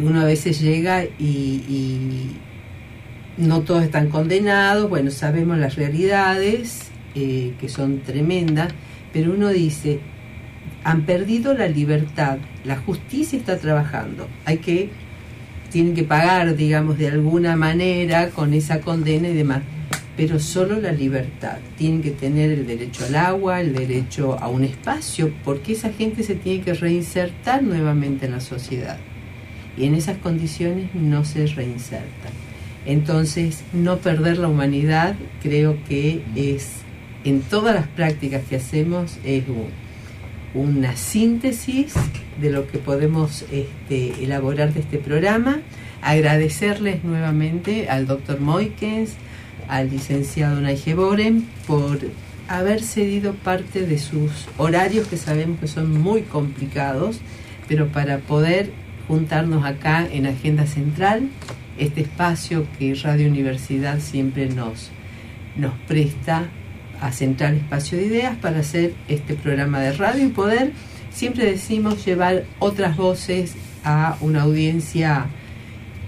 uno 0.00 0.20
a 0.20 0.24
veces 0.26 0.60
llega 0.60 1.02
y, 1.18 2.30
no 3.36 3.62
todos 3.62 3.82
están 3.82 4.08
condenados, 4.08 4.88
bueno, 4.88 5.10
sabemos 5.10 5.58
las 5.58 5.74
realidades, 5.74 6.92
eh, 7.16 7.54
que 7.60 7.68
son 7.68 8.02
tremendas, 8.02 8.72
pero 9.12 9.32
uno 9.32 9.48
dice, 9.48 9.98
han 10.84 11.02
perdido 11.04 11.52
la 11.54 11.66
libertad, 11.66 12.38
la 12.64 12.76
justicia 12.76 13.36
está 13.36 13.58
trabajando, 13.58 14.28
hay 14.44 14.58
que, 14.58 14.90
tienen 15.72 15.94
que 15.94 16.04
pagar, 16.04 16.54
digamos, 16.54 16.96
de 16.96 17.08
alguna 17.08 17.56
manera 17.56 18.30
con 18.30 18.54
esa 18.54 18.80
condena 18.82 19.30
y 19.30 19.34
demás, 19.34 19.62
pero 20.20 20.38
solo 20.38 20.78
la 20.78 20.92
libertad, 20.92 21.56
tienen 21.78 22.02
que 22.02 22.10
tener 22.10 22.50
el 22.50 22.66
derecho 22.66 23.06
al 23.06 23.16
agua, 23.16 23.62
el 23.62 23.72
derecho 23.74 24.38
a 24.38 24.48
un 24.48 24.64
espacio, 24.64 25.32
porque 25.46 25.72
esa 25.72 25.90
gente 25.94 26.22
se 26.24 26.34
tiene 26.34 26.60
que 26.62 26.74
reinsertar 26.74 27.62
nuevamente 27.62 28.26
en 28.26 28.32
la 28.32 28.40
sociedad, 28.40 28.98
y 29.78 29.86
en 29.86 29.94
esas 29.94 30.18
condiciones 30.18 30.94
no 30.94 31.24
se 31.24 31.46
reinsertan. 31.46 32.32
Entonces, 32.84 33.62
no 33.72 33.96
perder 33.96 34.36
la 34.36 34.48
humanidad 34.48 35.14
creo 35.42 35.78
que 35.88 36.20
es, 36.36 36.68
en 37.24 37.40
todas 37.40 37.74
las 37.74 37.86
prácticas 37.86 38.42
que 38.46 38.56
hacemos, 38.56 39.16
es 39.24 39.44
un- 39.48 39.72
una 40.52 40.96
síntesis 40.96 41.94
de 42.42 42.50
lo 42.50 42.66
que 42.66 42.76
podemos 42.76 43.46
este, 43.50 44.22
elaborar 44.22 44.74
de 44.74 44.80
este 44.80 44.98
programa. 44.98 45.60
Agradecerles 46.02 47.04
nuevamente 47.04 47.88
al 47.88 48.06
doctor 48.06 48.38
Moikens, 48.38 49.12
al 49.70 49.90
licenciado 49.90 50.60
Naige 50.60 50.94
Boren, 50.94 51.48
por 51.66 51.98
haber 52.48 52.82
cedido 52.82 53.34
parte 53.34 53.86
de 53.86 53.98
sus 53.98 54.48
horarios 54.58 55.06
que 55.06 55.16
sabemos 55.16 55.60
que 55.60 55.68
son 55.68 56.00
muy 56.00 56.22
complicados, 56.22 57.20
pero 57.68 57.88
para 57.88 58.18
poder 58.18 58.72
juntarnos 59.06 59.64
acá 59.64 60.06
en 60.10 60.26
Agenda 60.26 60.66
Central, 60.66 61.28
este 61.78 62.02
espacio 62.02 62.66
que 62.78 62.94
Radio 62.94 63.28
Universidad 63.28 64.00
siempre 64.00 64.48
nos, 64.48 64.90
nos 65.56 65.72
presta 65.86 66.48
a 67.00 67.12
Central 67.12 67.54
Espacio 67.54 67.96
de 67.98 68.06
Ideas 68.06 68.36
para 68.36 68.60
hacer 68.60 68.94
este 69.08 69.34
programa 69.34 69.80
de 69.80 69.92
radio 69.92 70.26
y 70.26 70.30
poder, 70.30 70.72
siempre 71.10 71.46
decimos, 71.46 72.04
llevar 72.04 72.44
otras 72.58 72.96
voces 72.96 73.54
a 73.84 74.16
una 74.20 74.42
audiencia 74.42 75.26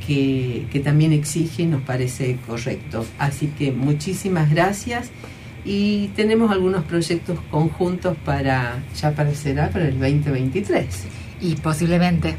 que, 0.06 0.66
que 0.72 0.80
también 0.80 1.12
exige 1.12 1.62
y 1.62 1.66
nos 1.66 1.82
parece 1.82 2.36
correcto. 2.46 3.04
Así 3.18 3.46
que 3.58 3.72
muchísimas 3.72 4.50
gracias 4.50 5.10
y 5.64 6.08
tenemos 6.16 6.50
algunos 6.50 6.84
proyectos 6.84 7.38
conjuntos 7.50 8.16
para, 8.24 8.82
ya 9.00 9.12
para 9.12 9.32
será 9.34 9.70
para 9.70 9.86
el 9.86 9.98
2023 10.00 10.86
Y 11.40 11.54
posiblemente. 11.56 12.34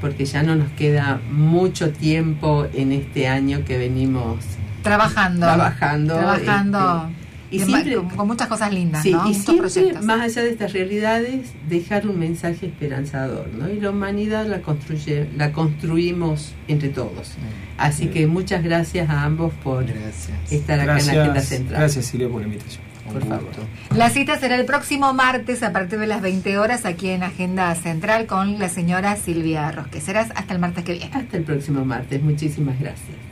porque 0.00 0.24
ya 0.24 0.42
no 0.42 0.56
nos 0.56 0.70
queda 0.72 1.20
mucho 1.30 1.90
tiempo 1.92 2.66
en 2.72 2.92
este 2.92 3.28
año 3.28 3.64
que 3.66 3.76
venimos 3.78 4.38
Trabajando. 4.82 5.46
trabajando. 5.46 6.14
Trabajando. 6.16 7.08
este, 7.10 7.21
y 7.52 7.60
siempre, 7.60 7.94
con, 7.96 8.08
con 8.10 8.26
muchas 8.26 8.48
cosas 8.48 8.72
lindas, 8.72 9.02
sí, 9.02 9.12
¿no? 9.12 9.24
y 9.26 9.34
Muchos 9.34 9.44
siempre, 9.44 9.68
proyectos. 9.70 10.04
más 10.04 10.20
allá 10.20 10.42
de 10.42 10.50
estas 10.50 10.72
realidades, 10.72 11.52
dejar 11.68 12.06
un 12.06 12.18
mensaje 12.18 12.66
esperanzador, 12.66 13.48
¿no? 13.48 13.68
Y 13.68 13.80
la 13.80 13.90
humanidad 13.90 14.46
la, 14.46 14.62
construye, 14.62 15.28
la 15.36 15.52
construimos 15.52 16.54
entre 16.68 16.88
todos. 16.88 17.32
Así 17.76 18.06
que 18.06 18.26
muchas 18.26 18.62
gracias 18.62 19.10
a 19.10 19.24
ambos 19.24 19.52
por 19.62 19.84
estar 20.50 20.80
acá 20.80 20.98
en 20.98 21.06
la 21.06 21.12
Agenda 21.22 21.40
Central. 21.40 21.80
gracias 21.80 22.06
Silvia 22.06 22.28
por 22.28 22.40
la 22.40 22.46
invitación. 22.46 22.82
Por 23.12 23.26
favor. 23.26 23.50
La 23.94 24.08
cita 24.10 24.38
será 24.38 24.54
el 24.54 24.64
próximo 24.64 25.12
martes 25.12 25.62
a 25.62 25.72
partir 25.72 25.98
de 25.98 26.06
las 26.06 26.22
20 26.22 26.56
horas 26.56 26.86
aquí 26.86 27.10
en 27.10 27.22
Agenda 27.22 27.74
Central 27.74 28.26
con 28.26 28.58
la 28.58 28.68
señora 28.68 29.16
Silvia 29.16 29.70
Rosque. 29.72 30.00
Serás 30.00 30.30
hasta 30.34 30.54
el 30.54 30.60
martes 30.60 30.84
que 30.84 30.92
viene. 30.92 31.10
Hasta 31.12 31.36
el 31.36 31.42
próximo 31.42 31.84
martes. 31.84 32.22
Muchísimas 32.22 32.78
gracias. 32.78 33.31